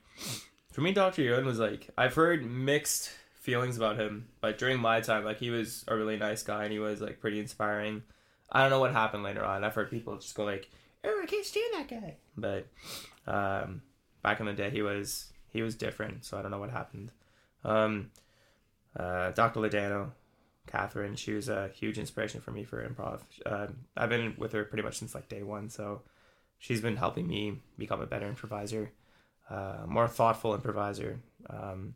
for 0.71 0.79
me, 0.79 0.93
Dr. 0.93 1.23
Yun 1.23 1.45
was 1.45 1.59
like, 1.59 1.89
I've 1.97 2.13
heard 2.13 2.49
mixed 2.49 3.11
feelings 3.45 3.77
about 3.77 3.99
him, 3.99 4.27
but 4.41 4.57
during 4.57 4.79
my 4.79 4.99
time, 5.01 5.23
like, 5.23 5.37
he 5.37 5.51
was 5.51 5.85
a 5.87 5.95
really 5.95 6.17
nice 6.17 6.41
guy 6.41 6.63
and 6.63 6.73
he 6.73 6.79
was, 6.79 6.99
like, 6.99 7.19
pretty 7.21 7.39
inspiring. 7.39 8.01
I 8.51 8.61
don't 8.61 8.71
know 8.71 8.79
what 8.79 8.91
happened 8.91 9.23
later 9.23 9.45
on. 9.45 9.63
I've 9.63 9.75
heard 9.75 9.91
people 9.91 10.17
just 10.17 10.35
go, 10.35 10.43
like, 10.43 10.69
oh, 11.03 11.21
I 11.21 11.25
can't 11.27 11.45
stand 11.45 11.73
that 11.73 11.87
guy. 11.87 12.15
But, 12.35 12.67
um, 13.27 13.83
back 14.23 14.39
in 14.39 14.47
the 14.47 14.53
day, 14.53 14.71
he 14.71 14.81
was, 14.81 15.31
he 15.49 15.61
was 15.61 15.75
different, 15.75 16.25
so 16.25 16.37
I 16.37 16.41
don't 16.41 16.51
know 16.51 16.59
what 16.59 16.71
happened. 16.71 17.11
Um, 17.63 18.09
uh, 18.97 19.31
Dr. 19.31 19.59
Ladano, 19.59 20.11
Kathryn, 20.67 21.15
she 21.15 21.33
was 21.33 21.47
a 21.47 21.69
huge 21.75 21.99
inspiration 21.99 22.41
for 22.41 22.51
me 22.51 22.63
for 22.63 22.87
improv. 22.87 23.21
Um, 23.45 23.85
I've 23.95 24.09
been 24.09 24.33
with 24.37 24.53
her 24.53 24.63
pretty 24.63 24.83
much 24.83 24.97
since 24.97 25.13
like 25.13 25.29
day 25.29 25.43
one, 25.43 25.69
so 25.69 26.01
she's 26.57 26.81
been 26.81 26.95
helping 26.95 27.27
me 27.27 27.59
become 27.77 28.01
a 28.01 28.07
better 28.07 28.27
improviser, 28.27 28.91
uh, 29.49 29.83
more 29.87 30.07
thoughtful 30.07 30.55
improviser. 30.55 31.19
Um, 31.49 31.93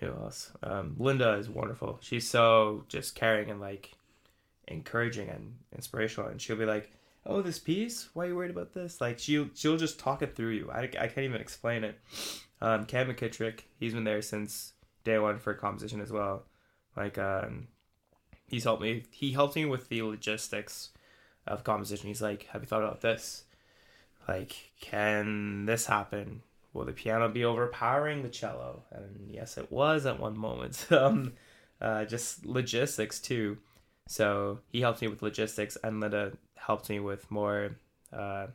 who 0.00 0.08
else? 0.08 0.52
Um, 0.62 0.94
Linda 0.98 1.34
is 1.34 1.48
wonderful. 1.48 1.98
She's 2.00 2.28
so 2.28 2.84
just 2.88 3.14
caring 3.14 3.50
and 3.50 3.60
like 3.60 3.92
encouraging 4.68 5.28
and 5.28 5.56
inspirational, 5.74 6.28
and 6.28 6.40
she'll 6.40 6.56
be 6.56 6.64
like, 6.66 6.92
"Oh, 7.24 7.42
this 7.42 7.58
piece? 7.58 8.08
Why 8.14 8.24
are 8.24 8.28
you 8.28 8.36
worried 8.36 8.50
about 8.50 8.74
this?" 8.74 9.00
Like 9.00 9.18
she'll 9.18 9.48
she'll 9.54 9.76
just 9.76 9.98
talk 9.98 10.22
it 10.22 10.36
through 10.36 10.50
you. 10.50 10.70
I, 10.70 10.82
I 10.82 11.08
can't 11.08 11.18
even 11.18 11.40
explain 11.40 11.84
it. 11.84 11.98
Um, 12.60 12.86
Cam 12.86 13.08
McKittrick, 13.08 13.60
he's 13.78 13.94
been 13.94 14.04
there 14.04 14.22
since 14.22 14.72
day 15.04 15.18
one 15.18 15.38
for 15.38 15.54
composition 15.54 16.00
as 16.00 16.10
well. 16.12 16.44
Like 16.96 17.18
um, 17.18 17.68
he's 18.48 18.64
helped 18.64 18.82
me. 18.82 19.04
He 19.10 19.32
helped 19.32 19.56
me 19.56 19.64
with 19.64 19.88
the 19.88 20.02
logistics 20.02 20.90
of 21.46 21.64
composition. 21.64 22.08
He's 22.08 22.22
like, 22.22 22.48
"Have 22.52 22.62
you 22.62 22.66
thought 22.66 22.82
about 22.82 23.00
this? 23.00 23.44
Like, 24.28 24.72
can 24.80 25.66
this 25.66 25.86
happen? 25.86 26.42
Will 26.76 26.84
the 26.84 26.92
piano 26.92 27.28
be 27.28 27.44
overpowering 27.44 28.22
the 28.22 28.28
cello?" 28.28 28.84
And 28.92 29.30
yes, 29.30 29.56
it 29.56 29.72
was 29.72 30.06
at 30.06 30.20
one 30.20 30.38
moment. 30.38 30.86
um, 30.92 31.32
uh, 31.80 32.04
just 32.04 32.44
logistics 32.44 33.20
too. 33.20 33.58
So 34.08 34.60
he 34.70 34.80
helped 34.80 35.02
me 35.02 35.08
with 35.08 35.22
logistics, 35.22 35.76
and 35.82 36.00
Linda 36.00 36.32
helped 36.54 36.88
me 36.88 37.00
with 37.00 37.30
more 37.30 37.76
uh, 38.12 38.48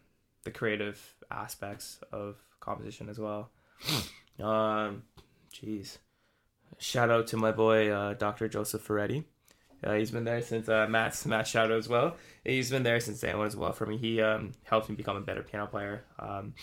the 0.44 0.52
creative 0.52 1.00
aspects 1.30 2.00
of 2.12 2.38
composition 2.60 3.10
as 3.10 3.20
well. 3.20 3.50
um, 4.40 5.04
jeez. 5.54 5.98
Shout 6.78 7.12
out 7.12 7.28
to 7.28 7.38
my 7.38 7.52
boy 7.52 7.92
uh, 7.92 8.14
Dr. 8.14 8.48
Joseph 8.48 8.82
Ferretti. 8.82 9.26
Uh, 9.84 9.94
he's 9.94 10.12
been 10.12 10.24
there 10.24 10.42
since 10.42 10.70
uh, 10.70 10.88
Matt's 10.88 11.26
Matt 11.26 11.48
Shadow 11.48 11.78
as 11.78 11.90
well. 11.90 12.16
He's 12.44 12.70
been 12.70 12.84
there 12.84 13.00
since 13.00 13.20
day 13.20 13.34
one 13.34 13.48
as 13.48 13.56
well 13.56 13.74
for 13.74 13.86
me. 13.86 13.98
He 13.98 14.22
um, 14.22 14.52
helped 14.64 14.90
me 14.90 14.96
become 14.96 15.18
a 15.18 15.22
better 15.22 15.42
piano 15.42 15.68
player. 15.68 16.04
Um, 16.20 16.54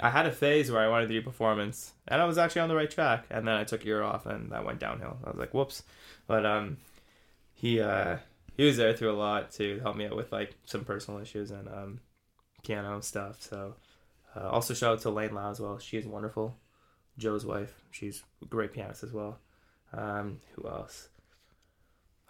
I 0.00 0.10
had 0.10 0.26
a 0.26 0.32
phase 0.32 0.70
where 0.70 0.80
I 0.80 0.88
wanted 0.88 1.08
to 1.08 1.14
do 1.14 1.22
performance, 1.22 1.92
and 2.06 2.20
I 2.22 2.24
was 2.24 2.38
actually 2.38 2.62
on 2.62 2.68
the 2.68 2.76
right 2.76 2.90
track. 2.90 3.26
And 3.30 3.46
then 3.46 3.54
I 3.54 3.64
took 3.64 3.82
a 3.82 3.86
year 3.86 4.02
off, 4.02 4.26
and 4.26 4.52
that 4.52 4.64
went 4.64 4.78
downhill. 4.78 5.16
I 5.24 5.30
was 5.30 5.38
like, 5.38 5.54
whoops. 5.54 5.82
But 6.26 6.46
um, 6.46 6.78
he 7.54 7.80
uh, 7.80 8.18
he 8.56 8.64
was 8.64 8.76
there 8.76 8.92
through 8.92 9.12
a 9.12 9.18
lot 9.18 9.50
to 9.52 9.80
help 9.80 9.96
me 9.96 10.06
out 10.06 10.16
with 10.16 10.30
like 10.30 10.54
some 10.64 10.84
personal 10.84 11.20
issues 11.20 11.50
and 11.50 11.68
um, 11.68 12.00
piano 12.64 13.00
stuff. 13.00 13.42
So 13.42 13.74
uh, 14.36 14.48
also 14.48 14.74
shout 14.74 14.92
out 14.94 15.00
to 15.02 15.10
Lane 15.10 15.34
Lau 15.34 15.50
as 15.50 15.60
well. 15.60 15.78
She 15.78 15.96
is 15.96 16.06
wonderful. 16.06 16.56
Joe's 17.18 17.44
wife. 17.44 17.74
She's 17.90 18.22
a 18.42 18.46
great 18.46 18.72
pianist 18.72 19.02
as 19.02 19.12
well. 19.12 19.38
Um, 19.92 20.40
who 20.54 20.68
else? 20.68 21.08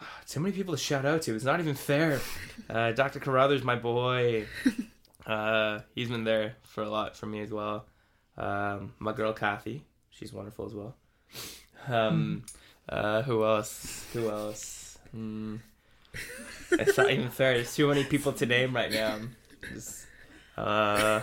Too 0.29 0.41
many 0.41 0.55
people 0.55 0.75
to 0.75 0.79
shout 0.79 1.05
out 1.05 1.23
to. 1.23 1.35
It's 1.35 1.45
not 1.45 1.61
even 1.61 1.75
fair. 1.75 2.21
Uh, 2.69 2.93
Dr. 2.93 3.19
Carruthers, 3.19 3.65
my 3.65 3.77
boy. 3.77 4.45
Uh, 5.25 5.81
he's 5.95 6.11
been 6.11 6.25
there 6.25 6.57
for 6.65 6.83
a 6.83 6.89
lot 6.91 7.17
for 7.17 7.25
me 7.25 7.41
as 7.41 7.51
well. 7.51 7.87
Um, 8.37 8.93
my 8.99 9.15
girl 9.15 9.33
Kathy, 9.33 9.85
she's 10.11 10.35
wonderful 10.35 10.67
as 10.67 10.75
well. 10.75 10.95
Um, 11.87 12.45
uh, 12.89 13.23
who 13.23 13.43
else? 13.45 14.07
Who 14.13 14.29
else? 14.29 14.99
Hmm. 15.13 15.57
It's 16.73 16.99
not 16.99 17.11
even 17.11 17.31
fair. 17.31 17.55
There's 17.55 17.75
too 17.75 17.89
many 17.89 18.05
people 18.05 18.33
to 18.35 18.45
name 18.45 18.77
right 18.77 18.93
now. 18.93 19.19
Just, 19.73 20.07
uh, 20.57 21.21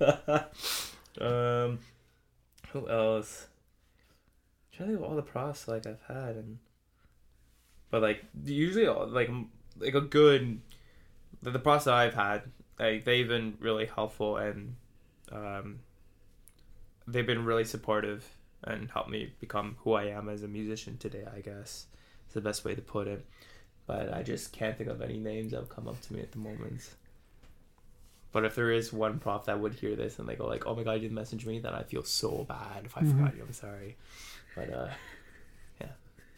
um, 1.20 1.78
who 2.72 2.88
else? 2.88 3.46
I'm 4.72 4.76
trying 4.76 4.88
to 4.88 4.94
think 4.94 4.98
of 4.98 5.02
all 5.04 5.16
the 5.16 5.22
pros 5.22 5.68
like 5.68 5.86
I've 5.86 6.02
had 6.08 6.36
and 6.36 6.58
but 7.90 8.02
like 8.02 8.24
usually 8.44 8.86
like 8.88 9.30
like 9.78 9.94
a 9.94 10.00
good 10.00 10.60
the, 11.42 11.50
the 11.50 11.58
that 11.58 11.88
I've 11.88 12.14
had 12.14 12.42
like 12.78 13.04
they've 13.04 13.26
been 13.28 13.56
really 13.60 13.86
helpful 13.86 14.36
and 14.36 14.74
um 15.32 15.80
they've 17.06 17.26
been 17.26 17.44
really 17.44 17.64
supportive 17.64 18.26
and 18.64 18.90
helped 18.90 19.10
me 19.10 19.32
become 19.40 19.76
who 19.80 19.94
I 19.94 20.04
am 20.06 20.28
as 20.28 20.42
a 20.42 20.48
musician 20.48 20.96
today 20.98 21.24
I 21.34 21.40
guess 21.40 21.86
is 22.28 22.34
the 22.34 22.40
best 22.40 22.64
way 22.64 22.74
to 22.74 22.82
put 22.82 23.08
it. 23.08 23.24
But 23.86 24.12
I 24.14 24.22
just 24.22 24.52
can't 24.52 24.76
think 24.78 24.88
of 24.88 25.02
any 25.02 25.18
names 25.18 25.50
that 25.50 25.56
have 25.58 25.68
come 25.68 25.88
up 25.88 26.00
to 26.02 26.12
me 26.12 26.20
at 26.20 26.30
the 26.30 26.38
moment. 26.38 26.90
But 28.32 28.44
if 28.44 28.54
there 28.54 28.70
is 28.70 28.92
one 28.92 29.18
prof 29.18 29.46
that 29.46 29.58
would 29.58 29.74
hear 29.74 29.96
this 29.96 30.20
and 30.20 30.28
they 30.28 30.36
go 30.36 30.46
like 30.46 30.66
oh 30.66 30.76
my 30.76 30.84
god 30.84 30.92
you 30.94 31.00
didn't 31.00 31.14
message 31.14 31.44
me 31.46 31.58
then 31.58 31.74
I 31.74 31.82
feel 31.82 32.04
so 32.04 32.44
bad 32.48 32.84
if 32.84 32.96
I 32.96 33.00
Mhm. 33.02 33.16
forgot 33.16 33.36
you 33.36 33.42
I'm 33.42 33.52
sorry. 33.52 33.96
But 34.54 34.72
uh 34.72 34.88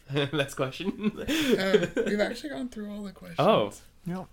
yeah 0.13 0.27
next 0.33 0.55
question 0.55 1.11
Uh, 1.19 1.85
we've 2.05 2.19
actually 2.19 2.49
gone 2.49 2.69
through 2.69 2.91
all 2.91 3.03
the 3.03 3.11
questions. 3.11 3.39
Oh. 3.39 3.71
Yeah. 4.05 4.25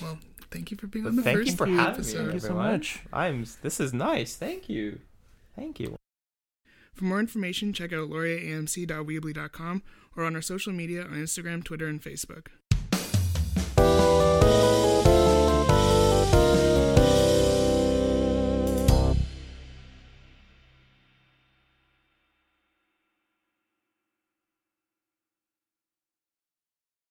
Well, 0.00 0.18
thank 0.50 0.70
you 0.70 0.76
for 0.76 0.86
being 0.86 1.04
Well, 1.04 1.10
on 1.12 1.16
the 1.16 1.22
thank 1.22 1.38
first 1.38 1.50
you 1.50 1.56
for 1.56 1.66
having 1.66 1.80
episodes. 1.80 2.14
me. 2.14 2.20
Thank 2.22 2.34
you 2.34 2.40
so 2.40 2.54
much. 2.54 3.00
I'm. 3.12 3.44
This 3.62 3.80
is 3.80 3.92
nice. 3.92 4.36
Thank 4.36 4.68
you. 4.68 5.00
Thank 5.56 5.80
you. 5.80 5.96
For 6.94 7.04
more 7.04 7.20
information, 7.20 7.72
check 7.72 7.92
out 7.92 8.08
lauriamc.weebly.com 8.08 9.82
or 10.16 10.24
on 10.24 10.34
our 10.36 10.42
social 10.42 10.72
media 10.72 11.02
on 11.02 11.12
Instagram, 11.12 11.62
Twitter, 11.64 11.86
and 11.88 12.00
Facebook. 12.02 12.46